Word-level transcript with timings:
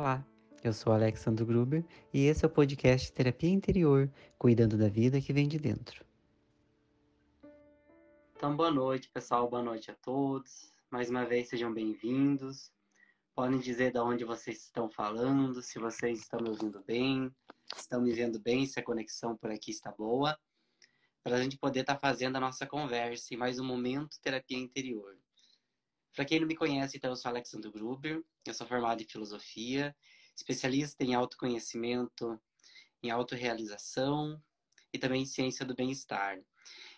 Olá, 0.00 0.26
eu 0.64 0.72
sou 0.72 0.94
Alexandre 0.94 1.44
Gruber 1.44 1.84
e 2.10 2.24
esse 2.24 2.42
é 2.42 2.48
o 2.48 2.50
podcast 2.50 3.12
Terapia 3.12 3.50
Interior, 3.50 4.10
cuidando 4.38 4.78
da 4.78 4.88
vida 4.88 5.20
que 5.20 5.30
vem 5.30 5.46
de 5.46 5.58
dentro. 5.58 6.06
Então, 8.34 8.56
boa 8.56 8.70
noite, 8.70 9.10
pessoal, 9.10 9.46
boa 9.46 9.62
noite 9.62 9.90
a 9.90 9.94
todos. 9.94 10.72
Mais 10.90 11.10
uma 11.10 11.26
vez, 11.26 11.50
sejam 11.50 11.70
bem-vindos. 11.70 12.72
Podem 13.34 13.58
dizer 13.58 13.92
de 13.92 13.98
onde 13.98 14.24
vocês 14.24 14.62
estão 14.62 14.88
falando, 14.88 15.60
se 15.60 15.78
vocês 15.78 16.20
estão 16.20 16.40
me 16.40 16.48
ouvindo 16.48 16.82
bem, 16.86 17.30
estão 17.76 18.00
me 18.00 18.14
vendo 18.14 18.40
bem, 18.40 18.64
se 18.64 18.80
a 18.80 18.82
conexão 18.82 19.36
por 19.36 19.50
aqui 19.50 19.70
está 19.70 19.92
boa, 19.92 20.34
para 21.22 21.36
a 21.36 21.42
gente 21.42 21.58
poder 21.58 21.80
estar 21.80 21.96
tá 21.96 22.00
fazendo 22.00 22.36
a 22.36 22.40
nossa 22.40 22.66
conversa 22.66 23.34
e 23.34 23.36
mais 23.36 23.58
um 23.58 23.66
momento 23.66 24.18
terapia 24.22 24.56
interior. 24.56 25.19
Para 26.14 26.24
quem 26.24 26.40
não 26.40 26.46
me 26.46 26.56
conhece, 26.56 26.96
então, 26.96 27.10
eu 27.10 27.16
sou 27.16 27.28
Alexandre 27.30 27.70
Gruber, 27.70 28.22
eu 28.46 28.54
sou 28.54 28.66
formado 28.66 29.02
em 29.02 29.06
filosofia, 29.06 29.94
especialista 30.36 31.04
em 31.04 31.14
autoconhecimento, 31.14 32.40
em 33.02 33.10
autorrealização 33.10 34.42
e 34.92 34.98
também 34.98 35.22
em 35.22 35.26
ciência 35.26 35.64
do 35.64 35.74
bem-estar. 35.74 36.38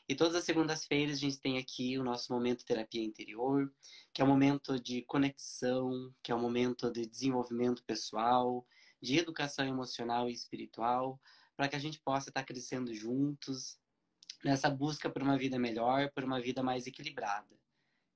E 0.09 0.15
todas 0.15 0.35
as 0.35 0.45
segundas-feiras 0.45 1.17
a 1.17 1.21
gente 1.21 1.39
tem 1.39 1.59
aqui 1.59 1.99
o 1.99 2.05
nosso 2.05 2.33
momento 2.33 2.65
terapia 2.65 3.03
interior, 3.05 3.73
que 4.13 4.21
é 4.21 4.25
um 4.25 4.29
momento 4.29 4.81
de 4.81 5.03
conexão, 5.03 6.13
que 6.23 6.33
é 6.33 6.35
um 6.35 6.41
momento 6.41 6.91
de 6.91 7.07
desenvolvimento 7.07 7.85
pessoal, 7.85 8.67
de 9.01 9.19
educação 9.19 9.67
emocional 9.67 10.29
e 10.29 10.33
espiritual, 10.33 11.21
para 11.57 11.69
que 11.69 11.77
a 11.77 11.79
gente 11.79 12.01
possa 12.01 12.31
estar 12.31 12.45
crescendo 12.45 12.93
juntos 12.95 13.79
nessa 14.45 14.69
busca 14.69 15.09
por 15.09 15.23
uma 15.23 15.39
vida 15.39 15.59
melhor, 15.59 16.11
por 16.13 16.25
uma 16.25 16.41
vida 16.41 16.63
mais 16.63 16.87
equilibrada. 16.87 17.62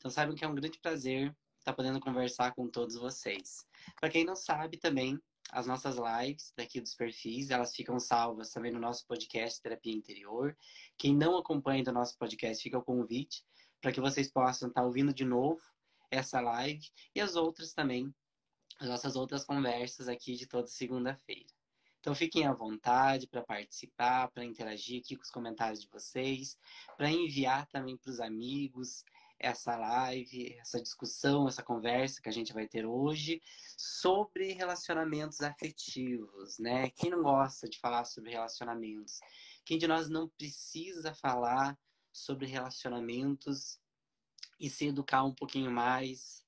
Então 0.07 0.15
saibam 0.15 0.37
que 0.37 0.45
é 0.45 0.49
um 0.49 0.55
grande 0.55 0.79
prazer 0.79 1.37
estar 1.59 1.73
podendo 1.73 1.99
conversar 1.99 2.55
com 2.55 2.69
todos 2.69 2.95
vocês. 2.95 3.67
Para 3.99 4.09
quem 4.09 4.25
não 4.25 4.37
sabe 4.37 4.77
também, 4.77 5.21
as 5.51 5.67
nossas 5.67 5.97
lives 5.97 6.53
daqui 6.57 6.81
dos 6.81 6.95
perfis, 6.95 7.51
elas 7.51 7.75
ficam 7.75 7.99
salvas 7.99 8.53
também 8.53 8.71
no 8.71 8.79
nosso 8.79 9.05
podcast 9.05 9.61
Terapia 9.61 9.93
Interior. 9.93 10.57
Quem 10.97 11.13
não 11.13 11.37
acompanha 11.37 11.83
do 11.83 11.91
nosso 11.91 12.17
podcast, 12.19 12.63
fica 12.63 12.79
o 12.79 12.85
convite 12.85 13.45
para 13.81 13.91
que 13.91 14.01
vocês 14.01 14.31
possam 14.31 14.69
estar 14.69 14.85
ouvindo 14.85 15.13
de 15.13 15.25
novo 15.25 15.61
essa 16.09 16.41
live 16.41 16.89
e 17.13 17.21
as 17.21 17.35
outras 17.35 17.75
também, 17.75 18.15
as 18.79 18.89
nossas 18.89 19.17
outras 19.17 19.45
conversas 19.45 20.07
aqui 20.07 20.37
de 20.37 20.47
toda 20.47 20.69
segunda-feira. 20.69 21.51
Então 21.99 22.15
fiquem 22.15 22.47
à 22.47 22.53
vontade 22.53 23.27
para 23.27 23.43
participar, 23.43 24.31
para 24.31 24.45
interagir 24.45 25.01
aqui 25.01 25.17
com 25.17 25.23
os 25.25 25.31
comentários 25.33 25.81
de 25.81 25.89
vocês, 25.89 26.57
para 26.97 27.11
enviar 27.11 27.67
também 27.67 27.97
para 27.97 28.13
os 28.13 28.21
amigos 28.21 29.03
essa 29.39 29.77
live, 29.77 30.57
essa 30.59 30.81
discussão, 30.81 31.47
essa 31.49 31.63
conversa 31.63 32.21
que 32.21 32.29
a 32.29 32.33
gente 32.33 32.53
vai 32.53 32.67
ter 32.67 32.87
hoje 32.87 33.43
sobre 33.77 34.53
relacionamentos 34.53 35.41
afetivos, 35.41 36.59
né? 36.59 36.91
Quem 36.91 37.11
não 37.11 37.23
gosta 37.23 37.69
de 37.69 37.79
falar 37.79 38.05
sobre 38.05 38.31
relacionamentos? 38.31 39.21
Quem 39.65 39.79
de 39.79 39.87
nós 39.87 40.09
não 40.09 40.29
precisa 40.29 41.15
falar 41.15 41.79
sobre 42.13 42.47
relacionamentos 42.47 43.79
e 44.59 44.71
se 44.71 44.87
educar 44.87 45.25
um 45.25 45.35
pouquinho 45.35 45.71
mais 45.71 46.45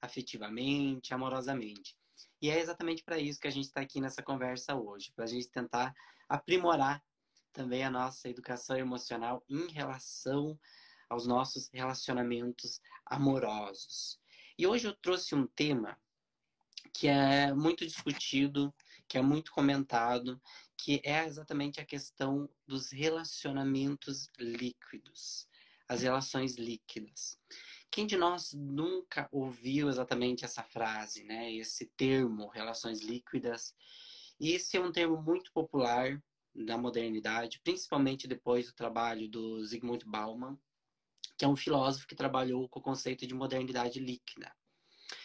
afetivamente, 0.00 1.12
amorosamente? 1.12 1.96
E 2.40 2.50
é 2.50 2.58
exatamente 2.58 3.02
para 3.02 3.18
isso 3.18 3.40
que 3.40 3.48
a 3.48 3.52
gente 3.52 3.66
está 3.66 3.80
aqui 3.80 4.00
nessa 4.00 4.22
conversa 4.22 4.74
hoje, 4.74 5.12
para 5.12 5.24
a 5.24 5.28
gente 5.28 5.48
tentar 5.48 5.94
aprimorar 6.28 7.02
também 7.52 7.82
a 7.82 7.90
nossa 7.90 8.28
educação 8.28 8.76
emocional 8.76 9.44
em 9.48 9.66
relação 9.72 10.58
aos 11.10 11.26
nossos 11.26 11.68
relacionamentos 11.72 12.80
amorosos. 13.04 14.18
E 14.56 14.66
hoje 14.66 14.86
eu 14.86 14.94
trouxe 14.94 15.34
um 15.34 15.46
tema 15.46 15.98
que 16.94 17.08
é 17.08 17.52
muito 17.52 17.84
discutido, 17.84 18.72
que 19.08 19.18
é 19.18 19.22
muito 19.22 19.52
comentado, 19.52 20.40
que 20.76 21.02
é 21.04 21.24
exatamente 21.26 21.80
a 21.80 21.84
questão 21.84 22.48
dos 22.66 22.90
relacionamentos 22.90 24.30
líquidos, 24.38 25.48
as 25.88 26.02
relações 26.02 26.56
líquidas. 26.56 27.38
Quem 27.90 28.06
de 28.06 28.16
nós 28.16 28.52
nunca 28.52 29.28
ouviu 29.32 29.88
exatamente 29.88 30.44
essa 30.44 30.62
frase, 30.62 31.24
né? 31.24 31.52
Esse 31.52 31.86
termo, 31.96 32.48
relações 32.48 33.00
líquidas. 33.00 33.74
E 34.38 34.52
esse 34.52 34.76
é 34.76 34.80
um 34.80 34.92
termo 34.92 35.20
muito 35.20 35.52
popular 35.52 36.22
da 36.54 36.78
modernidade, 36.78 37.60
principalmente 37.62 38.28
depois 38.28 38.66
do 38.66 38.74
trabalho 38.74 39.28
do 39.28 39.64
Zygmunt 39.64 40.04
Bauman, 40.04 40.58
que 41.40 41.44
é 41.46 41.48
um 41.48 41.56
filósofo 41.56 42.06
que 42.06 42.14
trabalhou 42.14 42.68
com 42.68 42.80
o 42.80 42.82
conceito 42.82 43.26
de 43.26 43.32
modernidade 43.32 43.98
líquida, 43.98 44.54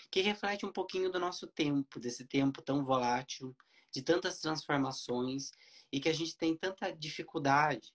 que 0.10 0.22
reflete 0.22 0.66
um 0.66 0.72
pouquinho 0.72 1.12
do 1.12 1.20
nosso 1.20 1.46
tempo, 1.46 2.00
desse 2.00 2.26
tempo 2.26 2.62
tão 2.62 2.86
volátil, 2.86 3.54
de 3.92 4.02
tantas 4.02 4.40
transformações 4.40 5.52
e 5.92 6.00
que 6.00 6.08
a 6.08 6.14
gente 6.14 6.38
tem 6.38 6.56
tanta 6.56 6.90
dificuldade 6.90 7.94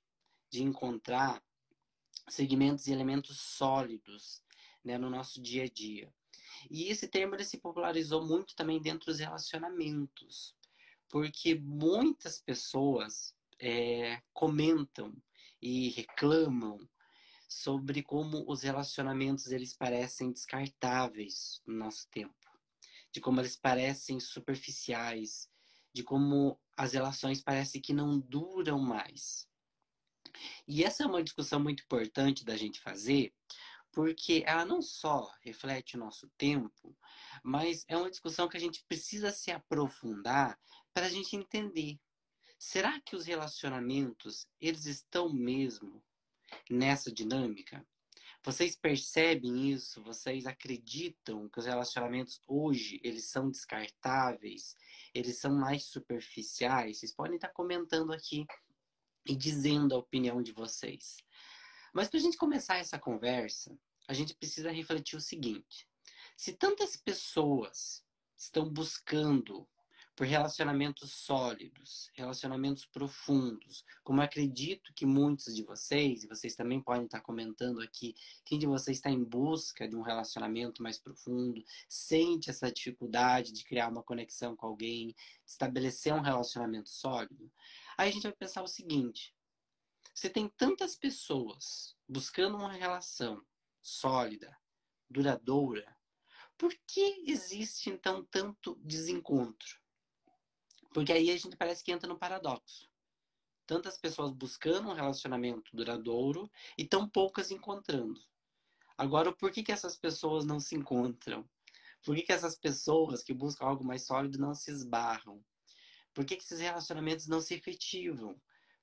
de 0.51 0.63
encontrar 0.63 1.43
segmentos 2.29 2.87
e 2.89 2.93
elementos 2.93 3.41
sólidos 3.41 4.43
né, 4.85 4.99
no 4.99 5.09
nosso 5.09 5.41
dia 5.41 5.65
a 5.65 5.69
dia. 5.71 6.13
E 6.71 6.89
esse 6.91 7.09
termo 7.09 7.35
ele 7.35 7.45
se 7.45 7.57
popularizou 7.57 8.23
muito 8.23 8.55
também 8.55 8.83
dentro 8.83 9.07
dos 9.07 9.19
relacionamentos, 9.19 10.55
porque 11.09 11.55
muitas 11.55 12.39
pessoas 12.39 13.35
é, 13.59 14.21
comentam 14.35 15.11
e 15.63 15.89
reclamam 15.89 16.87
sobre 17.51 18.01
como 18.01 18.45
os 18.49 18.63
relacionamentos 18.63 19.49
eles 19.49 19.75
parecem 19.75 20.31
descartáveis 20.31 21.61
no 21.67 21.75
nosso 21.75 22.09
tempo, 22.09 22.33
de 23.13 23.21
como 23.21 23.41
eles 23.41 23.57
parecem 23.57 24.21
superficiais, 24.21 25.51
de 25.93 26.05
como 26.05 26.61
as 26.77 26.93
relações 26.93 27.43
parecem 27.43 27.81
que 27.81 27.93
não 27.93 28.21
duram 28.21 28.79
mais. 28.79 29.49
E 30.67 30.85
essa 30.85 31.03
é 31.03 31.07
uma 31.07 31.25
discussão 31.25 31.59
muito 31.59 31.83
importante 31.83 32.45
da 32.45 32.57
gente 32.57 32.81
fazer, 32.81 33.35
porque 33.91 34.45
ela 34.47 34.65
não 34.65 34.81
só 34.81 35.29
reflete 35.43 35.97
o 35.97 35.99
nosso 35.99 36.31
tempo, 36.39 36.97
mas 37.43 37.85
é 37.89 37.97
uma 37.97 38.11
discussão 38.11 38.49
que 38.49 38.57
a 38.57 38.61
gente 38.61 38.85
precisa 38.85 39.33
se 39.33 39.51
aprofundar 39.51 40.57
para 40.95 41.07
a 41.07 41.11
gente 41.11 41.35
entender. 41.35 41.99
Será 42.57 43.01
que 43.01 43.17
os 43.17 43.27
relacionamentos 43.27 44.47
eles 44.61 44.87
estão 44.87 45.33
mesmo 45.33 46.01
nessa 46.71 47.13
dinâmica? 47.13 47.87
Vocês 48.43 48.75
percebem 48.75 49.71
isso? 49.71 50.03
Vocês 50.03 50.47
acreditam 50.47 51.49
que 51.49 51.59
os 51.59 51.67
relacionamentos 51.67 52.41
hoje 52.49 52.99
eles 53.05 53.27
são 53.27 53.51
descartáveis? 53.51 54.75
Eles 55.15 55.39
são 55.39 55.55
mais 55.55 55.85
superficiais? 55.85 56.99
Vocês 56.99 57.15
podem 57.15 57.35
estar 57.35 57.51
comentando 57.51 58.13
aqui 58.13 58.47
e 59.27 59.37
dizendo 59.37 59.95
a 59.95 59.99
opinião 59.99 60.43
de 60.43 60.53
vocês. 60.53 61.19
Mas 61.93 62.09
para 62.09 62.19
a 62.19 62.23
gente 62.23 62.39
começar 62.39 62.77
essa 62.77 62.99
conversa, 62.99 63.77
a 64.09 64.15
gente 64.15 64.35
precisa 64.35 64.71
refletir 64.71 65.17
o 65.17 65.21
seguinte: 65.21 65.87
se 66.37 66.55
tantas 66.55 66.97
pessoas 66.97 68.03
estão 68.37 68.69
buscando 68.69 69.69
por 70.21 70.27
relacionamentos 70.27 71.15
sólidos, 71.15 72.11
relacionamentos 72.13 72.85
profundos, 72.85 73.87
como 74.05 74.21
acredito 74.21 74.93
que 74.93 75.07
muitos 75.07 75.57
de 75.57 75.63
vocês, 75.63 76.23
e 76.23 76.29
vocês 76.29 76.55
também 76.55 76.79
podem 76.79 77.07
estar 77.07 77.23
comentando 77.23 77.81
aqui, 77.81 78.15
quem 78.45 78.59
de 78.59 78.67
vocês 78.67 78.99
está 78.99 79.09
em 79.09 79.25
busca 79.25 79.89
de 79.89 79.97
um 79.97 80.03
relacionamento 80.03 80.83
mais 80.83 80.99
profundo, 80.99 81.65
sente 81.89 82.51
essa 82.51 82.71
dificuldade 82.71 83.51
de 83.51 83.65
criar 83.65 83.89
uma 83.89 84.03
conexão 84.03 84.55
com 84.55 84.67
alguém, 84.67 85.07
de 85.07 85.17
estabelecer 85.47 86.13
um 86.13 86.21
relacionamento 86.21 86.91
sólido, 86.91 87.51
aí 87.97 88.11
a 88.11 88.13
gente 88.13 88.25
vai 88.25 88.33
pensar 88.33 88.63
o 88.63 88.69
seguinte: 88.69 89.35
você 90.15 90.29
tem 90.29 90.51
tantas 90.51 90.95
pessoas 90.95 91.97
buscando 92.07 92.59
uma 92.59 92.75
relação 92.75 93.43
sólida, 93.81 94.55
duradoura, 95.09 95.97
por 96.59 96.75
que 96.87 97.25
existe 97.27 97.89
então 97.89 98.23
tanto 98.31 98.79
desencontro? 98.85 99.80
Porque 100.93 101.13
aí 101.13 101.31
a 101.31 101.37
gente 101.37 101.57
parece 101.57 101.85
que 101.85 101.93
entra 101.93 102.09
no 102.09 102.19
paradoxo. 102.19 102.89
Tantas 103.67 103.97
pessoas 103.97 104.33
buscando 104.33 104.89
um 104.89 104.95
relacionamento 104.95 105.71
duradouro 105.75 106.51
e 106.77 106.85
tão 106.85 107.09
poucas 107.09 107.51
encontrando. 107.51 108.21
Agora, 108.99 109.33
por 109.33 109.51
que, 109.53 109.63
que 109.63 109.73
essas 109.73 109.97
pessoas 109.97 110.45
não 110.45 110.59
se 110.59 110.75
encontram? 110.75 111.49
Por 112.05 112.17
que, 112.17 112.23
que 112.23 112.33
essas 112.33 112.57
pessoas 112.59 113.23
que 113.23 113.33
buscam 113.33 113.67
algo 113.67 113.85
mais 113.85 114.05
sólido 114.05 114.39
não 114.39 114.55
se 114.55 114.71
esbarram? 114.71 115.43
Por 116.13 116.25
que, 116.25 116.37
que 116.37 116.43
esses 116.43 116.61
relacionamentos 116.61 117.27
não 117.29 117.41
se 117.41 117.55
efetivam? 117.55 118.41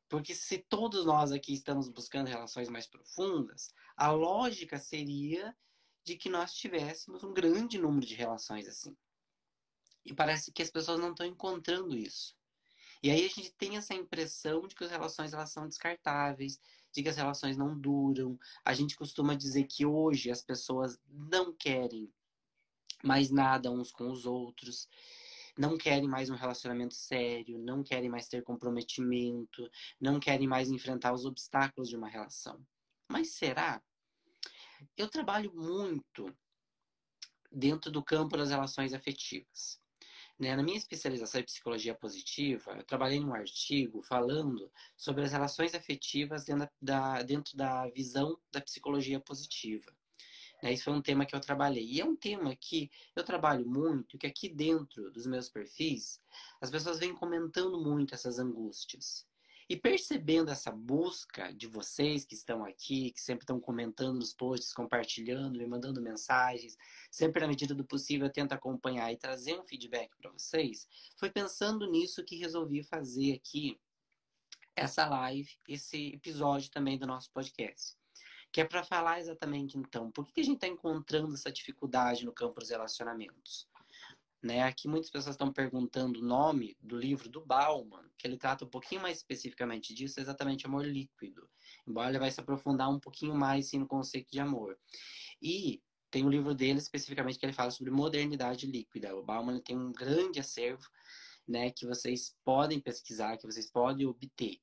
Porque 0.07 0.33
se 0.33 0.59
todos 0.59 1.05
nós 1.05 1.31
aqui 1.31 1.53
estamos 1.53 1.89
buscando 1.89 2.27
relações 2.27 2.69
mais 2.69 2.87
profundas, 2.87 3.67
a 3.97 4.09
lógica 4.11 4.79
seria 4.79 5.55
de 6.05 6.15
que 6.15 6.29
nós 6.29 6.53
tivéssemos 6.53 7.23
um 7.23 7.33
grande 7.33 7.77
número 7.77 8.05
de 8.05 8.15
relações 8.15 8.67
assim. 8.67 8.95
E 10.07 10.13
parece 10.13 10.51
que 10.51 10.61
as 10.63 10.71
pessoas 10.71 10.99
não 10.99 11.11
estão 11.11 11.25
encontrando 11.25 11.95
isso. 11.95 12.33
E 13.03 13.11
aí 13.11 13.25
a 13.25 13.29
gente 13.29 13.51
tem 13.51 13.77
essa 13.77 13.93
impressão 13.93 14.65
de 14.67 14.73
que 14.73 14.83
as 14.83 14.89
relações 14.89 15.33
elas 15.33 15.51
são 15.51 15.67
descartáveis, 15.67 16.59
de 16.93 17.03
que 17.03 17.09
as 17.09 17.17
relações 17.17 17.57
não 17.57 17.77
duram. 17.77 18.39
A 18.65 18.73
gente 18.73 18.95
costuma 18.95 19.35
dizer 19.35 19.65
que 19.65 19.85
hoje 19.85 20.31
as 20.31 20.41
pessoas 20.41 20.97
não 21.07 21.53
querem 21.53 22.11
mais 23.03 23.29
nada 23.29 23.69
uns 23.69 23.91
com 23.91 24.09
os 24.09 24.25
outros. 24.25 24.89
não 25.57 25.75
querem 25.75 26.07
mais 26.07 26.29
um 26.29 26.35
relacionamento 26.35 26.93
sério, 26.93 27.57
não 27.57 27.83
querem 27.83 28.09
mais 28.09 28.27
ter 28.27 28.43
comprometimento, 28.43 29.69
não 29.99 30.19
querem 30.19 30.47
mais 30.47 30.69
enfrentar 30.69 31.13
os 31.13 31.25
obstáculos 31.25 31.89
de 31.89 31.97
uma 31.97 32.07
relação. 32.07 32.63
Mas 33.09 33.31
será? 33.31 33.81
Eu 34.95 35.09
trabalho 35.09 35.51
muito 35.55 36.31
dentro 37.51 37.91
do 37.91 38.03
campo 38.03 38.37
das 38.37 38.51
relações 38.51 38.93
afetivas. 38.93 39.79
Né? 40.39 40.55
Na 40.55 40.63
minha 40.63 40.77
especialização 40.77 41.41
em 41.41 41.45
psicologia 41.45 41.95
positiva, 41.95 42.71
eu 42.73 42.83
trabalhei 42.83 43.19
num 43.19 43.33
artigo 43.33 44.01
falando 44.03 44.71
sobre 44.95 45.23
as 45.23 45.31
relações 45.31 45.73
afetivas 45.73 46.45
dentro 46.45 46.69
da, 46.81 47.23
dentro 47.23 47.57
da 47.57 47.87
visão 47.89 48.37
da 48.51 48.61
psicologia 48.61 49.19
positiva. 49.19 49.91
Né? 50.61 50.73
Isso 50.73 50.85
foi 50.85 50.93
um 50.93 51.01
tema 51.01 51.25
que 51.25 51.35
eu 51.35 51.39
trabalhei. 51.39 51.85
E 51.85 52.01
é 52.01 52.05
um 52.05 52.15
tema 52.15 52.55
que 52.55 52.89
eu 53.15 53.23
trabalho 53.23 53.67
muito, 53.67 54.17
que 54.17 54.27
aqui 54.27 54.49
dentro 54.49 55.11
dos 55.11 55.25
meus 55.25 55.49
perfis, 55.49 56.21
as 56.61 56.69
pessoas 56.69 56.99
vêm 56.99 57.15
comentando 57.15 57.81
muito 57.81 58.13
essas 58.13 58.39
angústias. 58.39 59.25
E 59.69 59.75
percebendo 59.75 60.49
essa 60.49 60.71
busca 60.71 61.53
de 61.53 61.67
vocês 61.67 62.23
que 62.23 62.35
estão 62.35 62.63
aqui, 62.63 63.11
que 63.11 63.19
sempre 63.19 63.43
estão 63.43 63.59
comentando 63.59 64.15
nos 64.15 64.33
posts, 64.33 64.73
compartilhando, 64.73 65.57
me 65.57 65.67
mandando 65.67 66.01
mensagens, 66.01 66.77
sempre 67.11 67.41
na 67.41 67.47
medida 67.49 67.75
do 67.75 67.83
possível 67.83 68.27
eu 68.27 68.31
tento 68.31 68.53
acompanhar 68.53 69.11
e 69.11 69.17
trazer 69.17 69.59
um 69.59 69.65
feedback 69.65 70.15
para 70.15 70.31
vocês, 70.31 70.87
foi 71.17 71.29
pensando 71.29 71.89
nisso 71.89 72.23
que 72.23 72.37
resolvi 72.37 72.81
fazer 72.81 73.33
aqui 73.33 73.77
essa 74.73 75.05
live, 75.05 75.49
esse 75.67 76.13
episódio 76.13 76.71
também 76.71 76.97
do 76.97 77.05
nosso 77.05 77.29
podcast. 77.31 77.97
Que 78.53 78.61
é 78.61 78.65
para 78.65 78.83
falar 78.83 79.19
exatamente 79.19 79.77
então, 79.77 80.09
por 80.11 80.25
que 80.25 80.39
a 80.39 80.43
gente 80.43 80.55
está 80.55 80.67
encontrando 80.67 81.33
essa 81.33 81.51
dificuldade 81.51 82.25
no 82.25 82.31
campo 82.31 82.61
dos 82.61 82.69
relacionamentos? 82.69 83.67
Né? 84.41 84.61
Aqui 84.63 84.87
muitas 84.87 85.09
pessoas 85.09 85.33
estão 85.33 85.51
perguntando 85.51 86.19
o 86.19 86.23
nome 86.23 86.77
do 86.79 86.97
livro 86.97 87.27
do 87.27 87.43
Bauman, 87.43 88.07
que 88.17 88.27
ele 88.27 88.37
trata 88.37 88.65
um 88.65 88.69
pouquinho 88.69 89.01
mais 89.01 89.17
especificamente 89.17 89.93
disso, 89.93 90.19
exatamente 90.19 90.65
amor 90.65 90.85
líquido. 90.85 91.49
Embora 91.87 92.09
ele 92.09 92.19
vai 92.19 92.31
se 92.31 92.39
aprofundar 92.39 92.89
um 92.89 92.99
pouquinho 92.99 93.35
mais 93.35 93.69
sim, 93.69 93.79
no 93.79 93.87
conceito 93.87 94.29
de 94.31 94.39
amor. 94.39 94.77
E 95.41 95.81
tem 96.09 96.23
um 96.23 96.29
livro 96.29 96.53
dele 96.53 96.79
especificamente 96.79 97.37
que 97.37 97.45
ele 97.45 97.53
fala 97.53 97.71
sobre 97.71 97.91
modernidade 97.91 98.65
líquida. 98.65 99.15
O 99.15 99.23
Bauman 99.23 99.59
tem 99.59 99.77
um 99.77 99.91
grande 99.91 100.39
acervo, 100.39 100.87
né, 101.47 101.71
que 101.71 101.85
vocês 101.85 102.35
podem 102.43 102.79
pesquisar, 102.79 103.37
que 103.37 103.45
vocês 103.45 103.71
podem 103.71 104.05
obter. 104.05 104.59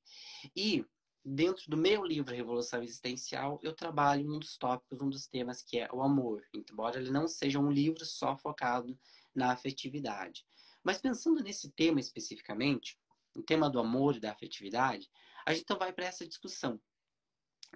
E 0.55 0.85
dentro 1.25 1.67
do 1.67 1.75
meu 1.75 2.05
livro 2.05 2.35
Revolução 2.35 2.83
Existencial, 2.83 3.59
eu 3.63 3.73
trabalho 3.73 4.31
um 4.31 4.37
dos 4.37 4.57
tópicos, 4.57 5.01
um 5.01 5.09
dos 5.09 5.27
temas 5.27 5.63
que 5.63 5.79
é 5.79 5.89
o 5.91 6.03
amor. 6.03 6.45
Embora 6.53 6.99
ele 6.99 7.09
não 7.09 7.27
seja 7.27 7.59
um 7.59 7.71
livro 7.71 8.05
só 8.05 8.37
focado 8.37 8.97
na 9.33 9.51
afetividade. 9.51 10.45
Mas 10.83 10.99
pensando 10.99 11.41
nesse 11.41 11.71
tema 11.71 11.99
especificamente, 11.99 12.99
o 13.35 13.41
tema 13.41 13.69
do 13.69 13.79
amor 13.79 14.15
e 14.15 14.19
da 14.19 14.31
afetividade, 14.31 15.09
a 15.45 15.51
gente 15.51 15.63
então 15.63 15.79
vai 15.79 15.91
para 15.91 16.05
essa 16.05 16.27
discussão. 16.27 16.79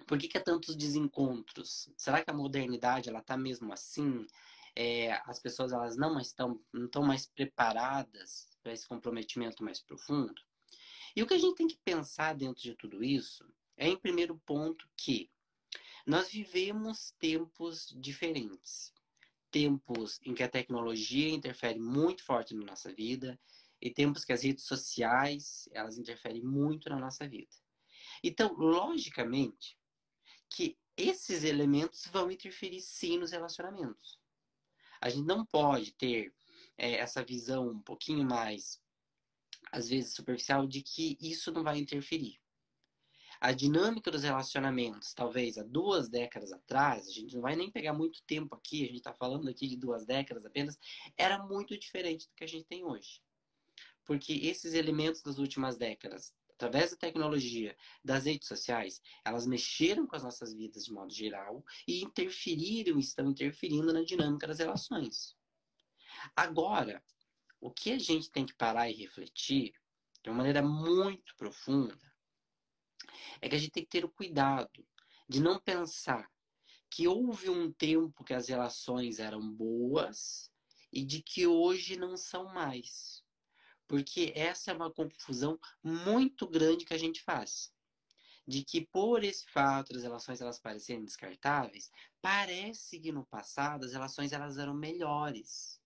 Por 0.06 0.16
que, 0.16 0.28
que 0.28 0.38
há 0.38 0.42
tantos 0.42 0.76
desencontros? 0.76 1.92
Será 1.96 2.24
que 2.24 2.30
a 2.30 2.34
modernidade 2.34 3.08
ela 3.08 3.18
está 3.18 3.36
mesmo 3.36 3.72
assim? 3.72 4.24
É, 4.76 5.12
as 5.24 5.40
pessoas 5.40 5.72
elas 5.72 5.96
não 5.96 6.18
estão 6.20 6.62
não 6.72 6.86
estão 6.86 7.02
mais 7.02 7.26
preparadas 7.26 8.48
para 8.62 8.72
esse 8.72 8.86
comprometimento 8.86 9.64
mais 9.64 9.82
profundo? 9.82 10.40
E 11.14 11.22
o 11.22 11.26
que 11.26 11.34
a 11.34 11.38
gente 11.38 11.56
tem 11.56 11.68
que 11.68 11.78
pensar 11.84 12.34
dentro 12.34 12.62
de 12.62 12.74
tudo 12.74 13.02
isso 13.02 13.44
é, 13.76 13.88
em 13.88 13.96
primeiro 13.96 14.38
ponto, 14.46 14.88
que 14.96 15.30
nós 16.06 16.30
vivemos 16.30 17.12
tempos 17.18 17.94
diferentes 17.98 18.92
tempos 19.50 20.20
em 20.24 20.34
que 20.34 20.42
a 20.42 20.48
tecnologia 20.48 21.28
interfere 21.28 21.78
muito 21.78 22.24
forte 22.24 22.54
na 22.54 22.64
nossa 22.64 22.92
vida 22.92 23.38
e 23.80 23.90
tempos 23.90 24.24
que 24.24 24.32
as 24.32 24.42
redes 24.42 24.64
sociais 24.64 25.68
elas 25.72 25.98
interferem 25.98 26.42
muito 26.42 26.88
na 26.88 26.96
nossa 26.96 27.28
vida. 27.28 27.54
Então, 28.22 28.54
logicamente, 28.54 29.76
que 30.48 30.78
esses 30.96 31.44
elementos 31.44 32.06
vão 32.12 32.30
interferir 32.30 32.80
sim 32.80 33.18
nos 33.18 33.30
relacionamentos. 33.30 34.18
A 35.00 35.08
gente 35.08 35.26
não 35.26 35.46
pode 35.46 35.92
ter 35.92 36.34
é, 36.76 36.96
essa 36.96 37.24
visão 37.24 37.68
um 37.68 37.80
pouquinho 37.80 38.24
mais, 38.24 38.80
às 39.72 39.88
vezes, 39.88 40.14
superficial 40.14 40.66
de 40.66 40.82
que 40.82 41.16
isso 41.20 41.52
não 41.52 41.62
vai 41.62 41.78
interferir 41.78 42.40
a 43.40 43.52
dinâmica 43.52 44.10
dos 44.10 44.22
relacionamentos, 44.22 45.14
talvez 45.14 45.56
há 45.56 45.62
duas 45.62 46.10
décadas 46.10 46.52
atrás, 46.52 47.08
a 47.08 47.10
gente 47.10 47.34
não 47.34 47.40
vai 47.40 47.56
nem 47.56 47.70
pegar 47.70 47.94
muito 47.94 48.22
tempo 48.24 48.54
aqui, 48.54 48.82
a 48.82 48.86
gente 48.86 48.98
está 48.98 49.14
falando 49.14 49.48
aqui 49.48 49.66
de 49.66 49.76
duas 49.76 50.04
décadas 50.04 50.44
apenas, 50.44 50.78
era 51.16 51.42
muito 51.42 51.78
diferente 51.78 52.28
do 52.28 52.34
que 52.34 52.44
a 52.44 52.46
gente 52.46 52.66
tem 52.66 52.84
hoje. 52.84 53.22
Porque 54.04 54.34
esses 54.34 54.74
elementos 54.74 55.22
das 55.22 55.38
últimas 55.38 55.78
décadas, 55.78 56.34
através 56.50 56.90
da 56.90 56.98
tecnologia, 56.98 57.74
das 58.04 58.26
redes 58.26 58.46
sociais, 58.46 59.00
elas 59.24 59.46
mexeram 59.46 60.06
com 60.06 60.16
as 60.16 60.22
nossas 60.22 60.52
vidas 60.52 60.84
de 60.84 60.92
modo 60.92 61.12
geral 61.12 61.64
e 61.88 62.02
interferiram, 62.02 62.98
estão 62.98 63.30
interferindo 63.30 63.90
na 63.90 64.02
dinâmica 64.02 64.46
das 64.46 64.58
relações. 64.58 65.34
Agora, 66.36 67.02
o 67.60 67.70
que 67.70 67.92
a 67.92 67.98
gente 67.98 68.30
tem 68.30 68.46
que 68.46 68.54
parar 68.54 68.88
e 68.88 68.94
refletir 68.94 69.74
de 70.22 70.30
uma 70.30 70.38
maneira 70.38 70.62
muito 70.62 71.34
profunda 71.36 71.98
é 73.40 73.48
que 73.48 73.54
a 73.54 73.58
gente 73.58 73.72
tem 73.72 73.84
que 73.84 73.90
ter 73.90 74.04
o 74.04 74.10
cuidado 74.10 74.86
de 75.28 75.40
não 75.40 75.60
pensar 75.60 76.30
que 76.90 77.06
houve 77.06 77.48
um 77.48 77.72
tempo 77.72 78.24
que 78.24 78.34
as 78.34 78.48
relações 78.48 79.18
eram 79.18 79.40
boas 79.52 80.50
e 80.92 81.04
de 81.04 81.22
que 81.22 81.46
hoje 81.46 81.96
não 81.96 82.16
são 82.16 82.46
mais. 82.52 83.22
Porque 83.86 84.32
essa 84.34 84.70
é 84.70 84.74
uma 84.74 84.92
confusão 84.92 85.58
muito 85.82 86.48
grande 86.48 86.84
que 86.84 86.94
a 86.94 86.98
gente 86.98 87.22
faz. 87.22 87.72
De 88.46 88.64
que 88.64 88.86
por 88.86 89.22
esse 89.22 89.46
fato 89.46 89.94
as 89.96 90.02
relações 90.02 90.40
elas 90.40 90.58
parecerem 90.58 91.04
descartáveis, 91.04 91.90
parece 92.20 92.98
que 92.98 93.12
no 93.12 93.24
passado 93.26 93.84
as 93.84 93.92
relações 93.92 94.32
elas 94.32 94.58
eram 94.58 94.74
melhores. 94.74 95.79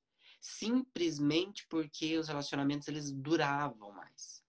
Simplesmente 0.44 1.66
porque 1.68 2.18
os 2.18 2.28
relacionamentos 2.28 2.86
eles 2.86 3.10
duravam 3.10 3.90
mais. 3.92 4.44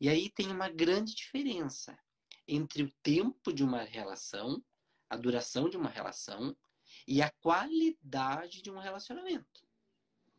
E 0.00 0.08
aí 0.08 0.30
tem 0.30 0.52
uma 0.52 0.68
grande 0.68 1.16
diferença 1.16 1.98
entre 2.46 2.84
o 2.84 2.92
tempo 3.02 3.52
de 3.52 3.64
uma 3.64 3.82
relação, 3.82 4.64
a 5.10 5.16
duração 5.16 5.68
de 5.68 5.76
uma 5.76 5.90
relação 5.90 6.56
e 7.08 7.20
a 7.20 7.28
qualidade 7.28 8.62
de 8.62 8.70
um 8.70 8.78
relacionamento. 8.78 9.66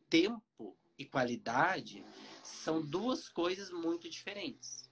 Tempo 0.09 0.79
e 0.97 1.03
qualidade 1.03 2.05
são 2.41 2.81
duas 2.81 3.27
coisas 3.27 3.71
muito 3.71 4.09
diferentes. 4.09 4.89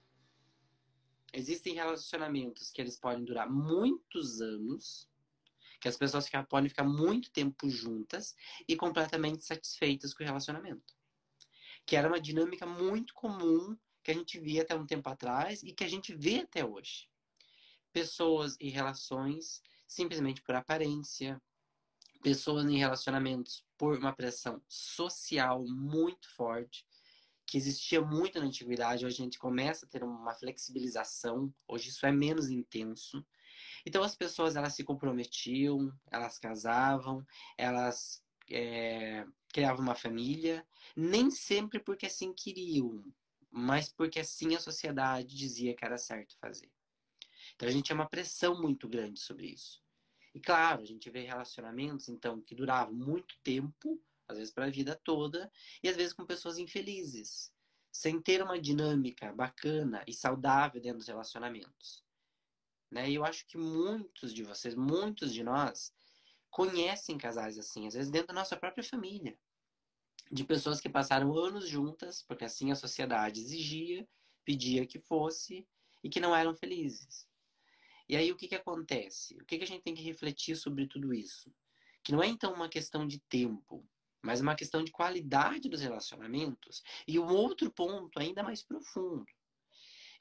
Existem 1.32 1.72
relacionamentos 1.72 2.70
que 2.70 2.82
eles 2.82 2.98
podem 2.98 3.24
durar 3.24 3.50
muitos 3.50 4.42
anos, 4.42 5.08
que 5.82 5.88
as 5.88 5.96
pessoas 5.96 6.30
podem 6.48 6.68
ficar 6.68 6.84
muito 6.84 7.32
tempo 7.32 7.68
juntas 7.68 8.36
e 8.68 8.76
completamente 8.76 9.44
satisfeitas 9.44 10.14
com 10.14 10.22
o 10.22 10.26
relacionamento. 10.26 10.94
Que 11.84 11.96
era 11.96 12.06
uma 12.06 12.20
dinâmica 12.20 12.64
muito 12.64 13.12
comum 13.12 13.76
que 14.04 14.12
a 14.12 14.14
gente 14.14 14.38
via 14.38 14.62
até 14.62 14.76
um 14.76 14.86
tempo 14.86 15.08
atrás 15.08 15.60
e 15.64 15.72
que 15.72 15.82
a 15.82 15.88
gente 15.88 16.14
vê 16.14 16.42
até 16.42 16.64
hoje. 16.64 17.08
Pessoas 17.92 18.56
e 18.60 18.68
relações 18.68 19.60
simplesmente 19.88 20.40
por 20.42 20.54
aparência, 20.54 21.42
pessoas 22.22 22.64
em 22.64 22.78
relacionamentos 22.78 23.66
por 23.76 23.98
uma 23.98 24.14
pressão 24.14 24.62
social 24.68 25.64
muito 25.66 26.32
forte, 26.36 26.86
que 27.44 27.58
existia 27.58 28.00
muito 28.00 28.38
na 28.38 28.46
antiguidade, 28.46 29.04
hoje 29.04 29.20
a 29.20 29.24
gente 29.24 29.38
começa 29.38 29.84
a 29.84 29.88
ter 29.88 30.04
uma 30.04 30.32
flexibilização, 30.34 31.52
hoje 31.66 31.90
isso 31.90 32.06
é 32.06 32.12
menos 32.12 32.48
intenso. 32.50 33.26
Então 33.84 34.02
as 34.02 34.14
pessoas 34.14 34.56
elas 34.56 34.74
se 34.74 34.84
comprometiam, 34.84 35.92
elas 36.10 36.38
casavam, 36.38 37.26
elas 37.56 38.22
é, 38.50 39.26
criavam 39.52 39.82
uma 39.82 39.94
família, 39.94 40.66
nem 40.96 41.30
sempre 41.30 41.78
porque 41.80 42.06
assim 42.06 42.32
queriam, 42.32 43.04
mas 43.50 43.92
porque 43.92 44.20
assim 44.20 44.54
a 44.54 44.60
sociedade 44.60 45.36
dizia 45.36 45.74
que 45.74 45.84
era 45.84 45.98
certo 45.98 46.36
fazer. 46.38 46.70
Então 47.54 47.68
a 47.68 47.72
gente 47.72 47.84
tinha 47.84 47.96
uma 47.96 48.08
pressão 48.08 48.60
muito 48.60 48.88
grande 48.88 49.20
sobre 49.20 49.46
isso. 49.46 49.82
E 50.34 50.40
claro, 50.40 50.82
a 50.82 50.84
gente 50.84 51.10
vê 51.10 51.22
relacionamentos 51.22 52.08
então 52.08 52.40
que 52.40 52.54
duravam 52.54 52.94
muito 52.94 53.36
tempo, 53.42 54.00
às 54.26 54.38
vezes 54.38 54.52
para 54.52 54.66
a 54.66 54.70
vida 54.70 54.98
toda, 55.04 55.50
e 55.82 55.88
às 55.88 55.96
vezes 55.96 56.12
com 56.12 56.24
pessoas 56.24 56.58
infelizes, 56.58 57.52
sem 57.90 58.20
ter 58.20 58.42
uma 58.42 58.58
dinâmica 58.58 59.32
bacana 59.32 60.02
e 60.06 60.14
saudável 60.14 60.80
dentro 60.80 60.98
dos 60.98 61.08
relacionamentos. 61.08 62.02
Né? 62.92 63.10
E 63.10 63.14
eu 63.14 63.24
acho 63.24 63.46
que 63.46 63.56
muitos 63.56 64.34
de 64.34 64.42
vocês, 64.42 64.74
muitos 64.74 65.32
de 65.32 65.42
nós, 65.42 65.90
conhecem 66.50 67.16
casais 67.16 67.58
assim, 67.58 67.86
às 67.86 67.94
vezes 67.94 68.10
dentro 68.10 68.28
da 68.28 68.34
nossa 68.34 68.54
própria 68.54 68.84
família 68.84 69.36
de 70.30 70.44
pessoas 70.44 70.80
que 70.80 70.88
passaram 70.88 71.34
anos 71.34 71.66
juntas, 71.66 72.22
porque 72.22 72.44
assim 72.44 72.70
a 72.70 72.76
sociedade 72.76 73.40
exigia, 73.40 74.06
pedia 74.44 74.86
que 74.86 74.98
fosse, 74.98 75.66
e 76.04 76.08
que 76.08 76.20
não 76.20 76.34
eram 76.34 76.54
felizes. 76.54 77.26
E 78.08 78.16
aí 78.16 78.30
o 78.30 78.36
que, 78.36 78.48
que 78.48 78.54
acontece? 78.54 79.34
O 79.40 79.44
que, 79.46 79.56
que 79.56 79.64
a 79.64 79.66
gente 79.66 79.82
tem 79.82 79.94
que 79.94 80.02
refletir 80.02 80.56
sobre 80.56 80.86
tudo 80.86 81.14
isso? 81.14 81.50
Que 82.04 82.12
não 82.12 82.22
é 82.22 82.26
então 82.26 82.52
uma 82.52 82.68
questão 82.68 83.06
de 83.06 83.20
tempo, 83.20 83.88
mas 84.22 84.40
uma 84.40 84.54
questão 84.54 84.82
de 84.84 84.90
qualidade 84.90 85.68
dos 85.68 85.80
relacionamentos 85.80 86.82
e 87.06 87.18
um 87.18 87.28
outro 87.28 87.70
ponto 87.70 88.18
ainda 88.18 88.42
mais 88.42 88.62
profundo, 88.62 89.26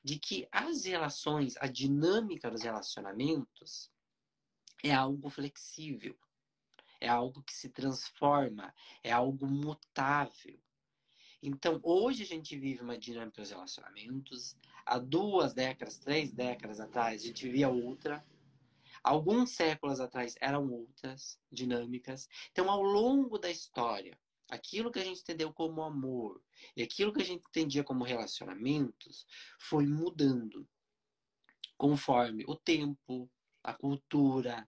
de 0.03 0.17
que 0.17 0.47
as 0.51 0.85
relações, 0.85 1.55
a 1.57 1.67
dinâmica 1.67 2.49
dos 2.49 2.63
relacionamentos 2.63 3.91
é 4.83 4.93
algo 4.93 5.29
flexível, 5.29 6.17
é 6.99 7.07
algo 7.07 7.43
que 7.43 7.53
se 7.53 7.69
transforma, 7.69 8.73
é 9.03 9.11
algo 9.11 9.45
mutável. 9.45 10.59
Então, 11.41 11.79
hoje 11.83 12.23
a 12.23 12.25
gente 12.25 12.55
vive 12.57 12.81
uma 12.81 12.97
dinâmica 12.97 13.41
dos 13.41 13.49
relacionamentos. 13.49 14.55
Há 14.85 14.99
duas 14.99 15.53
décadas, 15.53 15.97
três 15.97 16.31
décadas 16.31 16.79
atrás, 16.79 17.23
a 17.23 17.25
gente 17.25 17.43
vivia 17.43 17.69
outra. 17.69 18.23
Alguns 19.03 19.51
séculos 19.51 19.99
atrás 19.99 20.35
eram 20.39 20.71
outras 20.71 21.39
dinâmicas. 21.51 22.29
Então, 22.51 22.69
ao 22.69 22.83
longo 22.83 23.39
da 23.39 23.49
história, 23.49 24.15
aquilo 24.51 24.91
que 24.91 24.99
a 24.99 25.03
gente 25.03 25.21
entendeu 25.21 25.51
como 25.53 25.81
amor 25.81 26.43
e 26.75 26.83
aquilo 26.83 27.13
que 27.13 27.21
a 27.21 27.25
gente 27.25 27.43
entendia 27.47 27.83
como 27.83 28.03
relacionamentos 28.03 29.25
foi 29.57 29.87
mudando 29.87 30.67
conforme 31.77 32.43
o 32.47 32.55
tempo, 32.55 33.31
a 33.63 33.73
cultura, 33.73 34.67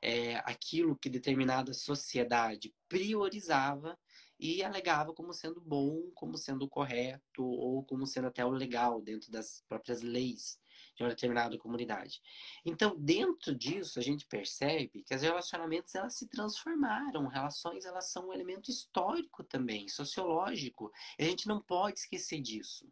é, 0.00 0.36
aquilo 0.38 0.96
que 0.96 1.10
determinada 1.10 1.74
sociedade 1.74 2.74
priorizava 2.88 3.96
e 4.40 4.62
alegava 4.62 5.12
como 5.12 5.32
sendo 5.32 5.60
bom, 5.60 6.10
como 6.14 6.38
sendo 6.38 6.68
correto 6.68 7.44
ou 7.44 7.84
como 7.84 8.06
sendo 8.06 8.28
até 8.28 8.44
o 8.44 8.50
legal 8.50 9.02
dentro 9.02 9.30
das 9.30 9.62
próprias 9.68 10.00
leis 10.00 10.58
de 10.98 11.04
uma 11.04 11.10
determinada 11.10 11.56
comunidade. 11.56 12.20
Então, 12.64 12.96
dentro 12.98 13.54
disso, 13.54 14.00
a 14.00 14.02
gente 14.02 14.26
percebe 14.26 15.04
que 15.04 15.14
os 15.14 15.22
relacionamentos 15.22 15.94
elas 15.94 16.14
se 16.14 16.26
transformaram, 16.26 17.28
relações 17.28 17.84
elas 17.84 18.10
são 18.10 18.28
um 18.28 18.32
elemento 18.32 18.68
histórico 18.68 19.44
também, 19.44 19.88
sociológico, 19.88 20.92
a 21.18 21.22
gente 21.22 21.46
não 21.46 21.62
pode 21.62 22.00
esquecer 22.00 22.40
disso. 22.40 22.90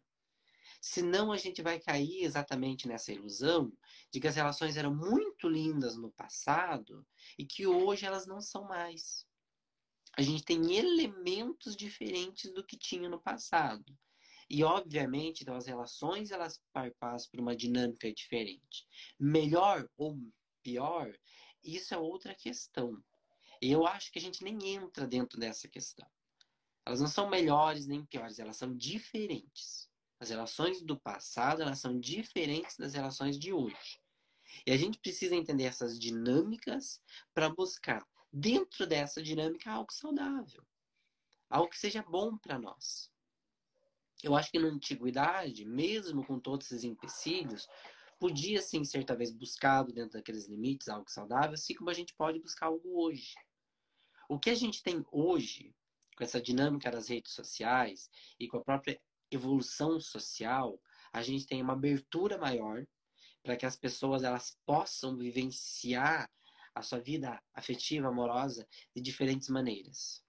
Senão 0.79 1.33
a 1.33 1.37
gente 1.37 1.61
vai 1.61 1.79
cair 1.79 2.23
exatamente 2.23 2.87
nessa 2.87 3.11
ilusão 3.11 3.73
de 4.09 4.21
que 4.21 4.27
as 4.27 4.35
relações 4.35 4.77
eram 4.77 4.95
muito 4.95 5.49
lindas 5.49 5.97
no 5.97 6.11
passado 6.11 7.05
e 7.37 7.45
que 7.45 7.67
hoje 7.67 8.05
elas 8.05 8.25
não 8.25 8.39
são 8.39 8.63
mais. 8.63 9.27
A 10.15 10.21
gente 10.21 10.43
tem 10.43 10.77
elementos 10.77 11.75
diferentes 11.75 12.53
do 12.53 12.63
que 12.63 12.77
tinha 12.77 13.09
no 13.09 13.19
passado. 13.19 13.97
E, 14.49 14.63
obviamente, 14.63 15.41
então, 15.41 15.55
as 15.55 15.67
relações 15.67 16.31
elas 16.31 16.61
passam 16.99 17.29
por 17.31 17.39
uma 17.39 17.55
dinâmica 17.55 18.11
diferente. 18.13 18.87
Melhor 19.19 19.89
ou 19.97 20.17
pior, 20.63 21.13
isso 21.63 21.93
é 21.93 21.97
outra 21.97 22.33
questão. 22.33 22.97
E 23.61 23.71
eu 23.71 23.85
acho 23.85 24.11
que 24.11 24.19
a 24.19 24.21
gente 24.21 24.43
nem 24.43 24.75
entra 24.75 25.05
dentro 25.07 25.39
dessa 25.39 25.67
questão. 25.67 26.07
Elas 26.85 27.01
não 27.01 27.07
são 27.07 27.29
melhores 27.29 27.85
nem 27.85 28.05
piores, 28.05 28.39
elas 28.39 28.55
são 28.55 28.73
diferentes. 28.75 29.89
As 30.19 30.29
relações 30.29 30.81
do 30.81 30.97
passado, 30.97 31.61
elas 31.61 31.79
são 31.79 31.99
diferentes 31.99 32.77
das 32.77 32.93
relações 32.93 33.37
de 33.37 33.51
hoje. 33.51 33.99
E 34.65 34.71
a 34.71 34.77
gente 34.77 34.97
precisa 34.99 35.35
entender 35.35 35.65
essas 35.65 35.99
dinâmicas 35.99 37.01
para 37.33 37.49
buscar, 37.49 38.05
dentro 38.31 38.87
dessa 38.87 39.21
dinâmica, 39.21 39.69
algo 39.69 39.91
saudável. 39.91 40.65
Algo 41.49 41.69
que 41.69 41.77
seja 41.77 42.01
bom 42.03 42.37
para 42.37 42.57
nós. 42.57 43.11
Eu 44.23 44.35
acho 44.35 44.51
que 44.51 44.59
na 44.59 44.67
antiguidade, 44.67 45.65
mesmo 45.65 46.25
com 46.25 46.39
todos 46.39 46.71
esses 46.71 46.83
empecilhos, 46.83 47.67
podia 48.19 48.61
sim 48.61 48.83
ser 48.83 49.03
talvez 49.03 49.31
buscado 49.31 49.93
dentro 49.93 50.13
daqueles 50.13 50.47
limites 50.47 50.87
algo 50.87 51.09
saudável, 51.09 51.53
assim 51.53 51.75
como 51.75 51.89
a 51.89 51.93
gente 51.93 52.15
pode 52.15 52.39
buscar 52.39 52.67
algo 52.67 53.01
hoje. 53.01 53.33
O 54.27 54.39
que 54.39 54.49
a 54.49 54.55
gente 54.55 54.81
tem 54.81 55.05
hoje, 55.11 55.73
com 56.15 56.23
essa 56.23 56.41
dinâmica 56.41 56.91
das 56.91 57.07
redes 57.07 57.33
sociais 57.33 58.09
e 58.39 58.47
com 58.47 58.57
a 58.57 58.63
própria 58.63 58.99
evolução 59.31 59.99
social, 59.99 60.81
a 61.13 61.21
gente 61.21 61.45
tem 61.45 61.61
uma 61.61 61.73
abertura 61.73 62.37
maior 62.37 62.85
para 63.43 63.55
que 63.55 63.65
as 63.65 63.77
pessoas 63.77 64.23
elas 64.23 64.57
possam 64.65 65.15
vivenciar 65.15 66.29
a 66.75 66.81
sua 66.81 66.99
vida 66.99 67.41
afetiva, 67.53 68.07
amorosa 68.07 68.67
de 68.95 69.01
diferentes 69.01 69.49
maneiras. 69.49 70.23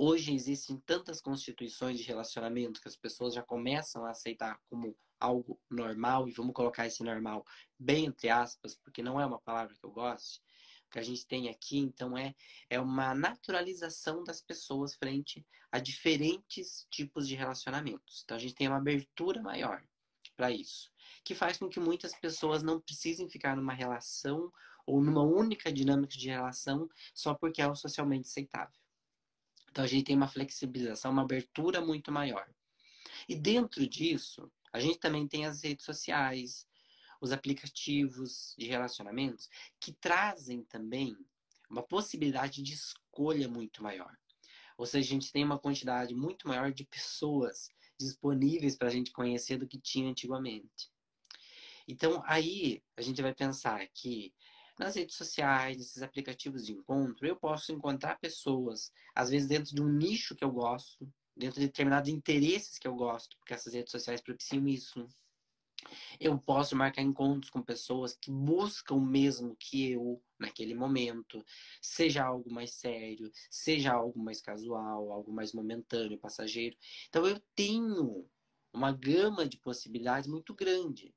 Hoje 0.00 0.32
existem 0.32 0.78
tantas 0.86 1.20
constituições 1.20 1.98
de 1.98 2.04
relacionamento 2.04 2.80
que 2.80 2.86
as 2.86 2.94
pessoas 2.94 3.34
já 3.34 3.42
começam 3.42 4.04
a 4.04 4.10
aceitar 4.10 4.60
como 4.70 4.96
algo 5.18 5.60
normal, 5.68 6.28
e 6.28 6.32
vamos 6.32 6.54
colocar 6.54 6.86
esse 6.86 7.02
normal 7.02 7.44
bem 7.76 8.06
entre 8.06 8.28
aspas, 8.28 8.76
porque 8.76 9.02
não 9.02 9.20
é 9.20 9.26
uma 9.26 9.40
palavra 9.40 9.74
que 9.74 9.84
eu 9.84 9.90
goste, 9.90 10.40
que 10.88 11.00
a 11.00 11.02
gente 11.02 11.26
tem 11.26 11.48
aqui, 11.48 11.78
então, 11.78 12.16
é, 12.16 12.32
é 12.70 12.78
uma 12.78 13.12
naturalização 13.12 14.22
das 14.22 14.40
pessoas 14.40 14.94
frente 14.94 15.44
a 15.72 15.80
diferentes 15.80 16.86
tipos 16.88 17.26
de 17.26 17.34
relacionamentos. 17.34 18.22
Então, 18.22 18.36
a 18.36 18.40
gente 18.40 18.54
tem 18.54 18.68
uma 18.68 18.78
abertura 18.78 19.42
maior 19.42 19.82
para 20.36 20.52
isso, 20.52 20.92
que 21.24 21.34
faz 21.34 21.58
com 21.58 21.68
que 21.68 21.80
muitas 21.80 22.14
pessoas 22.20 22.62
não 22.62 22.80
precisem 22.80 23.28
ficar 23.28 23.56
numa 23.56 23.74
relação 23.74 24.52
ou 24.86 25.02
numa 25.02 25.24
única 25.24 25.72
dinâmica 25.72 26.16
de 26.16 26.28
relação 26.28 26.88
só 27.12 27.34
porque 27.34 27.60
é 27.60 27.66
o 27.66 27.74
socialmente 27.74 28.28
aceitável. 28.28 28.78
Então, 29.78 29.84
a 29.84 29.88
gente 29.88 30.06
tem 30.06 30.16
uma 30.16 30.26
flexibilização, 30.26 31.12
uma 31.12 31.22
abertura 31.22 31.80
muito 31.80 32.10
maior. 32.10 32.52
E 33.28 33.36
dentro 33.36 33.86
disso, 33.86 34.50
a 34.72 34.80
gente 34.80 34.98
também 34.98 35.28
tem 35.28 35.46
as 35.46 35.62
redes 35.62 35.84
sociais, 35.84 36.66
os 37.20 37.30
aplicativos 37.30 38.56
de 38.58 38.66
relacionamentos, 38.66 39.48
que 39.78 39.92
trazem 39.92 40.64
também 40.64 41.16
uma 41.70 41.80
possibilidade 41.80 42.60
de 42.60 42.74
escolha 42.74 43.48
muito 43.48 43.80
maior. 43.80 44.18
Ou 44.76 44.84
seja, 44.84 45.06
a 45.06 45.14
gente 45.14 45.30
tem 45.30 45.44
uma 45.44 45.60
quantidade 45.60 46.12
muito 46.12 46.48
maior 46.48 46.72
de 46.72 46.84
pessoas 46.84 47.68
disponíveis 47.96 48.74
para 48.74 48.88
a 48.88 48.90
gente 48.90 49.12
conhecer 49.12 49.58
do 49.58 49.68
que 49.68 49.78
tinha 49.78 50.10
antigamente. 50.10 50.90
Então, 51.86 52.20
aí 52.26 52.82
a 52.96 53.00
gente 53.00 53.22
vai 53.22 53.32
pensar 53.32 53.86
que 53.94 54.34
nas 54.78 54.94
redes 54.94 55.16
sociais, 55.16 55.76
nesses 55.76 56.02
aplicativos 56.02 56.66
de 56.66 56.72
encontro, 56.72 57.26
eu 57.26 57.36
posso 57.36 57.72
encontrar 57.72 58.18
pessoas, 58.18 58.92
às 59.14 59.30
vezes 59.30 59.48
dentro 59.48 59.74
de 59.74 59.82
um 59.82 59.88
nicho 59.88 60.34
que 60.34 60.44
eu 60.44 60.50
gosto, 60.50 61.10
dentro 61.36 61.60
de 61.60 61.66
determinados 61.66 62.10
interesses 62.10 62.78
que 62.78 62.88
eu 62.88 62.94
gosto, 62.94 63.36
porque 63.38 63.54
essas 63.54 63.74
redes 63.74 63.92
sociais 63.92 64.20
propiciam 64.20 64.66
isso. 64.66 65.06
Eu 66.18 66.36
posso 66.38 66.74
marcar 66.74 67.02
encontros 67.02 67.50
com 67.50 67.62
pessoas 67.62 68.16
que 68.16 68.30
buscam 68.30 68.96
o 68.96 69.00
mesmo 69.00 69.56
que 69.58 69.92
eu 69.92 70.20
naquele 70.38 70.74
momento, 70.74 71.44
seja 71.80 72.24
algo 72.24 72.50
mais 72.52 72.74
sério, 72.74 73.30
seja 73.50 73.92
algo 73.92 74.18
mais 74.18 74.40
casual, 74.40 75.12
algo 75.12 75.32
mais 75.32 75.52
momentâneo, 75.52 76.18
passageiro. 76.18 76.76
Então 77.08 77.26
eu 77.26 77.40
tenho 77.54 78.28
uma 78.72 78.92
gama 78.92 79.48
de 79.48 79.58
possibilidades 79.58 80.28
muito 80.28 80.54
grande. 80.54 81.14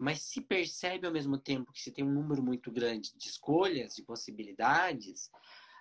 Mas 0.00 0.22
se 0.22 0.40
percebe 0.40 1.06
ao 1.06 1.12
mesmo 1.12 1.36
tempo 1.36 1.70
que 1.74 1.82
se 1.82 1.92
tem 1.92 2.02
um 2.02 2.10
número 2.10 2.42
muito 2.42 2.72
grande 2.72 3.14
de 3.14 3.28
escolhas, 3.28 3.94
de 3.94 4.02
possibilidades, 4.02 5.30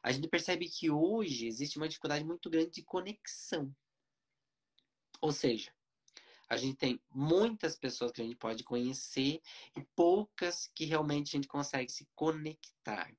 a 0.04 0.12
gente 0.12 0.28
percebe 0.28 0.68
que 0.68 0.92
hoje 0.92 1.48
existe 1.48 1.78
uma 1.78 1.88
dificuldade 1.88 2.26
muito 2.26 2.50
grande 2.50 2.70
de 2.70 2.84
conexão. 2.84 3.74
Ou 5.22 5.32
seja, 5.32 5.74
a 6.50 6.58
gente 6.58 6.76
tem 6.76 7.02
muitas 7.10 7.78
pessoas 7.78 8.12
que 8.12 8.22
a 8.22 8.26
gente 8.26 8.36
pode 8.36 8.62
conhecer 8.66 9.42
e 9.78 9.82
poucas 9.96 10.70
que 10.76 10.84
realmente 10.84 11.30
a 11.30 11.38
gente 11.38 11.48
consegue 11.48 11.90
se 11.90 12.06
conectar 12.14 13.10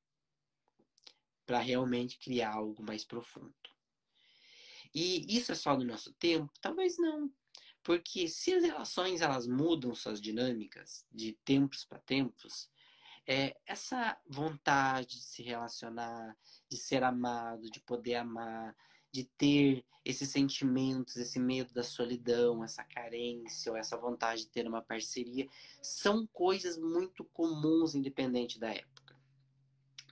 para 1.46 1.60
realmente 1.60 2.18
criar 2.18 2.52
algo 2.52 2.82
mais 2.82 3.06
profundo. 3.06 3.54
E 4.94 5.34
isso 5.34 5.50
é 5.50 5.54
só 5.54 5.74
do 5.74 5.84
nosso 5.84 6.12
tempo? 6.12 6.52
Talvez 6.60 6.98
não. 6.98 7.32
Porque 7.82 8.28
se 8.28 8.52
as 8.52 8.62
relações 8.62 9.20
elas 9.20 9.46
mudam 9.46 9.94
suas 9.94 10.20
dinâmicas 10.20 11.06
de 11.10 11.32
tempos 11.44 11.84
para 11.84 11.98
tempos, 11.98 12.70
é, 13.26 13.56
essa 13.66 14.18
vontade 14.26 15.18
de 15.18 15.22
se 15.22 15.42
relacionar, 15.42 16.36
de 16.68 16.76
ser 16.76 17.02
amado, 17.02 17.70
de 17.70 17.80
poder 17.80 18.16
amar, 18.16 18.76
de 19.12 19.24
ter 19.24 19.84
esses 20.04 20.28
sentimentos, 20.30 21.16
esse 21.16 21.38
medo 21.38 21.72
da 21.72 21.82
solidão, 21.82 22.64
essa 22.64 22.82
carência 22.84 23.70
ou 23.70 23.76
essa 23.76 23.96
vontade 23.96 24.42
de 24.42 24.50
ter 24.50 24.66
uma 24.66 24.82
parceria, 24.82 25.46
são 25.82 26.26
coisas 26.28 26.78
muito 26.78 27.24
comuns, 27.26 27.94
independente 27.94 28.58
da 28.58 28.70
época. 28.70 29.18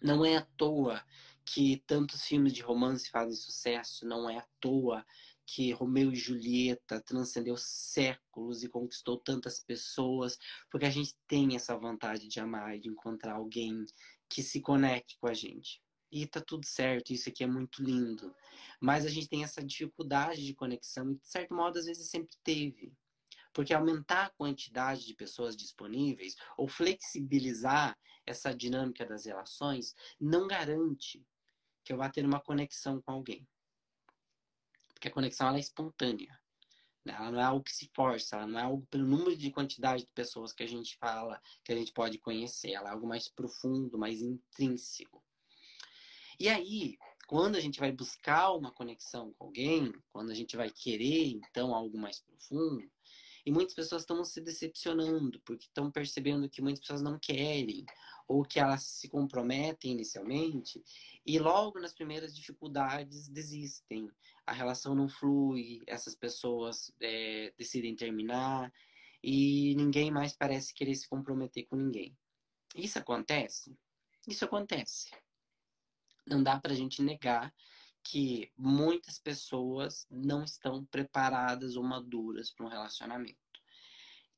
Não 0.02 0.24
é 0.24 0.36
à 0.36 0.42
toa 0.56 1.02
que 1.44 1.82
tantos 1.86 2.22
filmes 2.24 2.52
de 2.52 2.62
romance 2.62 3.10
fazem 3.10 3.34
sucesso, 3.34 4.06
não 4.06 4.28
é 4.28 4.38
à 4.38 4.46
toa 4.60 5.04
que 5.50 5.72
Romeu 5.72 6.12
e 6.12 6.16
Julieta 6.16 7.00
transcendeu 7.00 7.56
séculos 7.56 8.62
e 8.62 8.68
conquistou 8.68 9.16
tantas 9.16 9.64
pessoas, 9.64 10.36
porque 10.70 10.84
a 10.84 10.90
gente 10.90 11.16
tem 11.26 11.56
essa 11.56 11.74
vontade 11.74 12.28
de 12.28 12.38
amar 12.38 12.76
e 12.76 12.80
de 12.80 12.90
encontrar 12.90 13.36
alguém 13.36 13.86
que 14.28 14.42
se 14.42 14.60
conecte 14.60 15.16
com 15.18 15.26
a 15.26 15.32
gente. 15.32 15.82
E 16.12 16.26
tá 16.26 16.42
tudo 16.42 16.66
certo, 16.66 17.14
isso 17.14 17.30
aqui 17.30 17.42
é 17.42 17.46
muito 17.46 17.82
lindo. 17.82 18.34
Mas 18.78 19.06
a 19.06 19.08
gente 19.08 19.26
tem 19.26 19.42
essa 19.42 19.64
dificuldade 19.64 20.44
de 20.44 20.54
conexão 20.54 21.10
e, 21.10 21.14
de 21.14 21.26
certo 21.26 21.54
modo, 21.54 21.78
às 21.78 21.86
vezes 21.86 22.10
sempre 22.10 22.36
teve. 22.44 22.92
Porque 23.54 23.72
aumentar 23.72 24.26
a 24.26 24.30
quantidade 24.30 25.06
de 25.06 25.14
pessoas 25.14 25.56
disponíveis 25.56 26.36
ou 26.58 26.68
flexibilizar 26.68 27.98
essa 28.26 28.54
dinâmica 28.54 29.06
das 29.06 29.24
relações 29.24 29.94
não 30.20 30.46
garante 30.46 31.26
que 31.82 31.92
eu 31.94 31.96
vá 31.96 32.10
ter 32.10 32.26
uma 32.26 32.38
conexão 32.38 33.00
com 33.00 33.12
alguém. 33.12 33.48
Porque 34.98 35.08
a 35.08 35.12
conexão 35.12 35.46
ela 35.46 35.58
é 35.58 35.60
espontânea. 35.60 36.36
Né? 37.04 37.14
Ela 37.16 37.30
não 37.30 37.40
é 37.40 37.44
algo 37.44 37.62
que 37.62 37.72
se 37.72 37.88
força, 37.94 38.34
ela 38.34 38.48
não 38.48 38.58
é 38.58 38.62
algo 38.64 38.84
pelo 38.90 39.06
número 39.06 39.36
de 39.36 39.52
quantidade 39.52 40.04
de 40.04 40.12
pessoas 40.12 40.52
que 40.52 40.64
a 40.64 40.66
gente 40.66 40.96
fala, 40.98 41.40
que 41.64 41.72
a 41.72 41.76
gente 41.76 41.92
pode 41.92 42.18
conhecer. 42.18 42.72
Ela 42.72 42.90
é 42.90 42.92
algo 42.92 43.06
mais 43.06 43.28
profundo, 43.28 43.96
mais 43.96 44.20
intrínseco. 44.20 45.22
E 46.40 46.48
aí, 46.48 46.98
quando 47.28 47.54
a 47.54 47.60
gente 47.60 47.78
vai 47.78 47.92
buscar 47.92 48.52
uma 48.52 48.72
conexão 48.72 49.32
com 49.34 49.44
alguém, 49.44 49.92
quando 50.10 50.30
a 50.30 50.34
gente 50.34 50.56
vai 50.56 50.70
querer, 50.70 51.28
então, 51.28 51.74
algo 51.74 51.96
mais 51.96 52.20
profundo, 52.20 52.90
e 53.46 53.50
muitas 53.50 53.74
pessoas 53.74 54.02
estão 54.02 54.22
se 54.24 54.40
decepcionando, 54.40 55.40
porque 55.40 55.64
estão 55.64 55.90
percebendo 55.90 56.50
que 56.50 56.60
muitas 56.60 56.80
pessoas 56.80 57.02
não 57.02 57.18
querem, 57.18 57.86
ou 58.26 58.42
que 58.44 58.60
elas 58.60 58.82
se 58.82 59.08
comprometem 59.08 59.92
inicialmente, 59.92 60.82
e 61.24 61.38
logo 61.38 61.80
nas 61.80 61.94
primeiras 61.94 62.34
dificuldades 62.36 63.28
desistem. 63.28 64.10
A 64.48 64.52
relação 64.52 64.94
não 64.94 65.08
flui, 65.08 65.82
essas 65.86 66.14
pessoas 66.14 66.90
é, 67.00 67.52
decidem 67.58 67.94
terminar, 67.94 68.72
e 69.22 69.74
ninguém 69.74 70.10
mais 70.10 70.34
parece 70.34 70.72
querer 70.72 70.94
se 70.94 71.06
comprometer 71.06 71.66
com 71.66 71.76
ninguém. 71.76 72.16
Isso 72.74 72.98
acontece? 72.98 73.76
Isso 74.26 74.46
acontece. 74.46 75.10
Não 76.26 76.42
dá 76.42 76.58
para 76.58 76.72
a 76.72 76.76
gente 76.76 77.02
negar 77.02 77.54
que 78.02 78.50
muitas 78.56 79.18
pessoas 79.18 80.06
não 80.10 80.42
estão 80.44 80.82
preparadas 80.86 81.76
ou 81.76 81.82
maduras 81.82 82.50
para 82.50 82.64
um 82.64 82.70
relacionamento. 82.70 83.47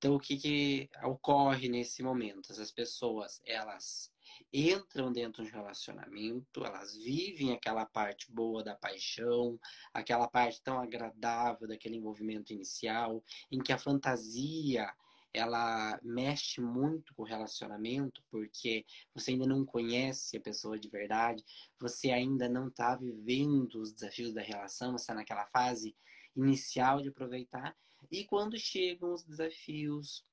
Então, 0.00 0.14
o 0.14 0.18
que, 0.18 0.38
que 0.38 0.88
ocorre 1.04 1.68
nesse 1.68 2.02
momento? 2.02 2.50
As 2.52 2.72
pessoas, 2.72 3.38
elas 3.44 4.10
entram 4.50 5.12
dentro 5.12 5.44
de 5.44 5.50
um 5.50 5.52
relacionamento, 5.52 6.64
elas 6.64 6.96
vivem 6.96 7.52
aquela 7.52 7.84
parte 7.84 8.32
boa 8.32 8.64
da 8.64 8.74
paixão, 8.74 9.60
aquela 9.92 10.26
parte 10.26 10.62
tão 10.62 10.80
agradável 10.80 11.68
daquele 11.68 11.96
envolvimento 11.96 12.50
inicial, 12.50 13.22
em 13.52 13.58
que 13.58 13.74
a 13.74 13.78
fantasia 13.78 14.90
ela 15.34 16.00
mexe 16.02 16.62
muito 16.62 17.14
com 17.14 17.22
o 17.22 17.26
relacionamento, 17.26 18.24
porque 18.30 18.86
você 19.14 19.32
ainda 19.32 19.46
não 19.46 19.66
conhece 19.66 20.38
a 20.38 20.40
pessoa 20.40 20.78
de 20.78 20.88
verdade, 20.88 21.44
você 21.78 22.10
ainda 22.10 22.48
não 22.48 22.68
está 22.68 22.96
vivendo 22.96 23.74
os 23.74 23.92
desafios 23.92 24.32
da 24.32 24.40
relação, 24.40 24.92
você 24.92 25.02
está 25.02 25.14
naquela 25.14 25.44
fase 25.48 25.94
inicial 26.34 27.02
de 27.02 27.10
aproveitar. 27.10 27.76
E 28.10 28.24
quando 28.24 28.58
chegam 28.58 29.12
os 29.12 29.24
desafios, 29.24 30.24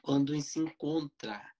quando 0.00 0.38
se 0.40 0.58
encontra 0.58 1.54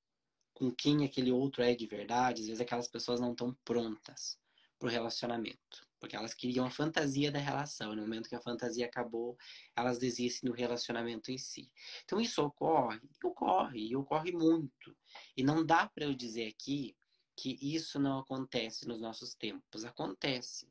com 0.52 0.70
quem 0.70 1.04
aquele 1.04 1.30
outro 1.30 1.62
é 1.62 1.74
de 1.74 1.86
verdade, 1.86 2.42
às 2.42 2.48
vezes 2.48 2.60
aquelas 2.60 2.88
pessoas 2.88 3.20
não 3.20 3.32
estão 3.32 3.54
prontas 3.64 4.38
para 4.78 4.88
o 4.88 4.90
relacionamento. 4.90 5.86
Porque 6.00 6.14
elas 6.14 6.32
queriam 6.32 6.64
a 6.64 6.70
fantasia 6.70 7.30
da 7.30 7.38
relação. 7.38 7.94
No 7.94 8.02
momento 8.02 8.28
que 8.28 8.34
a 8.34 8.40
fantasia 8.40 8.86
acabou, 8.86 9.36
elas 9.76 9.98
desistem 9.98 10.48
do 10.48 10.54
relacionamento 10.54 11.30
em 11.30 11.38
si. 11.38 11.70
Então 12.04 12.20
isso 12.20 12.42
ocorre, 12.42 13.00
ocorre, 13.22 13.88
e 13.88 13.96
ocorre 13.96 14.32
muito. 14.32 14.96
E 15.36 15.42
não 15.42 15.64
dá 15.64 15.88
para 15.88 16.04
eu 16.04 16.14
dizer 16.14 16.46
aqui 16.46 16.96
que 17.36 17.56
isso 17.60 17.98
não 17.98 18.18
acontece 18.18 18.86
nos 18.86 19.00
nossos 19.00 19.34
tempos. 19.34 19.84
Acontece. 19.84 20.68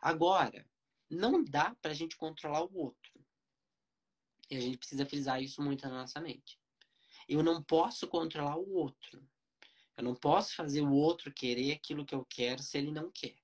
Agora, 0.00 0.64
não 1.10 1.44
dá 1.44 1.74
para 1.80 1.90
a 1.92 1.94
gente 1.94 2.16
controlar 2.16 2.62
o 2.62 2.76
outro. 2.76 3.17
E 4.50 4.56
a 4.56 4.60
gente 4.60 4.78
precisa 4.78 5.06
frisar 5.06 5.42
isso 5.42 5.62
muito 5.62 5.86
na 5.86 6.00
nossa 6.00 6.20
mente. 6.20 6.58
Eu 7.28 7.42
não 7.42 7.62
posso 7.62 8.06
controlar 8.08 8.56
o 8.56 8.72
outro. 8.72 9.22
Eu 9.96 10.04
não 10.04 10.14
posso 10.14 10.54
fazer 10.54 10.80
o 10.80 10.92
outro 10.92 11.32
querer 11.32 11.72
aquilo 11.72 12.04
que 12.04 12.14
eu 12.14 12.24
quero 12.24 12.62
se 12.62 12.78
ele 12.78 12.90
não 12.90 13.10
quer. 13.10 13.36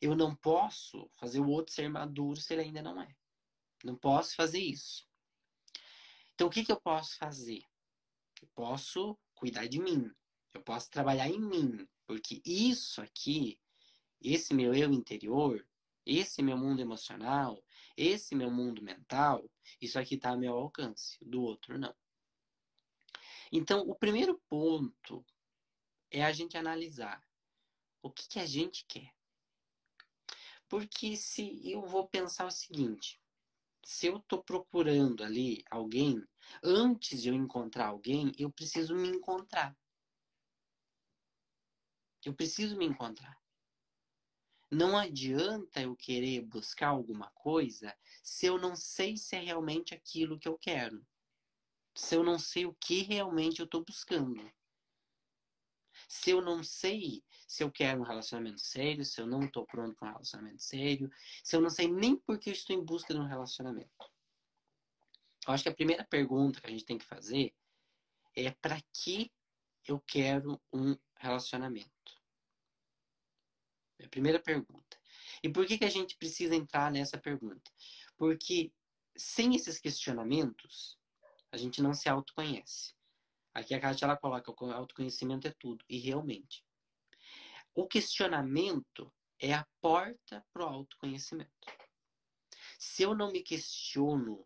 Eu 0.00 0.14
não 0.14 0.34
posso 0.34 1.08
fazer 1.14 1.40
o 1.40 1.48
outro 1.48 1.72
ser 1.72 1.88
maduro 1.88 2.40
se 2.40 2.52
ele 2.52 2.62
ainda 2.62 2.82
não 2.82 3.00
é. 3.00 3.14
Não 3.82 3.96
posso 3.96 4.34
fazer 4.34 4.60
isso. 4.60 5.06
Então, 6.34 6.48
o 6.48 6.50
que, 6.50 6.64
que 6.64 6.72
eu 6.72 6.80
posso 6.80 7.16
fazer? 7.16 7.62
Eu 8.42 8.48
posso 8.54 9.16
cuidar 9.34 9.66
de 9.66 9.78
mim. 9.78 10.10
Eu 10.52 10.62
posso 10.62 10.90
trabalhar 10.90 11.28
em 11.28 11.40
mim. 11.40 11.88
Porque 12.06 12.42
isso 12.44 13.00
aqui, 13.00 13.58
esse 14.20 14.52
meu 14.52 14.74
eu 14.74 14.92
interior, 14.92 15.66
esse 16.04 16.42
meu 16.42 16.56
mundo 16.56 16.80
emocional, 16.80 17.62
esse 17.96 18.34
meu 18.34 18.50
mundo 18.50 18.82
mental, 18.82 19.48
isso 19.80 19.98
aqui 19.98 20.14
está 20.16 20.30
ao 20.30 20.38
meu 20.38 20.54
alcance. 20.54 21.18
Do 21.24 21.42
outro, 21.42 21.78
não. 21.78 21.94
Então, 23.52 23.80
o 23.82 23.94
primeiro 23.94 24.40
ponto 24.48 25.24
é 26.10 26.24
a 26.24 26.32
gente 26.32 26.56
analisar 26.56 27.22
o 28.02 28.10
que, 28.10 28.28
que 28.28 28.38
a 28.38 28.46
gente 28.46 28.84
quer. 28.86 29.14
Porque 30.68 31.16
se 31.16 31.60
eu 31.70 31.82
vou 31.86 32.08
pensar 32.08 32.46
o 32.46 32.50
seguinte, 32.50 33.20
se 33.84 34.06
eu 34.06 34.16
estou 34.16 34.42
procurando 34.42 35.22
ali 35.22 35.62
alguém, 35.70 36.22
antes 36.62 37.22
de 37.22 37.28
eu 37.28 37.34
encontrar 37.34 37.88
alguém, 37.88 38.32
eu 38.38 38.50
preciso 38.50 38.94
me 38.94 39.08
encontrar. 39.08 39.76
Eu 42.24 42.34
preciso 42.34 42.76
me 42.76 42.86
encontrar. 42.86 43.38
Não 44.74 44.98
adianta 44.98 45.82
eu 45.82 45.94
querer 45.94 46.40
buscar 46.40 46.88
alguma 46.88 47.30
coisa 47.30 47.96
se 48.24 48.46
eu 48.46 48.58
não 48.58 48.74
sei 48.74 49.16
se 49.16 49.36
é 49.36 49.38
realmente 49.38 49.94
aquilo 49.94 50.36
que 50.36 50.48
eu 50.48 50.58
quero. 50.58 51.06
Se 51.94 52.16
eu 52.16 52.24
não 52.24 52.40
sei 52.40 52.66
o 52.66 52.74
que 52.74 53.02
realmente 53.02 53.60
eu 53.60 53.66
estou 53.66 53.84
buscando. 53.84 54.52
Se 56.08 56.30
eu 56.30 56.42
não 56.42 56.64
sei 56.64 57.22
se 57.46 57.62
eu 57.62 57.70
quero 57.70 58.00
um 58.00 58.04
relacionamento 58.04 58.60
sério, 58.60 59.04
se 59.04 59.20
eu 59.20 59.28
não 59.28 59.44
estou 59.44 59.64
pronto 59.64 59.94
para 59.94 60.08
um 60.08 60.12
relacionamento 60.12 60.64
sério, 60.64 61.08
se 61.44 61.54
eu 61.54 61.60
não 61.60 61.70
sei 61.70 61.86
nem 61.86 62.16
por 62.16 62.36
que 62.36 62.50
eu 62.50 62.52
estou 62.52 62.74
em 62.74 62.84
busca 62.84 63.14
de 63.14 63.20
um 63.20 63.28
relacionamento. 63.28 64.10
Eu 65.46 65.54
acho 65.54 65.62
que 65.62 65.68
a 65.68 65.74
primeira 65.74 66.04
pergunta 66.04 66.60
que 66.60 66.66
a 66.66 66.70
gente 66.70 66.84
tem 66.84 66.98
que 66.98 67.04
fazer 67.04 67.54
é 68.34 68.50
para 68.50 68.82
que 68.92 69.30
eu 69.86 70.00
quero 70.00 70.60
um 70.72 70.98
relacionamento? 71.14 71.93
É 73.98 74.06
a 74.06 74.08
primeira 74.08 74.40
pergunta. 74.40 74.98
E 75.42 75.48
por 75.48 75.66
que, 75.66 75.78
que 75.78 75.84
a 75.84 75.90
gente 75.90 76.16
precisa 76.16 76.54
entrar 76.54 76.90
nessa 76.90 77.18
pergunta? 77.18 77.70
Porque 78.16 78.72
sem 79.16 79.54
esses 79.54 79.78
questionamentos, 79.78 80.98
a 81.52 81.56
gente 81.56 81.80
não 81.80 81.94
se 81.94 82.08
autoconhece. 82.08 82.94
Aqui 83.52 83.74
a 83.74 83.80
Kátia 83.80 84.06
ela 84.06 84.16
coloca 84.16 84.52
o 84.52 84.72
autoconhecimento 84.72 85.46
é 85.46 85.54
tudo. 85.58 85.84
E 85.88 85.98
realmente. 85.98 86.64
O 87.74 87.86
questionamento 87.86 89.12
é 89.38 89.54
a 89.54 89.66
porta 89.80 90.44
para 90.52 90.64
o 90.64 90.68
autoconhecimento. 90.68 91.50
Se 92.78 93.02
eu 93.02 93.14
não 93.14 93.30
me 93.30 93.42
questiono, 93.42 94.44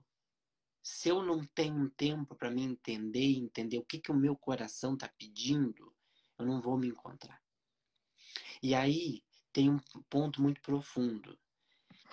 se 0.82 1.08
eu 1.08 1.22
não 1.22 1.44
tenho 1.46 1.74
um 1.74 1.90
tempo 1.90 2.34
para 2.34 2.50
me 2.50 2.62
entender, 2.62 3.36
entender 3.36 3.78
o 3.78 3.84
que, 3.84 3.98
que 3.98 4.10
o 4.10 4.16
meu 4.16 4.36
coração 4.36 4.94
está 4.94 5.08
pedindo, 5.18 5.94
eu 6.38 6.46
não 6.46 6.60
vou 6.60 6.78
me 6.78 6.88
encontrar. 6.88 7.42
E 8.62 8.74
aí 8.74 9.22
tem 9.58 9.70
um 9.70 9.78
ponto 10.08 10.40
muito 10.40 10.60
profundo, 10.60 11.38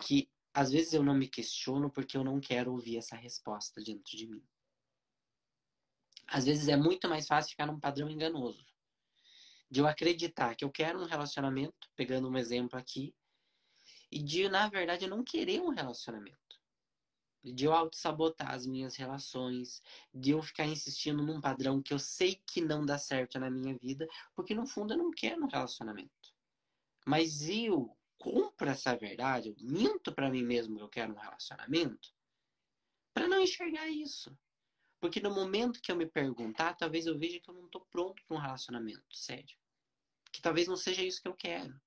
que 0.02 0.30
às 0.54 0.72
vezes 0.72 0.94
eu 0.94 1.04
não 1.04 1.14
me 1.14 1.28
questiono 1.28 1.90
porque 1.90 2.18
eu 2.18 2.24
não 2.24 2.40
quero 2.40 2.72
ouvir 2.72 2.98
essa 2.98 3.16
resposta 3.16 3.82
dentro 3.82 4.18
de 4.18 4.28
mim 4.28 4.44
às 6.28 6.46
vezes 6.46 6.68
é 6.68 6.76
muito 6.76 7.08
mais 7.08 7.28
fácil 7.28 7.52
ficar 7.52 7.66
num 7.66 7.80
padrão 7.80 8.10
enganoso. 8.10 8.66
De 9.70 9.80
eu 9.80 9.88
acreditar 9.88 10.56
que 10.56 10.64
eu 10.64 10.72
quero 10.72 11.02
um 11.02 11.06
relacionamento, 11.06 11.90
pegando 11.96 12.30
um 12.30 12.38
exemplo 12.38 12.78
aqui, 12.78 13.16
e 14.12 14.22
de, 14.22 14.48
na 14.48 14.70
verdade, 14.70 15.06
eu 15.06 15.10
não 15.10 15.24
querer 15.24 15.62
um 15.62 15.70
relacionamento. 15.70 16.38
De 17.44 17.66
eu 17.66 17.74
auto-sabotar 17.74 18.52
as 18.52 18.66
minhas 18.66 18.96
relações, 18.96 19.82
de 20.14 20.32
eu 20.32 20.42
ficar 20.42 20.66
insistindo 20.66 21.24
num 21.24 21.42
padrão 21.42 21.82
que 21.82 21.94
eu 21.94 22.00
sei 22.00 22.42
que 22.48 22.62
não 22.62 22.86
dá 22.86 22.98
certo 22.98 23.40
na 23.40 23.50
minha 23.50 23.78
vida, 23.78 24.08
porque 24.36 24.56
no 24.56 24.66
fundo 24.66 24.94
eu 24.94 24.98
não 24.98 25.12
quero 25.12 25.44
um 25.44 25.48
relacionamento. 25.48 26.25
Mas 27.06 27.48
eu 27.48 27.96
compro 28.18 28.70
essa 28.70 28.96
verdade, 28.96 29.50
eu 29.50 29.56
minto 29.60 30.14
para 30.14 30.30
mim 30.30 30.44
mesmo 30.44 30.78
que 30.78 30.84
eu 30.84 30.90
quero 30.90 31.14
um 31.14 31.20
relacionamento, 31.20 32.10
para 33.14 33.28
não 33.28 33.40
enxergar 33.40 33.88
isso. 33.88 34.38
Porque 35.00 35.20
no 35.20 35.34
momento 35.34 35.82
que 35.82 35.92
eu 35.92 35.96
me 35.96 36.08
perguntar, 36.08 36.74
talvez 36.74 37.06
eu 37.06 37.18
veja 37.18 37.40
que 37.40 37.50
eu 37.50 37.54
não 37.54 37.66
estou 37.66 37.86
pronto 37.92 38.24
para 38.26 38.38
um 38.38 38.40
relacionamento 38.40 39.16
sério. 39.16 39.56
Que 40.32 40.42
talvez 40.42 40.68
não 40.68 40.76
seja 40.76 41.04
isso 41.04 41.22
que 41.22 41.28
eu 41.28 41.36
quero. 41.36 41.80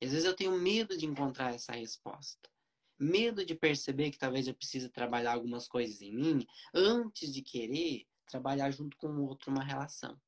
E 0.00 0.06
às 0.06 0.10
vezes 0.10 0.26
eu 0.26 0.34
tenho 0.34 0.58
medo 0.58 0.96
de 0.98 1.06
encontrar 1.06 1.54
essa 1.54 1.72
resposta. 1.72 2.50
Medo 2.98 3.46
de 3.46 3.54
perceber 3.54 4.10
que 4.10 4.18
talvez 4.18 4.48
eu 4.48 4.54
precise 4.54 4.88
trabalhar 4.88 5.32
algumas 5.32 5.68
coisas 5.68 6.02
em 6.02 6.12
mim 6.12 6.46
antes 6.74 7.32
de 7.32 7.42
querer 7.42 8.06
trabalhar 8.26 8.70
junto 8.70 8.96
com 8.96 9.08
o 9.08 9.26
outro 9.26 9.50
uma 9.50 9.62
relação. 9.62 10.20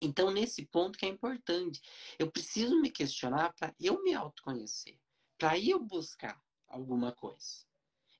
Então, 0.00 0.30
nesse 0.30 0.64
ponto 0.66 0.98
que 0.98 1.04
é 1.04 1.08
importante, 1.08 1.82
eu 2.18 2.30
preciso 2.30 2.80
me 2.80 2.90
questionar 2.90 3.52
para 3.52 3.74
eu 3.78 4.02
me 4.02 4.14
autoconhecer, 4.14 4.98
para 5.36 5.58
eu 5.58 5.78
buscar 5.78 6.42
alguma 6.66 7.12
coisa. 7.12 7.66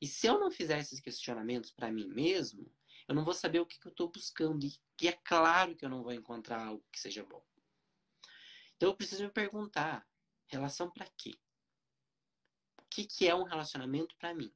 E 0.00 0.06
se 0.06 0.26
eu 0.26 0.38
não 0.38 0.50
fizer 0.50 0.78
esses 0.78 1.00
questionamentos 1.00 1.70
para 1.70 1.90
mim 1.90 2.08
mesmo, 2.08 2.70
eu 3.08 3.14
não 3.14 3.24
vou 3.24 3.34
saber 3.34 3.60
o 3.60 3.66
que, 3.66 3.78
que 3.78 3.86
eu 3.86 3.90
estou 3.90 4.10
buscando. 4.10 4.66
E 5.00 5.08
é 5.08 5.12
claro 5.12 5.74
que 5.74 5.84
eu 5.84 5.88
não 5.88 6.02
vou 6.02 6.12
encontrar 6.12 6.66
algo 6.66 6.84
que 6.92 7.00
seja 7.00 7.24
bom. 7.24 7.44
Então 8.76 8.90
eu 8.90 8.96
preciso 8.96 9.24
me 9.24 9.30
perguntar: 9.30 10.06
Relação 10.46 10.90
para 10.90 11.06
quê? 11.16 11.38
O 12.78 12.82
que, 12.90 13.04
que 13.04 13.28
é 13.28 13.34
um 13.34 13.44
relacionamento 13.44 14.16
para 14.16 14.34
mim? 14.34 14.52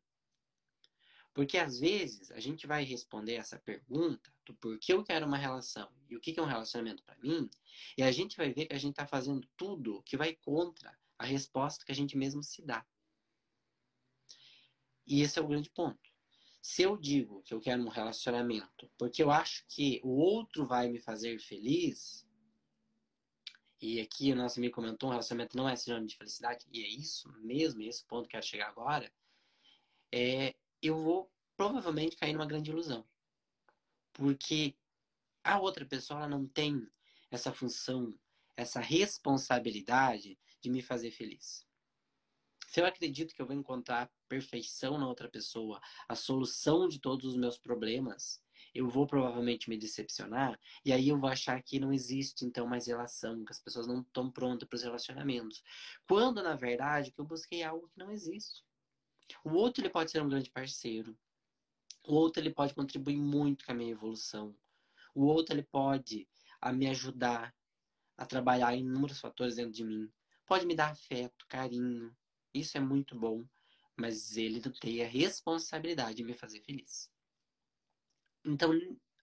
Porque 1.34 1.58
às 1.58 1.80
vezes 1.80 2.30
a 2.30 2.38
gente 2.38 2.64
vai 2.64 2.84
responder 2.84 3.34
essa 3.34 3.58
pergunta 3.58 4.32
do 4.46 4.54
porquê 4.54 4.92
eu 4.92 5.02
quero 5.02 5.26
uma 5.26 5.36
relação 5.36 5.92
e 6.08 6.16
o 6.16 6.20
que 6.20 6.38
é 6.38 6.42
um 6.42 6.46
relacionamento 6.46 7.02
para 7.02 7.18
mim, 7.18 7.50
e 7.98 8.04
a 8.04 8.12
gente 8.12 8.36
vai 8.36 8.52
ver 8.52 8.66
que 8.66 8.74
a 8.74 8.78
gente 8.78 8.92
está 8.92 9.04
fazendo 9.04 9.46
tudo 9.56 10.02
que 10.04 10.16
vai 10.16 10.36
contra 10.36 10.96
a 11.18 11.24
resposta 11.24 11.84
que 11.84 11.90
a 11.90 11.94
gente 11.94 12.16
mesmo 12.16 12.42
se 12.42 12.62
dá. 12.62 12.86
E 15.04 15.22
esse 15.22 15.38
é 15.38 15.42
o 15.42 15.48
grande 15.48 15.68
ponto. 15.70 15.98
Se 16.62 16.82
eu 16.82 16.96
digo 16.96 17.42
que 17.42 17.52
eu 17.52 17.60
quero 17.60 17.82
um 17.82 17.88
relacionamento 17.88 18.88
porque 18.96 19.22
eu 19.22 19.30
acho 19.30 19.66
que 19.68 20.00
o 20.04 20.16
outro 20.16 20.64
vai 20.64 20.88
me 20.88 21.00
fazer 21.00 21.38
feliz, 21.40 22.24
e 23.80 24.00
aqui 24.00 24.32
o 24.32 24.36
nosso 24.36 24.60
amigo 24.60 24.76
comentou, 24.76 25.08
um 25.08 25.12
relacionamento 25.12 25.56
não 25.56 25.68
é 25.68 25.74
sinônimo 25.74 26.06
de 26.06 26.16
felicidade, 26.16 26.64
e 26.70 26.82
é 26.82 26.88
isso 26.88 27.30
mesmo, 27.40 27.82
esse 27.82 28.04
ponto 28.06 28.28
que 28.28 28.36
eu 28.36 28.40
quero 28.40 28.46
chegar 28.46 28.68
agora, 28.68 29.12
é, 30.12 30.54
eu 30.88 30.98
vou 31.02 31.30
provavelmente 31.56 32.16
cair 32.16 32.32
numa 32.32 32.46
grande 32.46 32.70
ilusão. 32.70 33.06
Porque 34.12 34.76
a 35.42 35.58
outra 35.58 35.84
pessoa 35.84 36.20
ela 36.20 36.28
não 36.28 36.46
tem 36.46 36.86
essa 37.30 37.52
função, 37.52 38.18
essa 38.56 38.80
responsabilidade 38.80 40.38
de 40.60 40.70
me 40.70 40.82
fazer 40.82 41.10
feliz. 41.10 41.66
Se 42.68 42.80
eu 42.80 42.86
acredito 42.86 43.34
que 43.34 43.40
eu 43.40 43.46
vou 43.46 43.54
encontrar 43.54 44.10
perfeição 44.28 44.98
na 44.98 45.06
outra 45.06 45.28
pessoa, 45.28 45.80
a 46.08 46.16
solução 46.16 46.88
de 46.88 46.98
todos 46.98 47.24
os 47.24 47.36
meus 47.36 47.56
problemas, 47.56 48.42
eu 48.74 48.88
vou 48.88 49.06
provavelmente 49.06 49.70
me 49.70 49.78
decepcionar 49.78 50.58
e 50.84 50.92
aí 50.92 51.08
eu 51.08 51.18
vou 51.18 51.30
achar 51.30 51.62
que 51.62 51.78
não 51.78 51.92
existe 51.92 52.44
então 52.44 52.66
mais 52.66 52.88
relação, 52.88 53.44
que 53.44 53.52
as 53.52 53.60
pessoas 53.60 53.86
não 53.86 54.00
estão 54.00 54.28
prontas 54.30 54.68
para 54.68 54.76
os 54.76 54.82
relacionamentos. 54.82 55.62
Quando 56.08 56.42
na 56.42 56.56
verdade 56.56 57.12
que 57.12 57.20
eu 57.20 57.24
busquei 57.24 57.62
algo 57.62 57.88
que 57.88 57.98
não 57.98 58.10
existe. 58.10 58.64
O 59.44 59.54
outro 59.54 59.82
ele 59.82 59.90
pode 59.90 60.10
ser 60.10 60.22
um 60.22 60.28
grande 60.28 60.50
parceiro. 60.50 61.16
O 62.06 62.14
outro 62.14 62.42
ele 62.42 62.52
pode 62.52 62.74
contribuir 62.74 63.16
muito 63.16 63.64
com 63.64 63.72
a 63.72 63.74
minha 63.74 63.92
evolução. 63.92 64.54
O 65.14 65.24
outro 65.24 65.54
ele 65.54 65.62
pode 65.62 66.28
a 66.60 66.72
me 66.72 66.86
ajudar 66.88 67.54
a 68.16 68.26
trabalhar 68.26 68.74
em 68.74 68.80
inúmeros 68.80 69.20
fatores 69.20 69.56
dentro 69.56 69.72
de 69.72 69.84
mim. 69.84 70.10
Pode 70.46 70.66
me 70.66 70.74
dar 70.74 70.90
afeto, 70.90 71.46
carinho. 71.48 72.14
Isso 72.52 72.76
é 72.76 72.80
muito 72.80 73.18
bom, 73.18 73.44
mas 73.96 74.36
ele 74.36 74.62
não 74.64 74.72
tem 74.72 75.02
a 75.02 75.08
responsabilidade 75.08 76.16
de 76.16 76.24
me 76.24 76.34
fazer 76.34 76.60
feliz. 76.60 77.10
Então, 78.44 78.72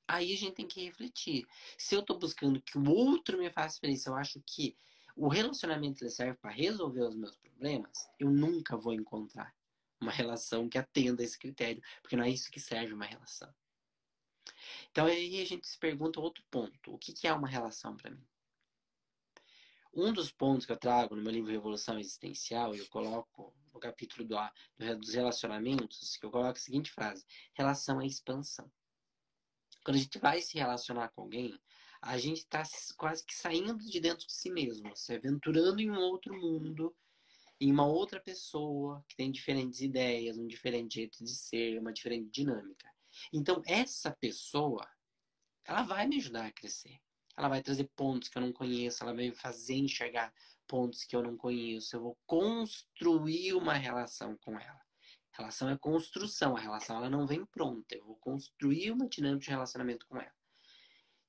aí 0.07 0.33
a 0.33 0.37
gente 0.37 0.55
tem 0.55 0.67
que 0.67 0.83
refletir. 0.83 1.47
Se 1.77 1.95
eu 1.95 2.01
estou 2.01 2.17
buscando 2.17 2.61
que 2.61 2.77
o 2.77 2.89
outro 2.89 3.37
me 3.37 3.49
faça 3.51 3.79
feliz, 3.79 4.05
eu 4.05 4.15
acho 4.15 4.41
que 4.45 4.75
o 5.15 5.27
relacionamento 5.27 6.09
serve 6.09 6.37
para 6.39 6.51
resolver 6.51 7.01
os 7.01 7.15
meus 7.15 7.37
problemas, 7.37 8.09
eu 8.19 8.29
nunca 8.31 8.75
vou 8.75 8.93
encontrar 8.93 9.53
uma 10.01 10.11
relação 10.11 10.67
que 10.67 10.77
atenda 10.77 11.23
esse 11.23 11.37
critério, 11.37 11.81
porque 12.01 12.15
não 12.15 12.23
é 12.23 12.29
isso 12.29 12.51
que 12.51 12.59
serve 12.59 12.93
uma 12.93 13.05
relação. 13.05 13.53
Então 14.91 15.05
aí 15.05 15.41
a 15.41 15.45
gente 15.45 15.67
se 15.67 15.77
pergunta 15.77 16.19
outro 16.19 16.43
ponto: 16.49 16.93
o 16.93 16.97
que, 16.97 17.27
é 17.27 17.33
uma 17.33 17.47
relação 17.47 17.95
para 17.95 18.11
mim? 18.11 18.25
Um 19.93 20.11
dos 20.11 20.31
pontos 20.31 20.65
que 20.65 20.71
eu 20.71 20.77
trago 20.77 21.15
no 21.15 21.21
meu 21.21 21.31
livro 21.31 21.51
Revolução 21.51 21.99
Existencial, 21.99 22.73
eu 22.73 22.87
coloco 22.87 23.53
no 23.73 23.79
capítulo 23.79 24.27
do, 24.27 24.37
dos 24.97 25.13
relacionamentos, 25.13 26.17
que 26.17 26.25
eu 26.25 26.31
coloco 26.31 26.57
a 26.57 26.61
seguinte 26.61 26.91
frase: 26.91 27.25
relação 27.53 28.01
é 28.01 28.05
expansão. 28.05 28.71
Quando 29.83 29.97
a 29.97 29.99
gente 29.99 30.19
vai 30.19 30.41
se 30.41 30.57
relacionar 30.57 31.09
com 31.09 31.21
alguém, 31.21 31.59
a 32.01 32.17
gente 32.17 32.39
está 32.39 32.63
quase 32.97 33.23
que 33.25 33.33
saindo 33.33 33.77
de 33.77 33.99
dentro 33.99 34.25
de 34.25 34.33
si 34.33 34.49
mesmo, 34.49 34.95
se 34.95 35.13
aventurando 35.13 35.81
em 35.81 35.89
um 35.89 35.99
outro 35.99 36.33
mundo, 36.33 36.95
em 37.61 37.71
uma 37.71 37.85
outra 37.85 38.19
pessoa 38.19 39.05
que 39.07 39.15
tem 39.15 39.31
diferentes 39.31 39.81
ideias, 39.81 40.35
um 40.39 40.47
diferente 40.47 40.95
jeito 40.95 41.23
de 41.23 41.35
ser, 41.35 41.79
uma 41.79 41.93
diferente 41.93 42.27
dinâmica. 42.31 42.89
Então, 43.31 43.61
essa 43.67 44.09
pessoa, 44.19 44.83
ela 45.63 45.83
vai 45.83 46.07
me 46.07 46.17
ajudar 46.17 46.47
a 46.47 46.51
crescer. 46.51 46.99
Ela 47.37 47.47
vai 47.49 47.61
trazer 47.61 47.87
pontos 47.95 48.29
que 48.29 48.37
eu 48.37 48.41
não 48.41 48.51
conheço, 48.51 49.03
ela 49.03 49.13
vai 49.13 49.29
me 49.29 49.35
fazer 49.35 49.75
enxergar 49.75 50.33
pontos 50.67 51.03
que 51.03 51.15
eu 51.15 51.21
não 51.21 51.37
conheço. 51.37 51.95
Eu 51.95 52.01
vou 52.01 52.17
construir 52.25 53.53
uma 53.53 53.73
relação 53.73 54.35
com 54.37 54.59
ela. 54.59 54.81
Relação 55.33 55.69
é 55.69 55.77
construção, 55.77 56.57
a 56.57 56.59
relação 56.59 56.97
ela 56.97 57.11
não 57.11 57.27
vem 57.27 57.45
pronta. 57.45 57.95
Eu 57.95 58.05
vou 58.05 58.15
construir 58.15 58.91
uma 58.91 59.07
dinâmica 59.07 59.45
de 59.45 59.49
relacionamento 59.51 60.07
com 60.07 60.17
ela. 60.17 60.40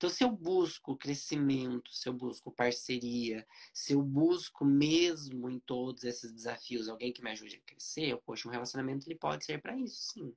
Então, 0.02 0.10
se 0.10 0.24
eu 0.24 0.32
busco 0.32 0.96
crescimento, 0.96 1.94
se 1.94 2.08
eu 2.08 2.12
busco 2.12 2.50
parceria, 2.50 3.46
se 3.72 3.92
eu 3.92 4.02
busco 4.02 4.64
mesmo 4.64 5.48
em 5.48 5.60
todos 5.60 6.02
esses 6.02 6.32
desafios 6.32 6.88
alguém 6.88 7.12
que 7.12 7.22
me 7.22 7.30
ajude 7.30 7.54
a 7.54 7.60
crescer, 7.60 8.20
poxa, 8.26 8.48
um 8.48 8.50
relacionamento 8.50 9.06
ele 9.06 9.16
pode 9.16 9.44
ser 9.44 9.62
para 9.62 9.78
isso, 9.78 10.12
sim. 10.12 10.34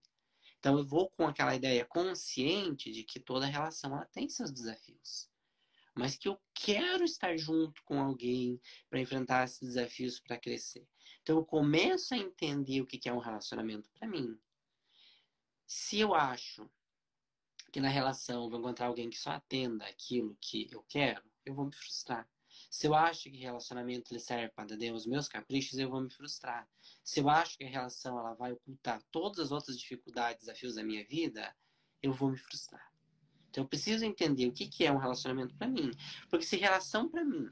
Então, 0.59 0.77
eu 0.77 0.85
vou 0.85 1.09
com 1.09 1.27
aquela 1.27 1.55
ideia 1.55 1.83
consciente 1.83 2.91
de 2.91 3.03
que 3.03 3.19
toda 3.19 3.47
relação 3.47 3.95
ela 3.95 4.05
tem 4.05 4.29
seus 4.29 4.51
desafios 4.51 5.27
mas 5.97 6.17
que 6.17 6.27
eu 6.27 6.37
quero 6.53 7.05
estar 7.05 7.37
junto 7.37 7.81
com 7.85 8.01
alguém 8.01 8.59
para 8.89 8.99
enfrentar 8.99 9.45
esses 9.45 9.61
desafios 9.61 10.19
para 10.19 10.37
crescer. 10.37 10.85
Então 11.23 11.37
eu 11.37 11.45
começo 11.45 12.13
a 12.13 12.17
entender 12.17 12.81
o 12.81 12.85
que 12.85 13.07
é 13.07 13.13
um 13.13 13.17
relacionamento 13.17 13.89
para 13.91 14.05
mim. 14.05 14.37
Se 15.65 15.97
eu 15.97 16.13
acho 16.13 16.69
que 17.75 17.81
na 17.81 17.89
relação 17.89 18.45
eu 18.45 18.49
vou 18.49 18.57
encontrar 18.57 18.87
alguém 18.87 19.09
que 19.09 19.19
só 19.19 19.31
atenda 19.31 19.85
aquilo 19.85 20.37
que 20.39 20.69
eu 20.71 20.81
quero, 20.87 21.21
eu 21.45 21.53
vou 21.53 21.65
me 21.65 21.75
frustrar. 21.75 22.25
Se 22.69 22.87
eu 22.87 22.95
acho 22.95 23.23
que 23.23 23.35
relacionamento 23.35 24.13
ele 24.13 24.19
serve 24.21 24.47
para 24.47 24.63
atender 24.63 24.93
os 24.93 25.05
meus 25.05 25.27
caprichos, 25.27 25.77
eu 25.77 25.89
vou 25.89 25.99
me 25.99 26.09
frustrar. 26.09 26.65
Se 27.03 27.19
eu 27.19 27.29
acho 27.29 27.57
que 27.57 27.65
a 27.65 27.69
relação 27.69 28.17
ela 28.17 28.33
vai 28.33 28.53
ocultar 28.53 29.03
todas 29.11 29.39
as 29.39 29.51
outras 29.51 29.77
dificuldades, 29.77 30.45
desafios 30.45 30.75
da 30.75 30.83
minha 30.85 31.03
vida, 31.03 31.53
eu 32.01 32.13
vou 32.13 32.31
me 32.31 32.37
frustrar. 32.37 32.93
Então 33.49 33.65
eu 33.65 33.67
preciso 33.67 34.05
entender 34.05 34.47
o 34.47 34.53
que, 34.53 34.69
que 34.69 34.85
é 34.85 34.91
um 34.93 34.97
relacionamento 34.97 35.53
para 35.57 35.67
mim. 35.67 35.91
Porque 36.29 36.45
se 36.45 36.55
relação 36.55 37.09
para 37.09 37.25
mim 37.25 37.49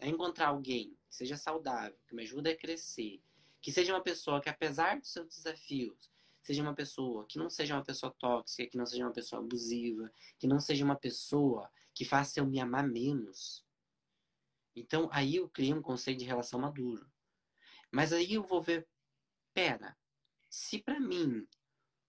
é 0.00 0.08
encontrar 0.08 0.48
alguém 0.48 0.96
que 1.06 1.16
seja 1.16 1.36
saudável, 1.36 1.98
que 2.08 2.14
me 2.14 2.22
ajude 2.22 2.48
a 2.48 2.56
crescer, 2.56 3.22
que 3.60 3.70
seja 3.70 3.92
uma 3.92 4.02
pessoa 4.02 4.40
que, 4.40 4.48
apesar 4.48 4.98
dos 4.98 5.12
seus 5.12 5.28
desafios, 5.28 6.13
seja 6.44 6.62
uma 6.62 6.74
pessoa 6.74 7.26
que 7.26 7.38
não 7.38 7.48
seja 7.48 7.74
uma 7.74 7.84
pessoa 7.84 8.14
tóxica, 8.18 8.68
que 8.68 8.76
não 8.76 8.84
seja 8.84 9.04
uma 9.04 9.12
pessoa 9.12 9.40
abusiva, 9.40 10.12
que 10.38 10.46
não 10.46 10.60
seja 10.60 10.84
uma 10.84 10.96
pessoa 10.96 11.70
que 11.94 12.04
faça 12.04 12.38
eu 12.38 12.46
me 12.46 12.60
amar 12.60 12.86
menos. 12.86 13.64
Então 14.76 15.08
aí 15.10 15.36
eu 15.36 15.48
crio 15.48 15.76
um 15.76 15.82
conceito 15.82 16.18
de 16.18 16.24
relação 16.24 16.60
maduro. 16.60 17.10
Mas 17.90 18.12
aí 18.12 18.34
eu 18.34 18.42
vou 18.42 18.60
ver, 18.60 18.86
pera, 19.54 19.96
se 20.50 20.78
para 20.78 21.00
mim 21.00 21.46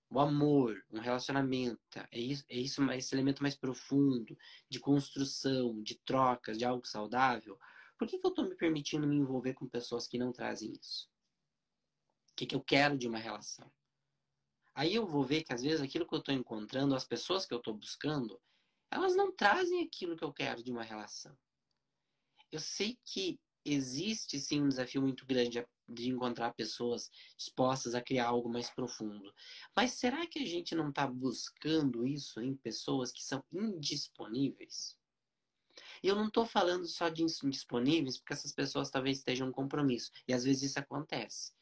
o 0.10 0.20
amor, 0.20 0.84
um 0.92 1.00
relacionamento, 1.00 1.80
é 2.12 2.20
isso, 2.20 2.46
é 2.50 2.58
isso, 2.58 2.92
esse 2.92 3.16
elemento 3.16 3.42
mais 3.42 3.56
profundo 3.56 4.38
de 4.70 4.80
construção, 4.80 5.82
de 5.82 5.96
trocas, 6.00 6.58
de 6.58 6.66
algo 6.66 6.86
saudável. 6.86 7.58
Por 7.98 8.08
que, 8.08 8.18
que 8.18 8.26
eu 8.26 8.30
estou 8.30 8.46
me 8.46 8.56
permitindo 8.56 9.08
me 9.08 9.16
envolver 9.16 9.54
com 9.54 9.68
pessoas 9.68 10.08
que 10.08 10.18
não 10.18 10.34
trazem 10.34 10.74
isso? 10.74 11.10
O 12.32 12.36
que, 12.36 12.46
que 12.46 12.56
eu 12.56 12.62
quero 12.62 12.98
de 12.98 13.08
uma 13.08 13.18
relação? 13.18 13.72
Aí 14.76 14.94
eu 14.94 15.08
vou 15.08 15.24
ver 15.24 15.44
que 15.44 15.54
às 15.54 15.64
vezes 15.64 15.82
aquilo 15.82 16.06
que 16.06 16.14
eu 16.14 16.20
estou 16.20 16.36
encontrando, 16.36 16.94
as 16.94 17.06
pessoas 17.06 17.46
que 17.46 17.54
eu 17.54 17.60
estou 17.60 17.74
buscando, 17.74 18.40
elas 18.92 19.16
não 19.16 19.32
trazem 19.32 19.82
aquilo 19.82 20.18
que 20.18 20.24
eu 20.24 20.34
quero 20.34 20.62
de 20.62 20.70
uma 20.70 20.84
relação. 20.84 21.36
Eu 22.52 22.60
sei 22.60 23.00
que 23.06 23.40
existe 23.64 24.38
sim 24.38 24.62
um 24.62 24.68
desafio 24.68 25.02
muito 25.02 25.26
grande 25.26 25.66
de 25.88 26.10
encontrar 26.10 26.54
pessoas 26.54 27.10
dispostas 27.38 27.96
a 27.96 28.02
criar 28.02 28.28
algo 28.28 28.50
mais 28.50 28.70
profundo. 28.70 29.34
Mas 29.76 29.94
será 29.94 30.28
que 30.28 30.40
a 30.40 30.46
gente 30.46 30.76
não 30.76 30.90
está 30.90 31.08
buscando 31.08 32.06
isso 32.06 32.42
em 32.42 32.56
pessoas 32.56 33.12
que 33.12 33.24
são 33.24 33.44
indisponíveis? 33.54 34.98
E 36.04 36.08
eu 36.08 36.16
não 36.16 36.28
estou 36.28 36.46
falando 36.46 36.86
só 36.86 37.10
de 37.10 37.24
indisponíveis, 37.24 38.18
porque 38.18 38.34
essas 38.34 38.52
pessoas 38.52 38.90
talvez 38.90 39.20
estejam 39.20 39.48
em 39.48 39.52
compromisso. 39.52 40.12
E 40.28 40.34
às 40.34 40.44
vezes 40.44 40.72
isso 40.72 40.80
acontece. 40.80 41.54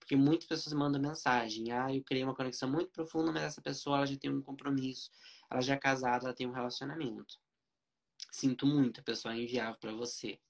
Porque 0.00 0.16
muitas 0.16 0.48
pessoas 0.48 0.72
mandam 0.72 1.00
mensagem: 1.00 1.70
ah, 1.70 1.94
eu 1.94 2.02
criei 2.02 2.24
uma 2.24 2.34
conexão 2.34 2.68
muito 2.68 2.90
profunda, 2.90 3.30
mas 3.30 3.44
essa 3.44 3.62
pessoa 3.62 3.98
ela 3.98 4.06
já 4.06 4.16
tem 4.16 4.30
um 4.30 4.42
compromisso, 4.42 5.10
ela 5.48 5.60
já 5.60 5.74
é 5.74 5.78
casada, 5.78 6.24
ela 6.24 6.34
tem 6.34 6.48
um 6.48 6.52
relacionamento. 6.52 7.38
Sinto 8.32 8.66
muito, 8.66 9.00
a 9.00 9.04
pessoa 9.04 9.36
inviável 9.36 9.78
para 9.78 9.92
você 9.92 10.40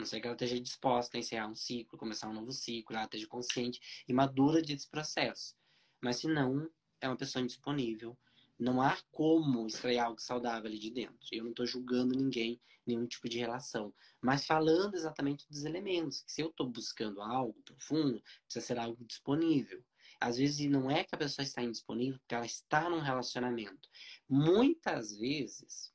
não 0.00 0.06
ser 0.06 0.20
que 0.20 0.26
ela 0.26 0.34
esteja 0.34 0.58
disposta 0.58 1.16
a 1.16 1.20
encerrar 1.20 1.46
um 1.46 1.54
ciclo, 1.54 1.98
começar 1.98 2.28
um 2.28 2.32
novo 2.32 2.52
ciclo, 2.52 2.96
ela 2.96 3.04
esteja 3.04 3.26
consciente 3.28 3.80
e 4.08 4.12
madura 4.12 4.62
desse 4.62 4.88
processo. 4.88 5.54
Mas 6.02 6.16
se 6.16 6.26
não, 6.26 6.68
é 7.00 7.06
uma 7.06 7.16
pessoa 7.16 7.42
indisponível. 7.42 8.16
Não 8.60 8.82
há 8.82 8.94
como 9.10 9.66
extrair 9.66 9.98
algo 9.98 10.20
saudável 10.20 10.68
ali 10.68 10.78
de 10.78 10.90
dentro. 10.90 11.18
Eu 11.32 11.44
não 11.44 11.50
estou 11.50 11.64
julgando 11.64 12.14
ninguém, 12.14 12.60
nenhum 12.86 13.06
tipo 13.06 13.26
de 13.26 13.38
relação. 13.38 13.90
Mas 14.20 14.44
falando 14.44 14.94
exatamente 14.94 15.48
dos 15.48 15.64
elementos. 15.64 16.20
Que 16.20 16.30
se 16.30 16.42
eu 16.42 16.50
estou 16.50 16.68
buscando 16.68 17.22
algo 17.22 17.58
profundo, 17.64 18.22
precisa 18.44 18.66
ser 18.66 18.78
algo 18.78 19.02
disponível. 19.06 19.82
Às 20.20 20.36
vezes 20.36 20.70
não 20.70 20.90
é 20.90 21.02
que 21.02 21.14
a 21.14 21.18
pessoa 21.18 21.42
está 21.42 21.62
indisponível 21.62 22.18
porque 22.18 22.34
ela 22.34 22.44
está 22.44 22.90
num 22.90 23.00
relacionamento. 23.00 23.88
Muitas 24.28 25.16
vezes 25.16 25.90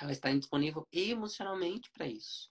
ela 0.00 0.10
está 0.10 0.28
indisponível 0.28 0.88
emocionalmente 0.90 1.88
para 1.92 2.08
isso. 2.08 2.50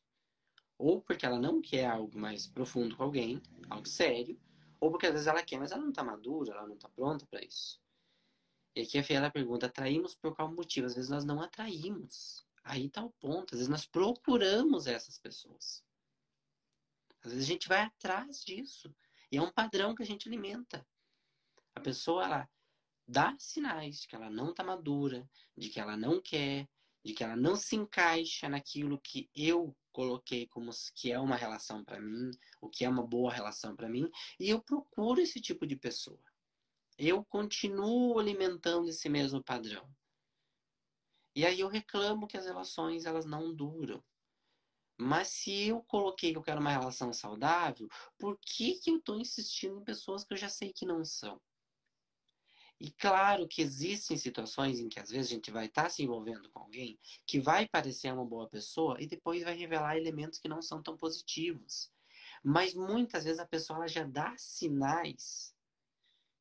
Ou 0.78 1.02
porque 1.02 1.26
ela 1.26 1.38
não 1.38 1.62
quer 1.62 1.88
algo 1.88 2.18
mais 2.18 2.48
profundo 2.48 2.96
com 2.96 3.04
alguém, 3.04 3.42
algo 3.70 3.86
sério, 3.86 4.40
ou 4.80 4.90
porque 4.90 5.08
às 5.08 5.12
vezes 5.12 5.28
ela 5.28 5.44
quer, 5.44 5.60
mas 5.60 5.74
ela 5.74 5.82
não 5.82 5.90
está 5.90 6.06
madura, 6.06 6.54
ela 6.54 6.66
não 6.66 6.76
está 6.76 6.88
pronta 6.88 7.26
para 7.26 7.44
isso. 7.44 7.82
E 8.76 8.82
aqui 8.82 8.98
a 8.98 9.04
Fiela 9.04 9.32
pergunta: 9.32 9.66
atraímos 9.66 10.16
por 10.16 10.36
qual 10.36 10.52
motivo? 10.54 10.88
Às 10.88 10.96
vezes 10.96 11.10
nós 11.10 11.26
não 11.26 11.42
atraímos. 11.42 12.46
Aí 12.64 12.86
está 12.86 13.04
o 13.04 13.12
ponto. 13.12 13.54
Às 13.54 13.60
vezes 13.60 13.68
nós 13.68 13.86
procuramos 13.86 14.88
essas 14.88 15.18
pessoas. 15.18 15.84
Às 17.24 17.32
vezes 17.32 17.46
a 17.46 17.52
gente 17.52 17.68
vai 17.68 17.82
atrás 17.82 18.44
disso. 18.44 18.94
E 19.32 19.38
é 19.38 19.42
um 19.42 19.52
padrão 19.52 19.94
que 19.94 20.04
a 20.04 20.06
gente 20.06 20.28
alimenta. 20.28 20.86
A 21.76 21.80
pessoa, 21.80 22.26
ela 22.26 22.50
dá 23.08 23.36
sinais 23.40 24.02
de 24.02 24.08
que 24.08 24.16
ela 24.16 24.30
não 24.30 24.52
está 24.52 24.64
madura, 24.64 25.28
de 25.58 25.70
que 25.70 25.80
ela 25.80 25.98
não 25.98 26.22
quer, 26.22 26.68
de 27.04 27.14
que 27.14 27.24
ela 27.24 27.36
não 27.36 27.56
se 27.56 27.76
encaixa 27.76 28.48
naquilo 28.48 29.00
que 29.00 29.30
eu 29.36 29.76
coloquei 29.92 30.48
como 30.48 30.72
que 30.94 31.12
é 31.12 31.20
uma 31.20 31.36
relação 31.36 31.84
para 31.84 32.00
mim, 32.00 32.32
o 32.62 32.70
que 32.70 32.86
é 32.86 32.90
uma 32.90 33.06
boa 33.06 33.34
relação 33.34 33.76
para 33.76 33.90
mim, 33.90 34.10
e 34.40 34.50
eu 34.50 34.62
procuro 34.62 35.20
esse 35.20 35.42
tipo 35.42 35.66
de 35.66 35.76
pessoa. 35.76 36.22
Eu 37.02 37.24
continuo 37.24 38.20
alimentando 38.20 38.90
esse 38.90 39.08
mesmo 39.08 39.42
padrão. 39.42 39.90
E 41.34 41.46
aí 41.46 41.62
eu 41.62 41.70
reclamo 41.70 42.28
que 42.28 42.36
as 42.36 42.46
relações 42.46 43.06
elas 43.06 43.26
não 43.26 43.56
duram. 43.56 44.04
Mas 44.98 45.30
se 45.30 45.70
eu 45.70 45.82
coloquei 45.84 46.34
que 46.34 46.38
eu 46.38 46.42
quero 46.42 46.60
uma 46.60 46.72
relação 46.72 47.14
saudável, 47.14 47.88
por 48.18 48.38
que, 48.42 48.74
que 48.82 48.92
eu 48.92 48.98
estou 48.98 49.18
insistindo 49.18 49.80
em 49.80 49.84
pessoas 49.86 50.26
que 50.26 50.34
eu 50.34 50.38
já 50.38 50.50
sei 50.50 50.74
que 50.74 50.86
não 50.86 51.06
são? 51.06 51.40
E 52.78 52.92
claro 52.92 53.48
que 53.48 53.62
existem 53.62 54.18
situações 54.18 54.82
em 54.82 54.90
que 54.90 55.00
às 55.00 55.10
vezes 55.10 55.32
a 55.32 55.36
gente 55.36 55.52
vai 55.52 55.68
estar 55.68 55.84
tá 55.84 55.90
se 55.90 56.04
envolvendo 56.04 56.50
com 56.52 56.60
alguém 56.60 57.00
que 57.26 57.40
vai 57.40 57.66
parecer 57.66 58.12
uma 58.12 58.26
boa 58.26 58.50
pessoa 58.50 59.02
e 59.02 59.08
depois 59.08 59.42
vai 59.42 59.56
revelar 59.56 59.96
elementos 59.96 60.38
que 60.38 60.50
não 60.50 60.62
são 60.62 60.84
tão 60.84 60.98
positivos. 60.98 61.90
Mas 62.44 62.74
muitas 62.74 63.24
vezes 63.24 63.40
a 63.40 63.48
pessoa 63.48 63.88
já 63.88 64.04
dá 64.04 64.36
sinais 64.38 65.58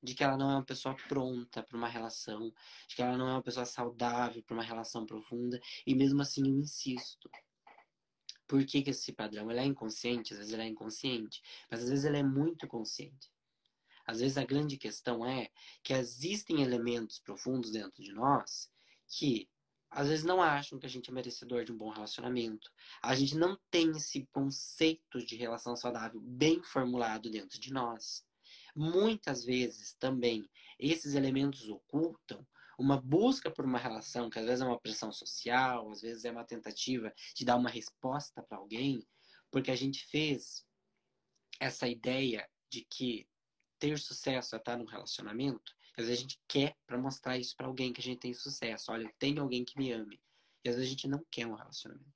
de 0.02 0.14
que 0.14 0.22
ela 0.22 0.36
não 0.36 0.50
é 0.50 0.54
uma 0.54 0.64
pessoa 0.64 0.94
pronta 1.08 1.62
para 1.62 1.76
uma 1.76 1.88
relação, 1.88 2.52
de 2.88 2.96
que 2.96 3.02
ela 3.02 3.16
não 3.16 3.28
é 3.28 3.32
uma 3.32 3.42
pessoa 3.42 3.66
saudável 3.66 4.42
para 4.42 4.54
uma 4.54 4.62
relação 4.62 5.04
profunda, 5.04 5.60
e 5.86 5.94
mesmo 5.94 6.22
assim 6.22 6.42
eu 6.48 6.58
insisto. 6.58 7.30
Por 8.46 8.64
que, 8.64 8.82
que 8.82 8.90
esse 8.90 9.12
padrão 9.12 9.50
ele 9.50 9.60
é 9.60 9.64
inconsciente? 9.64 10.32
Às 10.32 10.38
vezes 10.38 10.52
ele 10.54 10.62
é 10.62 10.66
inconsciente, 10.66 11.42
mas 11.70 11.82
às 11.82 11.88
vezes 11.88 12.04
ele 12.04 12.18
é 12.18 12.22
muito 12.22 12.66
consciente. 12.66 13.30
Às 14.06 14.20
vezes 14.20 14.38
a 14.38 14.44
grande 14.44 14.78
questão 14.78 15.26
é 15.26 15.50
que 15.82 15.92
existem 15.92 16.62
elementos 16.62 17.18
profundos 17.18 17.70
dentro 17.70 18.02
de 18.02 18.12
nós 18.12 18.70
que 19.06 19.48
às 19.90 20.08
vezes 20.08 20.24
não 20.24 20.42
acham 20.42 20.78
que 20.78 20.86
a 20.86 20.88
gente 20.88 21.10
é 21.10 21.12
merecedor 21.12 21.64
de 21.64 21.72
um 21.72 21.76
bom 21.76 21.90
relacionamento. 21.90 22.70
A 23.02 23.14
gente 23.14 23.36
não 23.36 23.58
tem 23.70 23.90
esse 23.90 24.26
conceito 24.26 25.24
de 25.24 25.36
relação 25.36 25.74
saudável 25.76 26.20
bem 26.20 26.62
formulado 26.62 27.30
dentro 27.30 27.58
de 27.58 27.72
nós. 27.72 28.24
Muitas 28.78 29.44
vezes 29.44 29.94
também 29.94 30.48
esses 30.78 31.14
elementos 31.14 31.68
ocultam 31.68 32.46
uma 32.78 33.00
busca 33.00 33.50
por 33.50 33.64
uma 33.64 33.76
relação, 33.76 34.30
que 34.30 34.38
às 34.38 34.44
vezes 34.44 34.60
é 34.60 34.64
uma 34.64 34.78
pressão 34.78 35.10
social, 35.10 35.90
às 35.90 36.00
vezes 36.00 36.24
é 36.24 36.30
uma 36.30 36.44
tentativa 36.44 37.12
de 37.34 37.44
dar 37.44 37.56
uma 37.56 37.68
resposta 37.68 38.40
para 38.40 38.56
alguém, 38.56 39.04
porque 39.50 39.72
a 39.72 39.76
gente 39.76 40.06
fez 40.06 40.64
essa 41.58 41.88
ideia 41.88 42.48
de 42.70 42.82
que 42.84 43.28
ter 43.80 43.98
sucesso 43.98 44.54
é 44.54 44.58
estar 44.58 44.76
num 44.76 44.84
relacionamento, 44.84 45.74
às 45.96 46.06
vezes 46.06 46.20
a 46.20 46.22
gente 46.22 46.40
quer 46.46 46.76
para 46.86 46.96
mostrar 46.96 47.36
isso 47.36 47.56
para 47.56 47.66
alguém 47.66 47.92
que 47.92 48.00
a 48.00 48.04
gente 48.04 48.20
tem 48.20 48.32
sucesso. 48.32 48.92
Olha, 48.92 49.12
tenho 49.18 49.42
alguém 49.42 49.64
que 49.64 49.76
me 49.76 49.90
ame. 49.90 50.22
E 50.64 50.68
às 50.68 50.76
vezes 50.76 50.88
a 50.88 50.94
gente 50.94 51.08
não 51.08 51.26
quer 51.28 51.48
um 51.48 51.54
relacionamento. 51.54 52.06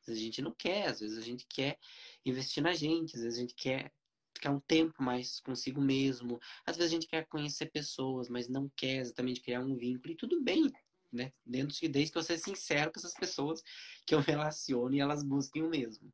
Às 0.00 0.06
vezes 0.06 0.22
a 0.22 0.24
gente 0.24 0.40
não 0.40 0.54
quer, 0.54 0.86
às 0.88 1.00
vezes 1.00 1.18
a 1.18 1.20
gente 1.20 1.46
quer 1.46 1.78
investir 2.24 2.62
na 2.62 2.72
gente, 2.72 3.14
às 3.14 3.22
vezes 3.22 3.38
a 3.38 3.42
gente 3.42 3.54
quer 3.54 3.92
ficar 4.38 4.50
um 4.50 4.60
tempo 4.60 5.02
mais 5.02 5.40
consigo 5.40 5.80
mesmo. 5.80 6.40
Às 6.64 6.76
vezes 6.76 6.92
a 6.92 6.94
gente 6.94 7.08
quer 7.08 7.26
conhecer 7.26 7.66
pessoas, 7.66 8.28
mas 8.28 8.48
não 8.48 8.70
quer 8.76 8.98
exatamente 8.98 9.40
criar 9.40 9.60
um 9.60 9.76
vínculo. 9.76 10.12
E 10.12 10.16
tudo 10.16 10.42
bem, 10.42 10.70
né? 11.12 11.32
Dentro 11.44 11.76
de 11.76 11.88
desde 11.88 12.12
que 12.12 12.18
eu 12.18 12.22
seja 12.22 12.42
sincero 12.42 12.92
com 12.92 12.98
essas 12.98 13.14
pessoas 13.14 13.62
que 14.06 14.14
eu 14.14 14.20
relaciono 14.20 14.94
e 14.94 15.00
elas 15.00 15.22
busquem 15.22 15.62
o 15.62 15.68
mesmo. 15.68 16.12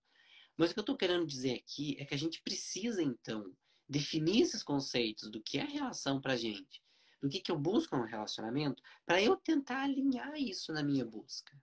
Mas 0.57 0.71
o 0.71 0.75
que 0.75 0.81
eu 0.81 0.83
estou 0.83 0.97
querendo 0.97 1.27
dizer 1.27 1.55
aqui 1.55 1.97
é 1.99 2.05
que 2.05 2.15
a 2.15 2.19
gente 2.19 2.41
precisa, 2.43 3.03
então, 3.03 3.53
definir 3.89 4.43
esses 4.43 4.63
conceitos 4.63 5.31
do 5.31 5.43
que 5.43 5.59
é 5.59 5.65
relação 5.65 6.21
pra 6.21 6.37
gente, 6.37 6.83
do 7.21 7.29
que, 7.29 7.41
que 7.41 7.51
eu 7.51 7.59
busco 7.59 7.97
no 7.97 8.05
relacionamento, 8.05 8.83
para 9.05 9.21
eu 9.21 9.37
tentar 9.37 9.83
alinhar 9.83 10.35
isso 10.37 10.73
na 10.73 10.83
minha 10.83 11.05
busca. 11.05 11.61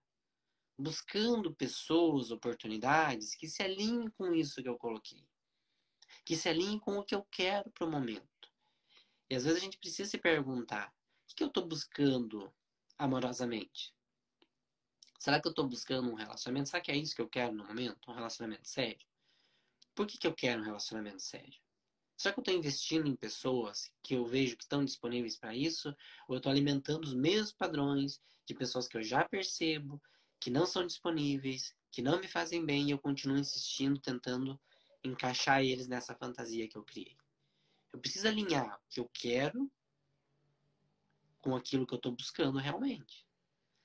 Buscando 0.77 1.53
pessoas, 1.53 2.31
oportunidades 2.31 3.35
que 3.35 3.47
se 3.47 3.63
alinhem 3.63 4.09
com 4.09 4.33
isso 4.33 4.61
que 4.61 4.67
eu 4.67 4.77
coloquei. 4.77 5.23
Que 6.31 6.37
se 6.37 6.47
alinhem 6.47 6.79
com 6.79 6.97
o 6.97 7.03
que 7.03 7.13
eu 7.13 7.25
quero 7.29 7.69
para 7.71 7.85
o 7.85 7.91
momento. 7.91 8.49
E 9.29 9.35
às 9.35 9.43
vezes 9.43 9.59
a 9.59 9.65
gente 9.65 9.77
precisa 9.77 10.09
se 10.09 10.17
perguntar: 10.17 10.95
o 11.29 11.35
que 11.35 11.43
eu 11.43 11.49
estou 11.49 11.67
buscando 11.67 12.49
amorosamente? 12.97 13.93
Será 15.19 15.41
que 15.41 15.49
eu 15.49 15.49
estou 15.49 15.67
buscando 15.67 16.09
um 16.09 16.13
relacionamento? 16.13 16.69
Será 16.69 16.81
que 16.81 16.89
é 16.89 16.95
isso 16.95 17.13
que 17.13 17.21
eu 17.21 17.27
quero 17.27 17.51
no 17.51 17.65
momento? 17.65 18.09
Um 18.09 18.13
relacionamento 18.13 18.65
sério? 18.65 19.05
Por 19.93 20.07
que, 20.07 20.17
que 20.17 20.25
eu 20.25 20.33
quero 20.33 20.61
um 20.61 20.63
relacionamento 20.63 21.21
sério? 21.21 21.59
Será 22.15 22.33
que 22.33 22.39
eu 22.39 22.43
estou 22.43 22.55
investindo 22.55 23.09
em 23.09 23.15
pessoas 23.17 23.91
que 24.01 24.15
eu 24.15 24.25
vejo 24.25 24.55
que 24.55 24.63
estão 24.63 24.85
disponíveis 24.85 25.35
para 25.35 25.53
isso? 25.53 25.89
Ou 26.29 26.35
eu 26.35 26.37
estou 26.37 26.49
alimentando 26.49 27.03
os 27.03 27.13
mesmos 27.13 27.51
padrões 27.51 28.21
de 28.45 28.53
pessoas 28.53 28.87
que 28.87 28.95
eu 28.95 29.03
já 29.03 29.27
percebo, 29.27 30.01
que 30.39 30.49
não 30.49 30.65
são 30.65 30.87
disponíveis, 30.87 31.75
que 31.91 32.01
não 32.01 32.21
me 32.21 32.27
fazem 32.29 32.65
bem 32.65 32.87
e 32.87 32.91
eu 32.91 32.99
continuo 32.99 33.37
insistindo, 33.37 33.99
tentando 33.99 34.57
encaixar 35.03 35.63
eles 35.63 35.87
nessa 35.87 36.15
fantasia 36.15 36.67
que 36.67 36.77
eu 36.77 36.83
criei? 36.83 37.17
Eu 37.91 37.99
preciso 37.99 38.27
alinhar 38.27 38.77
o 38.77 38.89
que 38.89 38.99
eu 38.99 39.09
quero 39.13 39.71
com 41.41 41.55
aquilo 41.55 41.85
que 41.85 41.93
eu 41.93 41.97
estou 41.97 42.11
buscando 42.11 42.57
realmente. 42.57 43.25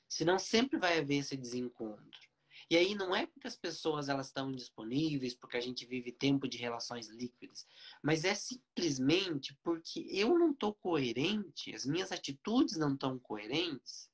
Senão 0.08 0.38
sempre 0.38 0.78
vai 0.78 0.98
haver 0.98 1.16
esse 1.16 1.36
desencontro. 1.36 2.26
E 2.68 2.76
aí 2.76 2.94
não 2.94 3.14
é 3.14 3.26
porque 3.26 3.46
as 3.46 3.56
pessoas 3.56 4.08
elas 4.08 4.26
estão 4.26 4.50
indisponíveis, 4.50 5.34
porque 5.34 5.56
a 5.56 5.60
gente 5.60 5.86
vive 5.86 6.10
tempo 6.10 6.48
de 6.48 6.58
relações 6.58 7.08
líquidas, 7.08 7.66
mas 8.02 8.24
é 8.24 8.34
simplesmente 8.34 9.56
porque 9.62 10.06
eu 10.10 10.36
não 10.36 10.50
estou 10.50 10.74
coerente, 10.74 11.74
as 11.74 11.86
minhas 11.86 12.10
atitudes 12.10 12.76
não 12.76 12.94
estão 12.94 13.18
coerentes 13.20 14.10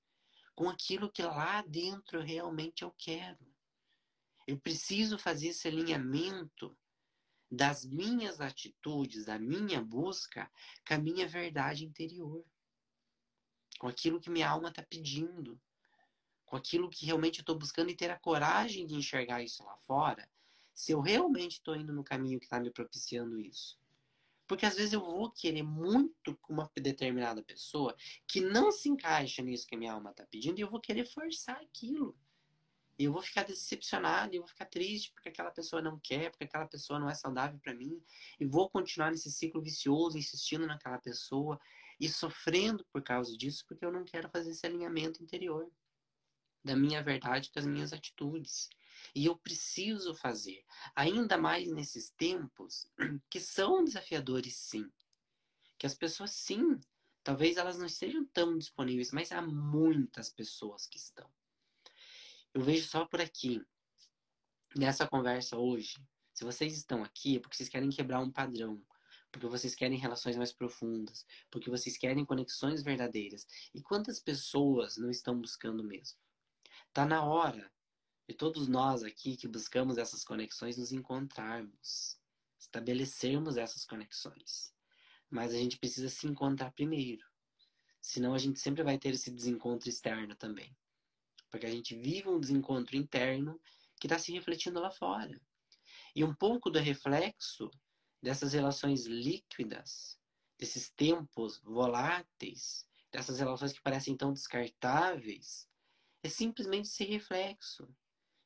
com 0.55 0.69
aquilo 0.69 1.11
que 1.11 1.23
lá 1.23 1.63
dentro 1.63 2.21
realmente 2.21 2.83
eu 2.83 2.95
quero. 2.99 3.39
Eu 4.47 4.59
preciso 4.59 5.19
fazer 5.19 5.49
esse 5.49 5.67
alinhamento 5.69 6.77
das 7.53 7.85
minhas 7.85 8.41
atitudes, 8.41 9.27
da 9.27 9.39
minha 9.39 9.83
busca, 9.83 10.51
com 10.89 10.95
a 10.95 10.99
minha 10.99 11.29
verdade 11.29 11.85
interior, 11.85 12.43
com 13.79 13.89
aquilo 13.89 14.19
que 14.19 14.31
minha 14.31 14.49
alma 14.49 14.71
está 14.71 14.83
pedindo 14.83 15.61
com 16.47 16.57
aquilo 16.57 16.89
que 16.89 17.07
realmente 17.07 17.41
estou 17.41 17.59
buscando 17.59 17.91
e 17.91 17.97
ter 17.97 18.11
a 18.11 18.19
coragem 18.19 18.87
de 18.87 18.95
enxergar 18.95 19.43
isso 19.43 19.65
lá 19.65 19.75
fora, 19.87 20.29
se 20.75 20.93
eu 20.93 21.01
realmente 21.01 21.53
estou 21.53 21.77
indo 21.77 21.93
no 21.93 22.05
caminho 22.05 22.39
que 22.39 22.45
está 22.45 22.59
me 22.61 22.71
propiciando 22.71 23.39
isso. 23.39 23.79
Porque 24.47 24.67
às 24.67 24.77
vezes 24.77 24.93
eu 24.93 25.01
vou 25.01 25.31
querer 25.31 25.63
muito 25.63 26.39
uma 26.49 26.71
determinada 26.77 27.43
pessoa 27.43 27.97
que 28.27 28.41
não 28.41 28.71
se 28.71 28.89
encaixa 28.89 29.43
nisso 29.43 29.67
que 29.67 29.75
a 29.75 29.79
minha 29.79 29.95
alma 29.95 30.11
está 30.11 30.27
pedindo 30.27 30.59
e 30.59 30.61
eu 30.61 30.71
vou 30.71 30.81
querer 30.81 31.07
forçar 31.07 31.57
aquilo. 31.57 32.15
E 33.03 33.05
eu 33.05 33.13
vou 33.13 33.21
ficar 33.21 33.43
decepcionado, 33.43 34.33
eu 34.33 34.43
vou 34.43 34.49
ficar 34.49 34.67
triste 34.67 35.11
porque 35.13 35.29
aquela 35.29 35.51
pessoa 35.51 35.83
não 35.83 35.99
quer, 35.99 36.31
porque 36.31 36.45
aquela 36.45 36.69
pessoa 36.69 37.01
não 37.01 37.11
é 37.11 37.15
saudável 37.15 37.59
para 37.59 37.75
mim, 37.75 38.01
e 38.39 38.47
vou 38.47 38.71
continuar 38.71 39.11
nesse 39.11 39.29
ciclo 39.29 39.61
vicioso, 39.61 40.17
insistindo 40.17 40.69
naquela 40.69 40.99
pessoa 40.99 41.59
e 41.99 42.09
sofrendo 42.09 42.87
por 42.93 43.03
causa 43.03 43.37
disso, 43.37 43.65
porque 43.67 43.85
eu 43.85 43.91
não 43.91 44.05
quero 44.05 44.29
fazer 44.29 44.53
esse 44.53 44.65
alinhamento 44.65 45.21
interior 45.21 45.69
da 46.65 46.77
minha 46.77 47.03
verdade 47.03 47.51
com 47.51 47.59
as 47.59 47.67
minhas 47.67 47.93
atitudes. 47.93 48.69
E 49.17 49.27
eu 49.27 49.37
preciso 49.37 50.15
fazer, 50.15 50.65
ainda 50.95 51.37
mais 51.37 51.73
nesses 51.73 52.11
tempos 52.11 52.89
que 53.29 53.41
são 53.41 53.83
desafiadores, 53.83 54.55
sim. 54.55 54.89
Que 55.77 55.87
as 55.87 55.95
pessoas, 55.97 56.31
sim, 56.31 56.79
talvez 57.25 57.57
elas 57.57 57.79
não 57.79 57.87
estejam 57.87 58.25
tão 58.27 58.57
disponíveis, 58.57 59.11
mas 59.11 59.33
há 59.33 59.43
muitas 59.43 60.31
pessoas 60.31 60.87
que 60.87 60.99
estão. 60.99 61.29
Eu 62.55 62.63
vejo 62.63 62.87
só 62.87 63.07
por 63.07 63.21
aqui, 63.21 63.65
nessa 64.77 65.09
conversa 65.09 65.57
hoje, 65.57 65.95
se 66.35 66.45
vocês 66.45 66.77
estão 66.77 67.03
aqui 67.03 67.37
é 67.37 67.41
porque 67.41 67.57
vocês 67.57 67.69
querem 67.69 67.89
quebrar 67.89 68.21
um 68.21 68.31
padrão, 68.31 68.85
porque 69.31 69.47
vocês 69.47 69.75
querem 69.75 69.99
relações 69.99 70.37
mais 70.37 70.53
profundas, 70.53 71.25
porque 71.51 71.71
vocês 71.71 71.97
querem 71.97 72.27
conexões 72.27 72.83
verdadeiras. 72.83 73.47
E 73.75 73.81
quantas 73.81 74.21
pessoas 74.21 74.99
não 74.99 75.11
estão 75.11 75.41
buscando 75.41 75.83
mesmo? 75.83 76.19
Está 76.89 77.07
na 77.07 77.25
hora 77.25 77.73
de 78.29 78.35
todos 78.35 78.69
nós 78.69 79.03
aqui 79.03 79.35
que 79.35 79.49
buscamos 79.49 79.97
essas 79.97 80.23
conexões 80.23 80.77
nos 80.77 80.93
encontrarmos, 80.93 82.19
estabelecermos 82.59 83.57
essas 83.57 83.87
conexões. 83.87 84.75
Mas 85.31 85.55
a 85.55 85.57
gente 85.57 85.79
precisa 85.79 86.11
se 86.11 86.27
encontrar 86.27 86.71
primeiro. 86.73 87.25
Senão 88.03 88.35
a 88.35 88.39
gente 88.39 88.61
sempre 88.61 88.83
vai 88.83 88.99
ter 88.99 89.15
esse 89.15 89.31
desencontro 89.31 89.89
externo 89.89 90.37
também. 90.37 90.77
Porque 91.53 91.67
a 91.67 91.71
gente 91.71 91.95
vive 91.95 92.31
um 92.31 92.41
desencontro 92.41 92.97
interno 92.97 93.61
que 94.01 94.07
está 94.07 94.19
se 94.19 94.33
refletindo 94.33 94.81
lá 94.81 94.91
fora. 94.91 95.39
E 96.17 96.25
um 96.25 96.35
pouco 96.35 96.71
do 96.71 96.79
reflexo 96.79 97.71
dessas 98.23 98.55
relações 98.55 99.05
líquidas, 99.05 100.19
desses 100.59 100.91
tempos 100.91 101.61
voláteis, 101.61 102.89
dessas 103.13 103.39
relações 103.39 103.75
que 103.75 103.83
parecem 103.83 104.17
tão 104.17 104.33
descartáveis, 104.33 105.69
é 106.23 106.29
simplesmente 106.29 106.89
esse 106.89 107.05
reflexo 107.05 107.87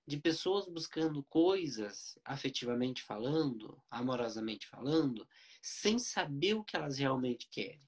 de 0.04 0.18
pessoas 0.18 0.66
buscando 0.66 1.22
coisas, 1.24 2.18
afetivamente 2.24 3.02
falando, 3.04 3.80
amorosamente 3.88 4.66
falando, 4.66 5.28
sem 5.62 5.98
saber 5.98 6.54
o 6.54 6.64
que 6.64 6.76
elas 6.76 6.98
realmente 6.98 7.48
querem. 7.50 7.86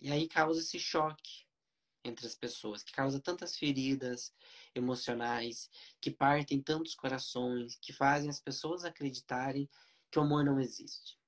E 0.00 0.10
aí 0.10 0.28
causa 0.28 0.60
esse 0.60 0.78
choque 0.78 1.43
entre 2.04 2.26
as 2.26 2.34
pessoas, 2.34 2.82
que 2.82 2.92
causa 2.92 3.18
tantas 3.18 3.56
feridas 3.56 4.32
emocionais, 4.74 5.70
que 6.00 6.10
partem 6.10 6.60
tantos 6.60 6.94
corações, 6.94 7.76
que 7.80 7.92
fazem 7.92 8.28
as 8.28 8.40
pessoas 8.40 8.84
acreditarem 8.84 9.68
que 10.10 10.18
o 10.18 10.22
amor 10.22 10.44
não 10.44 10.60
existe. 10.60 11.18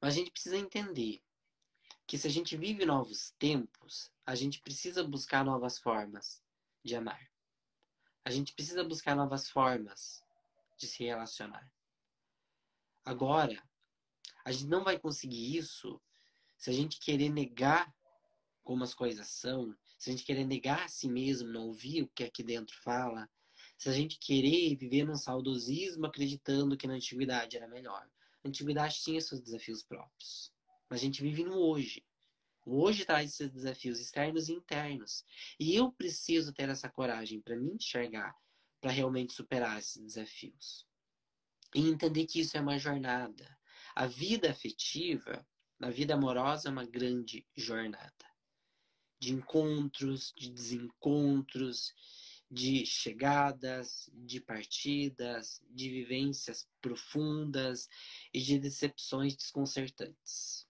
Mas 0.00 0.14
a 0.14 0.16
gente 0.18 0.30
precisa 0.30 0.56
entender 0.56 1.22
que 2.06 2.18
se 2.18 2.26
a 2.26 2.30
gente 2.30 2.56
vive 2.56 2.84
novos 2.84 3.30
tempos, 3.38 4.12
a 4.26 4.34
gente 4.34 4.60
precisa 4.60 5.02
buscar 5.02 5.44
novas 5.44 5.78
formas 5.78 6.42
de 6.84 6.94
amar. 6.94 7.30
A 8.24 8.30
gente 8.30 8.52
precisa 8.52 8.84
buscar 8.84 9.16
novas 9.16 9.48
formas 9.48 10.22
de 10.76 10.86
se 10.86 11.04
relacionar. 11.04 11.72
Agora, 13.04 13.62
a 14.44 14.52
gente 14.52 14.66
não 14.66 14.84
vai 14.84 14.98
conseguir 14.98 15.56
isso 15.56 16.00
se 16.56 16.70
a 16.70 16.72
gente 16.72 17.00
querer 17.00 17.28
negar 17.28 17.92
como 18.62 18.84
as 18.84 18.94
coisas 18.94 19.28
são, 19.28 19.74
se 19.98 20.10
a 20.10 20.12
gente 20.12 20.24
querer 20.24 20.44
negar 20.44 20.84
a 20.84 20.88
si 20.88 21.08
mesmo, 21.08 21.48
não 21.48 21.68
ouvir 21.68 22.02
o 22.02 22.08
que 22.08 22.24
aqui 22.24 22.42
dentro 22.42 22.76
fala, 22.82 23.28
se 23.78 23.88
a 23.88 23.92
gente 23.92 24.18
querer 24.18 24.76
viver 24.76 25.04
num 25.04 25.16
saudosismo 25.16 26.06
acreditando 26.06 26.76
que 26.76 26.86
na 26.86 26.94
antiguidade 26.94 27.56
era 27.56 27.68
melhor. 27.68 28.08
A 28.44 28.48
antiguidade 28.48 29.00
tinha 29.00 29.20
seus 29.20 29.40
desafios 29.40 29.82
próprios. 29.82 30.52
Mas 30.88 31.00
a 31.00 31.04
gente 31.04 31.22
vive 31.22 31.44
no 31.44 31.56
hoje. 31.56 32.04
O 32.64 32.80
hoje 32.80 33.04
traz 33.04 33.32
esses 33.32 33.50
desafios 33.50 33.98
externos 33.98 34.48
e 34.48 34.52
internos. 34.52 35.24
E 35.58 35.74
eu 35.74 35.90
preciso 35.90 36.52
ter 36.52 36.68
essa 36.68 36.88
coragem 36.88 37.40
para 37.40 37.56
me 37.56 37.72
enxergar, 37.72 38.34
para 38.80 38.92
realmente 38.92 39.32
superar 39.32 39.78
esses 39.78 40.00
desafios. 40.00 40.86
E 41.74 41.88
entender 41.88 42.26
que 42.26 42.40
isso 42.40 42.56
é 42.56 42.60
uma 42.60 42.78
jornada. 42.78 43.58
A 43.96 44.06
vida 44.06 44.50
afetiva, 44.50 45.44
a 45.80 45.90
vida 45.90 46.14
amorosa 46.14 46.68
é 46.68 46.72
uma 46.72 46.84
grande 46.84 47.44
jornada 47.56 48.31
de 49.22 49.32
encontros, 49.32 50.34
de 50.36 50.50
desencontros, 50.50 51.94
de 52.50 52.84
chegadas, 52.84 54.10
de 54.12 54.40
partidas, 54.40 55.62
de 55.70 55.88
vivências 55.88 56.68
profundas 56.80 57.88
e 58.34 58.40
de 58.40 58.58
decepções 58.58 59.36
desconcertantes. 59.36 60.66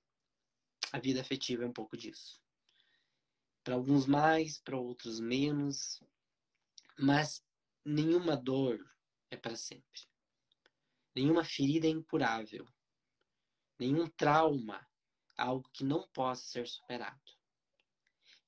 A 0.92 0.98
vida 0.98 1.22
afetiva 1.22 1.64
é 1.64 1.66
um 1.66 1.72
pouco 1.72 1.96
disso. 1.96 2.38
Para 3.64 3.74
alguns 3.74 4.04
mais, 4.04 4.58
para 4.58 4.76
outros 4.76 5.18
menos, 5.18 6.02
mas 6.98 7.42
nenhuma 7.82 8.36
dor 8.36 8.78
é 9.30 9.36
para 9.38 9.56
sempre. 9.56 10.02
Nenhuma 11.14 11.42
ferida 11.42 11.86
é 11.86 11.90
incurável. 11.90 12.68
Nenhum 13.78 14.06
trauma 14.08 14.86
é 15.38 15.42
algo 15.42 15.70
que 15.72 15.84
não 15.84 16.06
possa 16.08 16.44
ser 16.44 16.68
superado. 16.68 17.41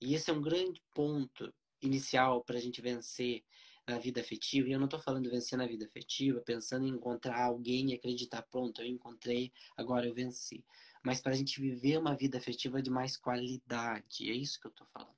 E 0.00 0.14
esse 0.14 0.30
é 0.30 0.32
um 0.32 0.42
grande 0.42 0.82
ponto 0.92 1.52
inicial 1.80 2.42
para 2.42 2.56
a 2.56 2.60
gente 2.60 2.80
vencer 2.80 3.44
na 3.86 3.98
vida 3.98 4.20
afetiva. 4.20 4.68
E 4.68 4.72
eu 4.72 4.78
não 4.78 4.86
estou 4.86 5.00
falando 5.00 5.30
vencer 5.30 5.58
na 5.58 5.66
vida 5.66 5.84
afetiva, 5.84 6.40
pensando 6.40 6.86
em 6.86 6.90
encontrar 6.90 7.44
alguém 7.44 7.90
e 7.90 7.94
acreditar, 7.94 8.42
pronto, 8.42 8.80
eu 8.80 8.86
encontrei, 8.86 9.52
agora 9.76 10.06
eu 10.06 10.14
venci. 10.14 10.64
Mas 11.02 11.20
para 11.20 11.32
a 11.32 11.36
gente 11.36 11.60
viver 11.60 11.98
uma 11.98 12.16
vida 12.16 12.38
afetiva 12.38 12.80
de 12.80 12.90
mais 12.90 13.16
qualidade. 13.16 14.30
É 14.30 14.34
isso 14.34 14.58
que 14.58 14.66
eu 14.66 14.70
estou 14.70 14.86
falando. 14.86 15.14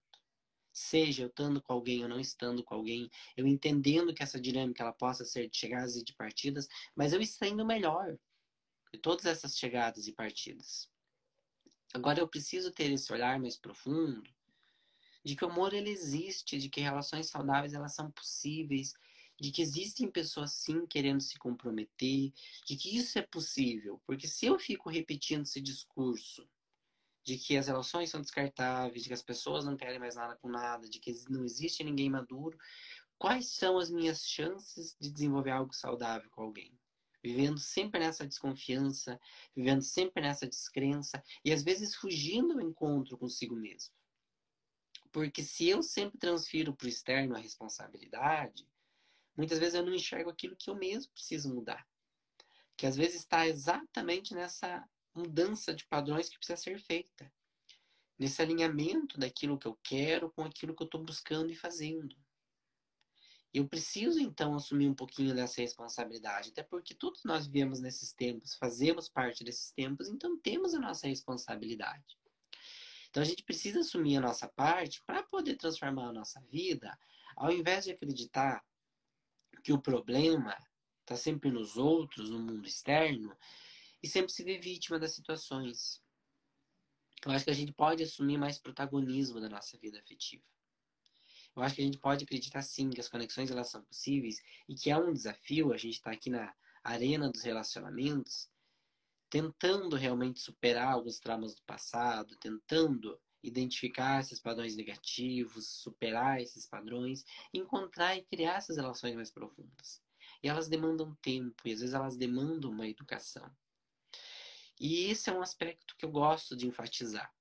Seja 0.73 1.23
eu 1.23 1.29
estando 1.29 1.63
com 1.63 1.73
alguém 1.73 2.03
ou 2.03 2.09
não 2.09 2.21
estando 2.21 2.63
com 2.63 2.75
alguém, 2.75 3.11
eu 3.35 3.47
entendendo 3.47 4.13
que 4.13 4.23
essa 4.23 4.39
dinâmica 4.39 4.83
ela 4.83 4.93
possa 4.93 5.25
ser 5.25 5.49
de 5.49 5.57
chegadas 5.57 5.97
e 5.97 6.05
de 6.05 6.13
partidas, 6.13 6.69
mas 6.95 7.15
eu 7.15 7.21
estando 7.21 7.65
melhor 7.65 8.19
de 8.93 9.01
todas 9.01 9.25
essas 9.25 9.57
chegadas 9.57 10.07
e 10.07 10.13
partidas. 10.13 10.91
Agora 11.95 12.21
eu 12.21 12.29
preciso 12.29 12.71
ter 12.71 12.93
esse 12.93 13.11
olhar 13.11 13.41
mais 13.41 13.57
profundo 13.57 14.36
de 15.27 15.35
que 15.35 15.45
o 15.45 15.49
amor 15.49 15.75
ele 15.75 15.91
existe, 15.91 16.57
de 16.57 16.69
que 16.69 16.81
relações 16.81 17.29
saudáveis 17.29 17.75
elas 17.75 17.93
são 17.93 18.09
possíveis, 18.13 18.95
de 19.41 19.51
que 19.51 19.61
existem 19.61 20.09
pessoas 20.09 20.53
sim 20.53 20.87
querendo 20.87 21.21
se 21.21 21.37
comprometer, 21.37 22.33
de 22.65 22.77
que 22.77 22.97
isso 22.97 23.19
é 23.19 23.23
possível, 23.23 24.01
porque 24.07 24.29
se 24.29 24.47
eu 24.47 24.57
fico 24.57 24.89
repetindo 24.89 25.43
esse 25.43 25.61
discurso 25.61 26.49
de 27.25 27.37
que 27.37 27.57
as 27.57 27.67
relações 27.67 28.09
são 28.09 28.21
descartáveis, 28.21 29.03
de 29.03 29.09
que 29.09 29.15
as 29.15 29.23
pessoas 29.23 29.65
não 29.65 29.77
querem 29.77 29.99
mais 29.99 30.15
nada 30.15 30.37
com 30.37 30.49
nada, 30.49 30.89
de 30.89 31.01
que 31.01 31.13
não 31.29 31.45
existe 31.45 31.83
ninguém 31.83 32.09
maduro, 32.09 32.57
quais 33.19 33.49
são 33.49 33.79
as 33.79 33.91
minhas 33.91 34.25
chances 34.25 34.97
de 35.01 35.11
desenvolver 35.11 35.51
algo 35.51 35.75
saudável 35.75 36.31
com 36.31 36.43
alguém? 36.43 36.73
Vivendo 37.21 37.59
sempre 37.59 37.99
nessa 37.99 38.25
desconfiança, 38.25 39.19
vivendo 39.57 39.83
sempre 39.83 40.23
nessa 40.23 40.47
descrença 40.47 41.21
e 41.45 41.53
às 41.53 41.65
vezes 41.65 41.97
fugindo 41.97 42.55
do 42.55 42.63
encontro 42.63 43.19
consigo 43.19 43.57
mesmo. 43.57 43.96
Porque 45.17 45.43
se 45.43 45.67
eu 45.67 45.83
sempre 45.83 46.19
transfiro 46.19 46.77
para 46.77 46.85
o 46.85 46.89
externo 46.91 47.35
a 47.35 47.39
responsabilidade, 47.39 48.69
muitas 49.35 49.59
vezes 49.59 49.75
eu 49.75 49.83
não 49.83 49.95
enxergo 49.95 50.29
aquilo 50.29 50.55
que 50.55 50.69
eu 50.69 50.75
mesmo 50.75 51.11
preciso 51.11 51.49
mudar. 51.55 51.89
Que 52.77 52.85
às 52.85 52.95
vezes 52.97 53.21
está 53.21 53.49
exatamente 53.49 54.35
nessa 54.35 54.87
mudança 55.15 55.73
de 55.75 55.87
padrões 55.87 56.29
que 56.29 56.37
precisa 56.37 56.59
ser 56.59 56.79
feita. 56.79 57.33
Nesse 58.19 58.43
alinhamento 58.43 59.19
daquilo 59.19 59.59
que 59.59 59.67
eu 59.67 59.79
quero 59.83 60.31
com 60.33 60.45
aquilo 60.45 60.77
que 60.77 60.83
eu 60.83 60.87
estou 60.87 61.03
buscando 61.03 61.51
e 61.51 61.57
fazendo. 61.57 62.15
Eu 63.55 63.67
preciso 63.67 64.21
então 64.21 64.55
assumir 64.55 64.87
um 64.87 64.95
pouquinho 64.95 65.35
dessa 65.35 65.63
responsabilidade, 65.63 66.51
até 66.51 66.63
porque 66.63 66.95
todos 66.95 67.25
nós 67.25 67.47
vivemos 67.47 67.81
nesses 67.81 68.13
tempos, 68.13 68.55
fazemos 68.55 69.09
parte 69.09 69.43
desses 69.43 69.71
tempos, 69.71 70.11
então 70.11 70.39
temos 70.39 70.75
a 70.75 70.79
nossa 70.79 71.09
responsabilidade. 71.09 72.19
Então 73.17 73.23
a 73.23 73.27
gente 73.27 73.45
precisa 73.45 73.81
assumir 73.81 74.19
a 74.19 74.21
nossa 74.21 74.47
parte 74.47 75.03
para 75.07 75.23
poder 75.23 75.57
transformar 75.57 76.09
a 76.09 76.13
nossa 76.13 76.39
vida, 76.51 76.95
ao 77.35 77.51
invés 77.51 77.85
de 77.85 77.93
acreditar 77.93 78.63
que 79.65 79.73
o 79.73 79.81
problema 79.81 80.55
está 81.01 81.17
sempre 81.17 81.51
nos 81.51 81.79
outros, 81.79 82.29
no 82.29 82.39
mundo 82.39 82.69
externo, 82.69 83.35
e 84.03 84.07
sempre 84.07 84.31
se 84.31 84.45
ver 84.45 84.61
vítima 84.61 84.99
das 84.99 85.15
situações. 85.15 86.03
Eu 87.25 87.33
acho 87.33 87.47
que 87.47 87.51
a 87.51 87.55
gente 87.55 87.73
pode 87.73 88.03
assumir 88.03 88.37
mais 88.37 88.59
protagonismo 88.59 89.41
da 89.41 89.49
nossa 89.49 89.79
vida 89.79 89.99
afetiva. 89.99 90.45
Eu 91.57 91.63
acho 91.63 91.75
que 91.75 91.81
a 91.81 91.87
gente 91.87 91.99
pode 91.99 92.23
acreditar 92.23 92.61
sim 92.61 92.91
que 92.91 93.01
as 93.01 93.09
conexões 93.09 93.51
elas 93.51 93.71
são 93.71 93.83
possíveis 93.83 94.43
e 94.69 94.75
que 94.75 94.91
é 94.91 94.99
um 94.99 95.15
desafio 95.15 95.73
a 95.73 95.79
gente 95.79 95.95
estar 95.95 96.11
tá 96.11 96.15
aqui 96.15 96.29
na 96.29 96.55
arena 96.85 97.31
dos 97.31 97.43
relacionamentos 97.43 98.51
tentando 99.29 99.97
realmente 99.97 100.41
superar 100.41 100.93
alguns 100.93 101.19
traumas 101.19 101.55
do 101.55 101.63
passado, 101.63 102.37
tentando 102.39 103.19
identificar 103.43 104.21
esses 104.21 104.41
padrões 104.41 104.77
negativos, 104.77 105.69
superar 105.69 106.41
esses 106.41 106.67
padrões, 106.67 107.25
encontrar 107.53 108.17
e 108.17 108.25
criar 108.25 108.57
essas 108.57 108.77
relações 108.77 109.15
mais 109.15 109.31
profundas. 109.31 110.03
E 110.43 110.49
elas 110.49 110.69
demandam 110.69 111.17
tempo, 111.23 111.57
e 111.65 111.73
às 111.73 111.81
vezes 111.81 111.95
elas 111.95 112.17
demandam 112.17 112.71
uma 112.71 112.87
educação. 112.87 113.49
E 114.79 115.07
esse 115.07 115.31
é 115.31 115.33
um 115.33 115.43
aspecto 115.43 115.97
que 115.97 116.05
eu 116.05 116.11
gosto 116.11 116.57
de 116.57 116.67
enfatizar. 116.67 117.33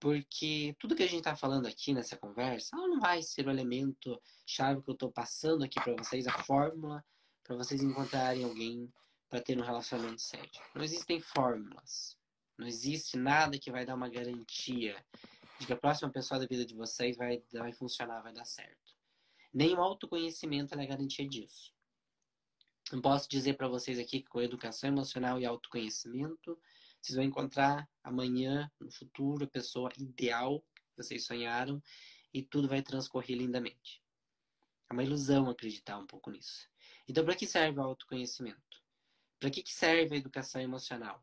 Porque 0.00 0.74
tudo 0.78 0.94
que 0.94 1.02
a 1.02 1.06
gente 1.06 1.18
está 1.18 1.36
falando 1.36 1.66
aqui 1.66 1.92
nessa 1.92 2.16
conversa 2.16 2.76
não 2.76 3.00
vai 3.00 3.22
ser 3.22 3.46
o 3.46 3.50
elemento 3.50 4.20
chave 4.46 4.82
que 4.82 4.90
eu 4.90 4.94
estou 4.94 5.10
passando 5.10 5.64
aqui 5.64 5.80
para 5.80 5.94
vocês, 5.96 6.26
a 6.26 6.42
fórmula 6.44 7.04
para 7.42 7.56
vocês 7.56 7.82
encontrarem 7.82 8.44
alguém 8.44 8.90
para 9.28 9.40
ter 9.40 9.58
um 9.58 9.64
relacionamento 9.64 10.20
sério. 10.20 10.50
Não 10.74 10.82
existem 10.82 11.20
fórmulas. 11.20 12.16
Não 12.58 12.66
existe 12.66 13.16
nada 13.16 13.58
que 13.58 13.70
vai 13.70 13.84
dar 13.84 13.94
uma 13.94 14.08
garantia 14.08 15.04
de 15.58 15.66
que 15.66 15.72
a 15.72 15.76
próxima 15.76 16.10
pessoa 16.10 16.38
da 16.38 16.46
vida 16.46 16.64
de 16.64 16.74
vocês 16.74 17.16
vai, 17.16 17.42
vai 17.52 17.72
funcionar, 17.72 18.22
vai 18.22 18.32
dar 18.32 18.44
certo. 18.44 18.94
Nem 19.52 19.74
o 19.74 19.80
autoconhecimento 19.80 20.78
é 20.78 20.86
garantia 20.86 21.28
disso. 21.28 21.72
Eu 22.92 23.00
posso 23.00 23.28
dizer 23.28 23.54
para 23.54 23.68
vocês 23.68 23.98
aqui 23.98 24.20
que 24.20 24.28
com 24.28 24.40
educação 24.40 24.88
emocional 24.88 25.40
e 25.40 25.46
autoconhecimento, 25.46 26.58
vocês 27.00 27.16
vão 27.16 27.24
encontrar 27.24 27.88
amanhã, 28.02 28.70
no 28.80 28.90
futuro, 28.90 29.44
a 29.44 29.48
pessoa 29.48 29.90
ideal 29.96 30.60
que 30.60 30.96
vocês 30.96 31.24
sonharam 31.24 31.82
e 32.32 32.42
tudo 32.42 32.68
vai 32.68 32.82
transcorrer 32.82 33.38
lindamente. 33.38 34.02
É 34.90 34.92
uma 34.92 35.02
ilusão 35.02 35.48
acreditar 35.48 35.98
um 35.98 36.06
pouco 36.06 36.30
nisso. 36.30 36.68
Então, 37.08 37.24
para 37.24 37.36
que 37.36 37.46
serve 37.46 37.78
o 37.78 37.82
autoconhecimento? 37.82 38.60
Para 39.44 39.50
que, 39.50 39.62
que 39.62 39.74
serve 39.74 40.14
a 40.14 40.18
educação 40.18 40.58
emocional? 40.58 41.22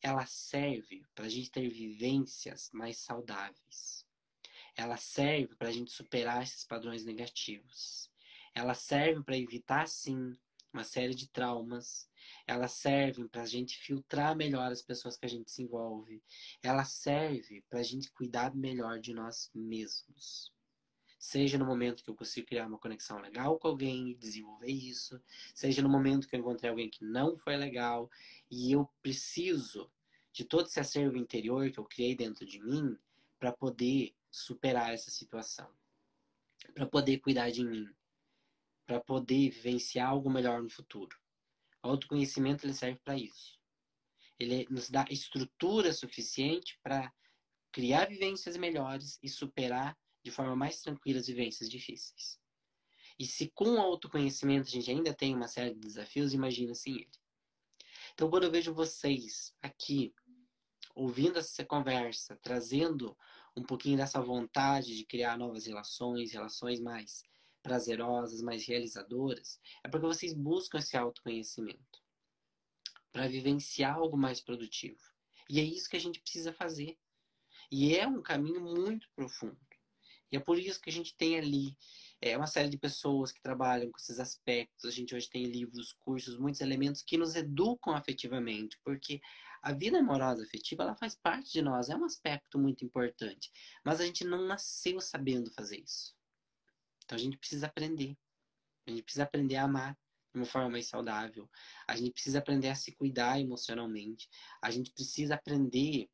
Ela 0.00 0.24
serve 0.24 1.04
para 1.14 1.26
a 1.26 1.28
gente 1.28 1.50
ter 1.50 1.68
vivências 1.68 2.70
mais 2.72 2.96
saudáveis. 2.96 4.06
Ela 4.74 4.96
serve 4.96 5.54
para 5.54 5.68
a 5.68 5.70
gente 5.70 5.90
superar 5.90 6.42
esses 6.42 6.64
padrões 6.64 7.04
negativos. 7.04 8.10
Ela 8.54 8.72
serve 8.72 9.22
para 9.22 9.36
evitar, 9.36 9.86
sim, 9.86 10.34
uma 10.72 10.82
série 10.82 11.14
de 11.14 11.28
traumas. 11.28 12.08
Elas 12.46 12.72
servem 12.72 13.28
para 13.28 13.42
a 13.42 13.46
gente 13.46 13.76
filtrar 13.76 14.34
melhor 14.34 14.72
as 14.72 14.80
pessoas 14.80 15.18
que 15.18 15.26
a 15.26 15.28
gente 15.28 15.50
se 15.50 15.60
envolve. 15.60 16.22
Ela 16.62 16.86
serve 16.86 17.62
para 17.68 17.80
a 17.80 17.84
gente 17.84 18.10
cuidar 18.12 18.54
melhor 18.54 18.98
de 18.98 19.12
nós 19.12 19.50
mesmos. 19.54 20.50
Seja 21.18 21.58
no 21.58 21.66
momento 21.66 22.04
que 22.04 22.10
eu 22.10 22.14
consigo 22.14 22.46
criar 22.46 22.66
uma 22.66 22.78
conexão 22.78 23.20
legal 23.20 23.58
com 23.58 23.68
alguém 23.68 24.10
e 24.10 24.14
desenvolver 24.14 24.70
isso, 24.70 25.20
seja 25.52 25.82
no 25.82 25.88
momento 25.88 26.28
que 26.28 26.36
eu 26.36 26.40
encontrei 26.40 26.70
alguém 26.70 26.88
que 26.88 27.04
não 27.04 27.36
foi 27.36 27.56
legal 27.56 28.08
e 28.48 28.72
eu 28.72 28.88
preciso 29.02 29.90
de 30.32 30.44
todo 30.44 30.66
esse 30.66 30.78
acervo 30.78 31.16
interior 31.16 31.70
que 31.70 31.78
eu 31.78 31.84
criei 31.84 32.14
dentro 32.14 32.46
de 32.46 32.60
mim 32.60 32.96
para 33.38 33.52
poder 33.52 34.14
superar 34.30 34.94
essa 34.94 35.10
situação, 35.10 35.68
para 36.72 36.86
poder 36.86 37.18
cuidar 37.18 37.50
de 37.50 37.64
mim, 37.64 37.88
para 38.86 39.00
poder 39.00 39.50
vivenciar 39.50 40.08
algo 40.08 40.30
melhor 40.30 40.62
no 40.62 40.70
futuro. 40.70 41.18
O 41.82 41.88
autoconhecimento 41.88 42.64
ele 42.64 42.74
serve 42.74 43.00
para 43.00 43.16
isso. 43.16 43.58
Ele 44.38 44.66
nos 44.70 44.88
dá 44.88 45.04
estrutura 45.10 45.92
suficiente 45.92 46.78
para 46.80 47.12
criar 47.72 48.06
vivências 48.06 48.56
melhores 48.56 49.18
e 49.20 49.28
superar 49.28 49.98
de 50.28 50.34
forma 50.34 50.54
mais 50.54 50.80
tranquila 50.82 51.18
as 51.18 51.26
vivências 51.26 51.70
difíceis. 51.70 52.38
E 53.18 53.24
se 53.24 53.48
com 53.48 53.74
o 53.74 53.80
autoconhecimento 53.80 54.68
a 54.68 54.70
gente 54.70 54.90
ainda 54.90 55.14
tem 55.14 55.34
uma 55.34 55.48
série 55.48 55.74
de 55.74 55.80
desafios, 55.80 56.34
imagina 56.34 56.74
sem 56.74 56.94
ele. 56.94 57.10
Então, 58.12 58.28
quando 58.28 58.44
eu 58.44 58.50
vejo 58.50 58.74
vocês 58.74 59.54
aqui 59.62 60.14
ouvindo 60.94 61.38
essa 61.38 61.64
conversa, 61.64 62.36
trazendo 62.42 63.16
um 63.56 63.62
pouquinho 63.62 63.96
dessa 63.96 64.20
vontade 64.20 64.96
de 64.96 65.04
criar 65.04 65.38
novas 65.38 65.66
relações, 65.66 66.32
relações 66.32 66.78
mais 66.78 67.22
prazerosas, 67.62 68.42
mais 68.42 68.66
realizadoras, 68.66 69.58
é 69.82 69.88
porque 69.88 70.06
vocês 70.06 70.34
buscam 70.34 70.78
esse 70.78 70.96
autoconhecimento 70.96 72.02
para 73.12 73.26
vivenciar 73.28 73.96
algo 73.96 74.16
mais 74.16 74.40
produtivo. 74.40 75.00
E 75.48 75.58
é 75.58 75.62
isso 75.62 75.88
que 75.88 75.96
a 75.96 76.00
gente 76.00 76.20
precisa 76.20 76.52
fazer. 76.52 76.98
E 77.70 77.96
é 77.96 78.06
um 78.06 78.22
caminho 78.22 78.60
muito 78.60 79.08
profundo. 79.14 79.67
E 80.30 80.36
é 80.36 80.40
por 80.40 80.58
isso 80.58 80.80
que 80.80 80.90
a 80.90 80.92
gente 80.92 81.16
tem 81.16 81.38
ali 81.38 81.76
é, 82.20 82.36
uma 82.36 82.46
série 82.46 82.68
de 82.68 82.78
pessoas 82.78 83.32
que 83.32 83.40
trabalham 83.40 83.90
com 83.90 83.98
esses 83.98 84.18
aspectos. 84.18 84.84
A 84.84 84.90
gente 84.90 85.14
hoje 85.14 85.28
tem 85.28 85.44
livros, 85.44 85.94
cursos, 86.00 86.38
muitos 86.38 86.60
elementos 86.60 87.02
que 87.02 87.16
nos 87.16 87.34
educam 87.34 87.94
afetivamente, 87.94 88.78
porque 88.84 89.20
a 89.62 89.72
vida 89.72 89.98
amorosa 89.98 90.42
afetiva 90.42 90.82
ela 90.82 90.96
faz 90.96 91.14
parte 91.14 91.52
de 91.52 91.62
nós, 91.62 91.88
é 91.88 91.96
um 91.96 92.04
aspecto 92.04 92.58
muito 92.58 92.84
importante. 92.84 93.50
Mas 93.84 94.00
a 94.00 94.04
gente 94.04 94.24
não 94.24 94.46
nasceu 94.46 95.00
sabendo 95.00 95.52
fazer 95.52 95.80
isso. 95.80 96.14
Então 97.04 97.16
a 97.16 97.20
gente 97.20 97.38
precisa 97.38 97.66
aprender. 97.66 98.16
A 98.86 98.90
gente 98.90 99.02
precisa 99.02 99.24
aprender 99.24 99.56
a 99.56 99.64
amar 99.64 99.96
de 100.32 100.40
uma 100.40 100.46
forma 100.46 100.70
mais 100.70 100.86
saudável. 100.88 101.48
A 101.86 101.96
gente 101.96 102.12
precisa 102.12 102.38
aprender 102.38 102.68
a 102.68 102.74
se 102.74 102.92
cuidar 102.92 103.40
emocionalmente. 103.40 104.28
A 104.62 104.70
gente 104.70 104.92
precisa 104.92 105.34
aprender 105.34 106.08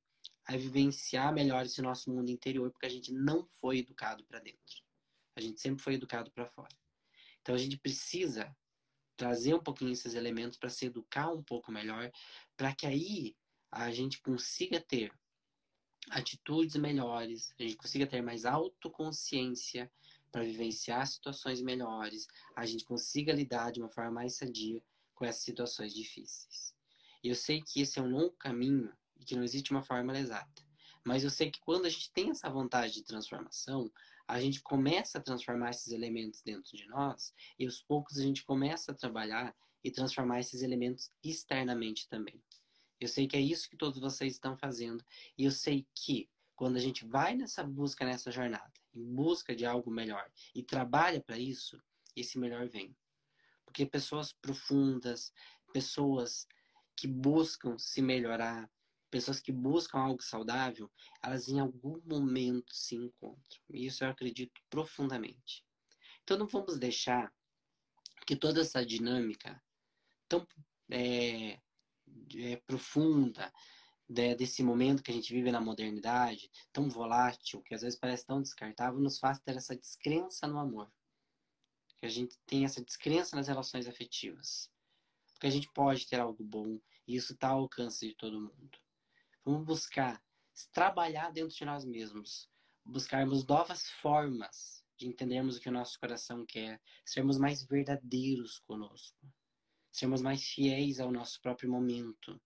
a 0.47 0.57
vivenciar 0.57 1.33
melhor 1.33 1.65
esse 1.65 1.81
nosso 1.81 2.11
mundo 2.11 2.31
interior, 2.31 2.71
porque 2.71 2.87
a 2.87 2.91
gente 2.91 3.13
não 3.13 3.47
foi 3.61 3.79
educado 3.79 4.25
para 4.25 4.41
dentro. 4.41 4.83
A 5.37 5.41
gente 5.41 5.61
sempre 5.61 5.83
foi 5.83 5.95
educado 5.95 6.31
para 6.31 6.47
fora. 6.47 6.75
Então 7.41 7.55
a 7.55 7.59
gente 7.59 7.77
precisa 7.77 8.55
trazer 9.17 9.55
um 9.55 9.63
pouquinho 9.63 9.93
esses 9.93 10.15
elementos 10.15 10.59
para 10.59 10.71
se 10.71 10.87
educar 10.87 11.31
um 11.31 11.43
pouco 11.43 11.71
melhor, 11.71 12.11
para 12.57 12.75
que 12.75 12.87
aí 12.87 13.37
a 13.71 13.91
gente 13.91 14.21
consiga 14.21 14.81
ter 14.81 15.13
atitudes 16.11 16.77
melhores, 16.77 17.53
a 17.59 17.63
gente 17.63 17.77
consiga 17.77 18.07
ter 18.07 18.23
mais 18.23 18.45
autoconsciência 18.45 19.91
para 20.31 20.43
vivenciar 20.43 21.07
situações 21.07 21.63
melhores, 21.63 22.27
a 22.57 22.67
gente 22.67 22.85
consiga 22.85 23.33
lidar 23.33 23.71
de 23.71 23.81
uma 23.81 23.91
forma 23.91 24.11
mais 24.11 24.37
sadia 24.37 24.83
com 25.15 25.25
essas 25.25 25.43
situações 25.43 25.95
difíceis. 25.95 26.75
E 27.23 27.29
eu 27.29 27.35
sei 27.35 27.63
que 27.63 27.81
esse 27.81 27.99
é 27.99 28.03
um 28.03 28.11
longo 28.11 28.33
caminho 28.33 28.93
e 29.19 29.25
que 29.25 29.37
não 29.37 29.45
existe 29.45 29.71
uma 29.71 29.83
fórmula 29.83 30.19
exata. 30.19 30.63
Mas 31.05 31.23
eu 31.23 31.31
sei 31.31 31.51
que 31.51 31.61
quando 31.61 31.87
a 31.87 31.91
gente 31.91 32.11
tem 32.13 32.31
essa 32.31 32.49
vontade 32.49 32.95
de 32.95 33.03
transformação, 33.03 33.93
a 34.27 34.41
gente 34.41 34.63
começa 34.63 35.19
a 35.19 35.21
transformar 35.21 35.71
esses 35.71 35.93
elementos 35.93 36.43
dentro 36.43 36.77
de 36.77 36.87
nós 36.87 37.35
e 37.59 37.67
aos 37.67 37.83
poucos 37.83 38.19
a 38.19 38.23
gente 38.23 38.45
começa 38.45 38.93
a 38.93 38.95
trabalhar 38.95 39.55
e 39.83 39.91
transformar 39.91 40.41
esses 40.41 40.63
elementos 40.63 41.11
externamente 41.23 42.09
também. 42.09 42.43
Eu 42.99 43.09
sei 43.09 43.27
que 43.27 43.37
é 43.37 43.41
isso 43.41 43.69
que 43.69 43.77
todos 43.77 44.01
vocês 44.01 44.33
estão 44.33 44.57
fazendo 44.57 45.05
e 45.37 45.45
eu 45.45 45.51
sei 45.51 45.87
que 45.95 46.31
quando 46.57 46.77
a 46.77 46.81
gente 46.81 47.05
vai 47.05 47.37
nessa 47.37 47.63
busca, 47.63 48.07
nessa 48.07 48.31
jornada, 48.31 48.73
em 48.95 49.05
busca 49.05 49.55
de 49.55 49.67
algo 49.67 49.91
melhor 49.91 50.31
e 50.55 50.63
trabalha 50.63 51.21
para 51.21 51.37
isso, 51.37 51.79
esse 52.17 52.39
melhor 52.39 52.69
vem. 52.69 52.97
Porque 53.65 53.85
pessoas 53.85 54.33
profundas, 54.33 55.33
pessoas 55.73 56.47
que 56.97 57.09
buscam 57.09 57.77
se 57.77 58.01
melhorar, 58.01 58.71
pessoas 59.15 59.39
que 59.39 59.53
buscam 59.53 60.01
algo 60.01 60.21
saudável, 60.21 60.91
elas 61.23 61.49
em 61.49 61.61
algum 61.61 62.01
momento 62.05 62.75
se 62.75 62.97
encontram. 62.97 63.61
E 63.71 63.87
isso 63.87 64.03
eu 64.03 64.09
acredito 64.09 64.61
profundamente. 64.69 65.65
Então 66.25 66.37
não 66.37 66.49
vamos 66.49 66.81
deixar 66.81 67.33
que 68.27 68.35
toda 68.35 68.61
essa 68.61 68.85
dinâmica 68.85 69.63
tão 70.29 70.45
é, 70.91 71.61
é, 72.35 72.57
profunda 72.67 73.53
né, 74.09 74.35
desse 74.35 74.65
momento 74.65 75.01
que 75.01 75.13
a 75.13 75.15
gente 75.15 75.33
vive 75.33 75.53
na 75.53 75.61
modernidade, 75.61 76.51
tão 76.73 76.89
volátil, 76.89 77.63
que 77.63 77.73
às 77.73 77.83
vezes 77.83 77.97
parece 77.97 78.27
tão 78.27 78.43
descartável, 78.43 78.99
nos 78.99 79.21
faz 79.21 79.39
ter 79.39 79.57
essa 79.57 79.77
descrença 79.77 80.49
no 80.49 80.59
amor. 80.59 80.93
Que 81.99 82.07
a 82.07 82.11
gente 82.11 82.37
tem 82.47 82.65
essa 82.65 82.85
descrença 82.85 83.37
nas 83.37 83.47
relações 83.47 83.87
afetivas. 83.87 84.69
Porque 85.35 85.47
a 85.47 85.51
gente 85.51 85.71
pode 85.73 86.05
ter 86.09 86.19
algo 86.19 86.43
bom 86.43 86.81
e 87.07 87.15
isso 87.15 87.35
está 87.35 87.51
ao 87.51 87.61
alcance 87.61 88.09
de 88.09 88.17
todo 88.17 88.41
mundo. 88.41 88.84
Vamos 89.45 89.65
buscar 89.65 90.23
trabalhar 90.73 91.31
dentro 91.31 91.55
de 91.55 91.65
nós 91.65 91.85
mesmos, 91.85 92.49
buscarmos 92.85 93.47
novas 93.47 93.91
formas 94.01 94.85
de 94.97 95.07
entendermos 95.07 95.57
o 95.57 95.61
que 95.61 95.69
o 95.69 95.73
nosso 95.73 95.99
coração 95.99 96.47
quer, 96.47 96.81
sermos 97.05 97.37
mais 97.37 97.65
verdadeiros 97.65 98.61
conosco, 98.61 99.31
sermos 99.91 100.23
mais 100.23 100.45
fiéis 100.45 101.01
ao 101.01 101.11
nosso 101.11 101.41
próprio 101.41 101.71
momento, 101.71 102.41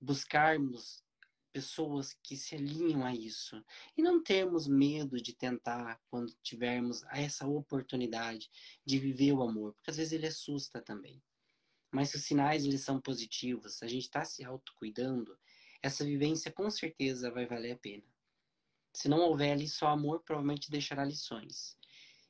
buscarmos 0.00 1.04
pessoas 1.52 2.12
que 2.22 2.36
se 2.36 2.54
alinham 2.54 3.04
a 3.04 3.14
isso. 3.14 3.64
E 3.96 4.02
não 4.02 4.22
termos 4.22 4.66
medo 4.66 5.20
de 5.20 5.32
tentar 5.32 5.98
quando 6.10 6.34
tivermos 6.42 7.02
essa 7.04 7.46
oportunidade 7.46 8.50
de 8.84 8.98
viver 8.98 9.32
o 9.32 9.42
amor, 9.42 9.72
porque 9.72 9.90
às 9.90 9.96
vezes 9.96 10.12
ele 10.12 10.26
assusta 10.26 10.82
também. 10.82 11.22
Mas 11.90 12.10
se 12.10 12.16
os 12.16 12.24
sinais 12.24 12.64
eles 12.64 12.82
são 12.82 13.00
positivos, 13.00 13.82
a 13.82 13.86
gente 13.86 14.02
está 14.02 14.22
se 14.22 14.44
autocuidando, 14.44 15.38
essa 15.82 16.04
vivência 16.04 16.50
com 16.50 16.70
certeza 16.70 17.30
vai 17.30 17.46
valer 17.46 17.72
a 17.72 17.78
pena. 17.78 18.04
Se 18.92 19.08
não 19.08 19.20
houver 19.20 19.52
ali 19.52 19.68
só 19.68 19.88
amor, 19.88 20.22
provavelmente 20.22 20.70
deixará 20.70 21.04
lições. 21.04 21.76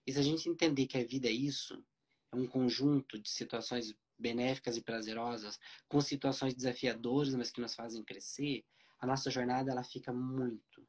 E 0.06 0.12
se 0.12 0.18
a 0.18 0.22
gente 0.22 0.48
entender 0.48 0.86
que 0.86 0.98
a 0.98 1.04
vida 1.04 1.28
é 1.28 1.32
isso, 1.32 1.84
é 2.32 2.36
um 2.36 2.46
conjunto 2.46 3.18
de 3.18 3.28
situações 3.28 3.94
benéficas 4.18 4.76
e 4.76 4.82
prazerosas, 4.82 5.58
com 5.88 6.00
situações 6.00 6.54
desafiadoras, 6.54 7.34
mas 7.34 7.50
que 7.50 7.60
nos 7.60 7.74
fazem 7.74 8.02
crescer, 8.02 8.64
a 8.98 9.06
nossa 9.06 9.30
jornada 9.30 9.70
ela 9.70 9.84
fica 9.84 10.12
muito, 10.12 10.86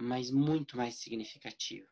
mas 0.00 0.30
muito 0.30 0.76
mais 0.76 0.96
significativa. 0.96 1.90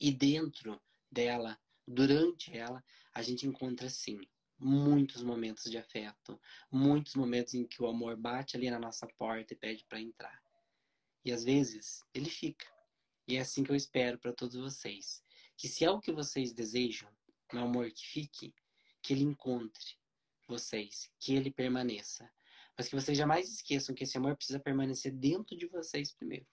E 0.00 0.12
dentro 0.12 0.80
dela, 1.10 1.58
durante 1.86 2.56
ela, 2.56 2.84
a 3.12 3.22
gente 3.22 3.46
encontra 3.46 3.88
sim 3.88 4.20
muitos 4.58 5.22
momentos 5.22 5.70
de 5.70 5.78
afeto, 5.78 6.40
muitos 6.70 7.14
momentos 7.14 7.54
em 7.54 7.66
que 7.66 7.82
o 7.82 7.86
amor 7.86 8.16
bate 8.16 8.56
ali 8.56 8.70
na 8.70 8.78
nossa 8.78 9.06
porta 9.18 9.52
e 9.52 9.56
pede 9.56 9.84
para 9.84 10.00
entrar. 10.00 10.42
E 11.24 11.32
às 11.32 11.44
vezes 11.44 12.04
ele 12.14 12.30
fica. 12.30 12.66
E 13.28 13.36
é 13.36 13.40
assim 13.40 13.64
que 13.64 13.70
eu 13.70 13.76
espero 13.76 14.18
para 14.18 14.32
todos 14.32 14.56
vocês, 14.56 15.22
que 15.56 15.68
se 15.68 15.84
é 15.84 15.90
o 15.90 16.00
que 16.00 16.12
vocês 16.12 16.52
desejam, 16.52 17.10
um 17.52 17.58
amor 17.58 17.90
que 17.90 18.06
fique, 18.06 18.54
que 19.02 19.12
ele 19.12 19.24
encontre 19.24 19.98
vocês, 20.46 21.10
que 21.18 21.34
ele 21.34 21.50
permaneça. 21.50 22.30
Mas 22.76 22.88
que 22.88 22.94
vocês 22.94 23.16
jamais 23.16 23.48
esqueçam 23.48 23.94
que 23.94 24.04
esse 24.04 24.16
amor 24.16 24.36
precisa 24.36 24.60
permanecer 24.60 25.12
dentro 25.12 25.56
de 25.56 25.66
vocês 25.66 26.12
primeiro. 26.12 26.46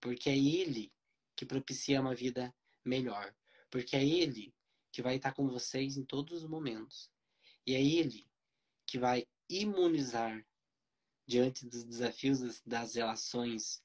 Porque 0.00 0.30
é 0.30 0.36
ele 0.36 0.92
que 1.36 1.44
propicia 1.44 2.00
uma 2.00 2.14
vida 2.14 2.54
melhor. 2.84 3.34
Porque 3.70 3.96
é 3.96 4.04
ele 4.04 4.53
que 4.94 5.02
vai 5.02 5.16
estar 5.16 5.32
com 5.32 5.48
vocês 5.48 5.96
em 5.96 6.04
todos 6.04 6.44
os 6.44 6.48
momentos. 6.48 7.10
E 7.66 7.74
é 7.74 7.82
Ele 7.82 8.30
que 8.86 8.96
vai 8.96 9.26
imunizar 9.50 10.46
diante 11.26 11.66
dos 11.66 11.82
desafios 11.82 12.62
das 12.64 12.94
relações, 12.94 13.82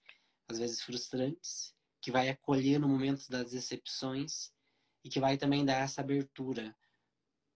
às 0.48 0.60
vezes 0.60 0.82
frustrantes, 0.82 1.74
que 2.00 2.12
vai 2.12 2.30
acolher 2.30 2.80
no 2.80 2.88
momento 2.88 3.28
das 3.28 3.50
decepções 3.50 4.54
e 5.04 5.10
que 5.10 5.20
vai 5.20 5.36
também 5.36 5.66
dar 5.66 5.82
essa 5.82 6.02
abertura 6.02 6.78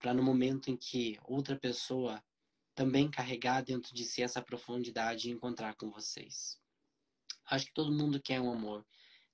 para 0.00 0.12
no 0.12 0.22
momento 0.22 0.68
em 0.68 0.76
que 0.76 1.16
outra 1.22 1.56
pessoa 1.56 2.20
também 2.74 3.08
carregar 3.08 3.62
dentro 3.62 3.94
de 3.94 4.04
si 4.04 4.20
essa 4.20 4.42
profundidade 4.42 5.28
e 5.28 5.32
encontrar 5.32 5.76
com 5.76 5.92
vocês. 5.92 6.60
Acho 7.46 7.66
que 7.66 7.74
todo 7.74 7.96
mundo 7.96 8.20
quer 8.20 8.40
um 8.40 8.50
amor. 8.50 8.84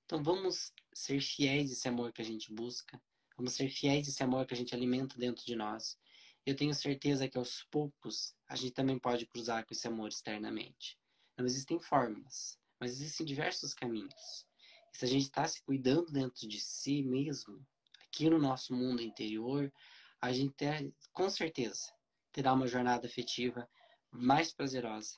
Então 0.05 0.21
vamos 0.21 0.71
ser 0.93 1.19
fiéis 1.21 1.71
a 1.71 1.73
esse 1.73 1.87
amor 1.87 2.13
que 2.13 2.21
a 2.21 2.25
gente 2.25 2.53
busca 2.53 3.01
Vamos 3.41 3.53
ser 3.53 3.69
fiéis 3.69 4.07
a 4.07 4.11
esse 4.11 4.21
amor 4.21 4.45
que 4.45 4.53
a 4.53 4.57
gente 4.57 4.75
alimenta 4.75 5.17
dentro 5.17 5.43
de 5.43 5.55
nós. 5.55 5.97
Eu 6.45 6.55
tenho 6.55 6.75
certeza 6.75 7.27
que 7.27 7.39
aos 7.39 7.63
poucos 7.71 8.35
a 8.47 8.55
gente 8.55 8.73
também 8.73 8.99
pode 8.99 9.25
cruzar 9.25 9.65
com 9.65 9.73
esse 9.73 9.87
amor 9.87 10.09
externamente. 10.09 10.95
Não 11.35 11.47
existem 11.47 11.79
fórmulas, 11.79 12.59
mas 12.79 12.91
existem 12.91 13.25
diversos 13.25 13.73
caminhos. 13.73 14.45
E 14.93 14.97
se 14.99 15.05
a 15.05 15.07
gente 15.07 15.23
está 15.23 15.47
se 15.47 15.59
cuidando 15.63 16.11
dentro 16.11 16.47
de 16.47 16.59
si 16.59 17.01
mesmo, 17.01 17.65
aqui 18.05 18.29
no 18.29 18.37
nosso 18.37 18.75
mundo 18.75 19.01
interior, 19.01 19.73
a 20.21 20.31
gente 20.31 20.53
ter, 20.53 20.93
com 21.11 21.27
certeza 21.27 21.91
terá 22.31 22.53
uma 22.53 22.67
jornada 22.67 23.07
afetiva 23.07 23.67
mais 24.11 24.53
prazerosa, 24.53 25.17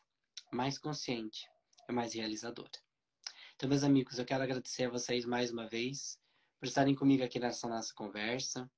mais 0.49 0.77
consciente 0.77 1.45
e 1.89 1.91
mais 1.91 2.13
realizadora. 2.13 2.71
Então, 3.57 3.67
meus 3.67 3.83
amigos, 3.83 4.17
eu 4.17 4.23
quero 4.23 4.43
agradecer 4.43 4.85
a 4.85 4.89
vocês 4.89 5.25
mais 5.25 5.51
uma 5.51 5.67
vez 5.67 6.17
por 6.63 6.67
estarem 6.67 6.95
comigo 6.95 7.21
aqui 7.21 7.41
nessa 7.41 7.67
nossa 7.67 7.93
conversa, 7.93 8.71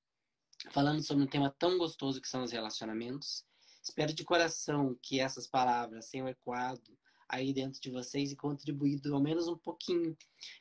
falando 0.72 1.04
sobre 1.04 1.24
um 1.24 1.28
tema 1.28 1.52
tão 1.52 1.78
gostoso 1.78 2.20
que 2.20 2.28
são 2.28 2.42
os 2.42 2.52
relacionamentos. 2.52 3.46
Espero 3.84 4.12
de 4.12 4.24
coração 4.24 4.98
que 5.04 5.20
essas 5.20 5.46
palavras 5.46 6.10
tenham 6.10 6.28
ecoado 6.28 6.98
aí 7.30 7.54
dentro 7.54 7.80
de 7.80 7.92
vocês 7.92 8.32
e 8.32 8.36
contribuído 8.36 9.14
ao 9.14 9.22
menos 9.22 9.48
um 9.48 9.56
pouquinho 9.56 10.18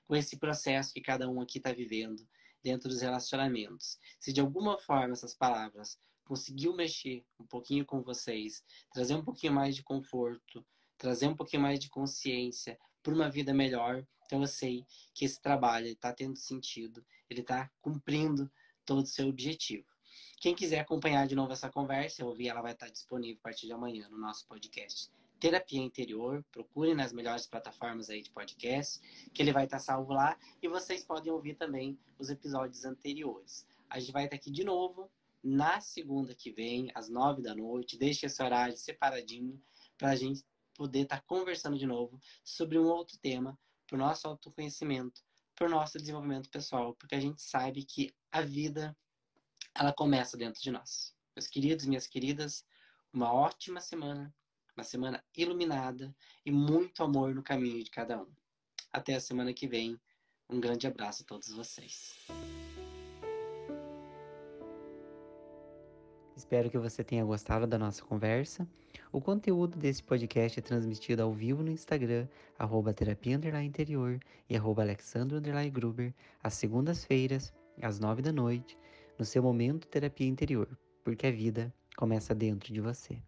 com 0.07 0.15
esse 0.15 0.39
processo 0.39 0.93
que 0.93 1.01
cada 1.01 1.27
um 1.27 1.41
aqui 1.41 1.57
está 1.57 1.73
vivendo 1.73 2.29
dentro 2.63 2.91
dos 2.91 3.01
relacionamentos. 3.01 3.99
Se 4.21 4.31
de 4.31 4.43
alguma 4.43 4.77
forma 4.77 5.15
essas 5.15 5.35
palavras 5.35 5.99
conseguiu 6.27 6.77
mexer 6.77 7.25
um 7.41 7.47
pouquinho 7.47 7.87
com 7.87 8.03
vocês, 8.03 8.63
trazer 8.93 9.15
um 9.15 9.25
pouquinho 9.25 9.55
mais 9.55 9.75
de 9.75 9.83
conforto, 9.83 10.63
trazer 10.99 11.29
um 11.29 11.35
pouquinho 11.35 11.63
mais 11.63 11.81
de 11.81 11.89
consciência 11.89 12.79
por 13.03 13.15
uma 13.15 13.31
vida 13.31 13.55
melhor, 13.55 14.07
então 14.27 14.41
eu 14.41 14.47
sei 14.47 14.85
que 15.13 15.25
esse 15.25 15.41
trabalho 15.41 15.87
está 15.87 16.13
tendo 16.13 16.37
sentido, 16.37 17.05
ele 17.29 17.41
está 17.41 17.71
cumprindo 17.81 18.51
todo 18.85 19.03
o 19.03 19.07
seu 19.07 19.29
objetivo. 19.29 19.87
Quem 20.39 20.55
quiser 20.55 20.81
acompanhar 20.81 21.27
de 21.27 21.35
novo 21.35 21.53
essa 21.53 21.71
conversa, 21.71 22.23
eu 22.23 22.29
ouvi, 22.29 22.49
ela 22.49 22.61
vai 22.61 22.73
estar 22.73 22.89
disponível 22.89 23.39
a 23.41 23.45
partir 23.45 23.67
de 23.67 23.73
amanhã 23.73 24.09
no 24.09 24.19
nosso 24.19 24.47
podcast 24.47 25.11
Terapia 25.41 25.81
Interior. 25.81 26.45
Procure 26.51 26.95
nas 26.95 27.13
melhores 27.13 27.47
plataformas 27.47 28.11
aí 28.11 28.23
de 28.23 28.31
podcast, 28.31 29.01
que 29.33 29.43
ele 29.43 29.53
vai 29.53 29.65
estar 29.65 29.79
salvo 29.79 30.13
lá. 30.13 30.39
E 30.63 30.69
vocês 30.69 31.05
podem 31.05 31.33
ouvir 31.33 31.55
também 31.55 31.99
os 32.19 32.31
episódios 32.31 32.85
anteriores. 32.85 33.67
A 33.91 33.99
gente 33.99 34.13
vai 34.13 34.25
estar 34.25 34.37
aqui 34.37 34.51
de 34.51 34.65
novo 34.65 35.11
na 35.43 35.81
segunda 35.81 36.35
que 36.35 36.51
vem, 36.51 36.91
às 36.95 37.09
nove 37.09 37.43
da 37.43 37.55
noite. 37.55 37.99
Deixe 37.99 38.27
esse 38.27 38.43
horário 38.43 38.77
separadinho 38.77 39.61
para 39.99 40.11
a 40.11 40.17
gente 40.17 40.43
poder 40.75 41.01
estar 41.01 41.21
conversando 41.23 41.79
de 41.79 41.87
novo 41.87 42.21
sobre 42.43 42.79
um 42.79 42.87
outro 42.87 43.19
tema 43.19 43.59
para 43.87 43.97
o 43.97 43.99
nosso 43.99 44.27
autoconhecimento, 44.27 45.21
para 45.55 45.67
o 45.67 45.71
nosso 45.71 45.99
desenvolvimento 45.99 46.51
pessoal, 46.51 46.95
porque 46.95 47.15
a 47.15 47.21
gente 47.21 47.43
sabe 47.43 47.85
que 47.85 48.15
a 48.33 48.41
vida 48.41 48.97
ela 49.75 49.93
começa 49.93 50.37
dentro 50.37 50.61
de 50.61 50.71
nós. 50.71 51.15
Meus 51.37 51.47
queridos, 51.47 51.87
minhas 51.87 52.07
queridas, 52.07 52.65
uma 53.13 53.33
ótima 53.33 53.81
semana 53.81 54.35
uma 54.77 54.85
semana 54.85 55.25
iluminada 55.37 56.15
e 56.45 56.51
muito 56.51 57.03
amor 57.03 57.35
no 57.35 57.43
caminho 57.43 57.83
de 57.83 57.91
cada 57.91 58.21
um. 58.21 58.27
Até 58.93 59.15
a 59.15 59.21
semana 59.21 59.53
que 59.53 59.67
vem. 59.67 59.99
Um 60.51 60.61
grande 60.61 60.87
abraço 60.87 61.23
a 61.23 61.27
todos 61.27 61.49
vocês. 61.51 62.13
Espero 66.37 66.71
que 66.71 66.79
você 66.79 67.03
tenha 67.03 67.25
gostado 67.25 67.67
da 67.67 67.79
nossa 67.79 68.05
conversa. 68.05 68.69
O 69.15 69.21
conteúdo 69.21 69.79
desse 69.79 70.03
podcast 70.03 70.59
é 70.59 70.63
transmitido 70.63 71.23
ao 71.23 71.33
vivo 71.33 71.63
no 71.63 71.71
Instagram, 71.71 72.27
arroba 72.59 72.93
terapia 72.93 73.39
interior 73.63 74.19
e 74.51 74.57
arroba 74.57 74.83
alexandro 74.83 75.41
gruber, 75.71 76.13
às 76.43 76.55
segundas-feiras, 76.55 77.55
às 77.81 78.01
nove 78.01 78.23
da 78.23 78.33
noite, 78.33 78.77
no 79.17 79.25
seu 79.25 79.41
momento 79.41 79.87
terapia 79.87 80.27
interior, 80.27 80.69
porque 81.05 81.29
a 81.29 81.31
vida 81.31 81.73
começa 81.97 82.35
dentro 82.35 82.75
de 82.75 82.81
você. 82.81 83.23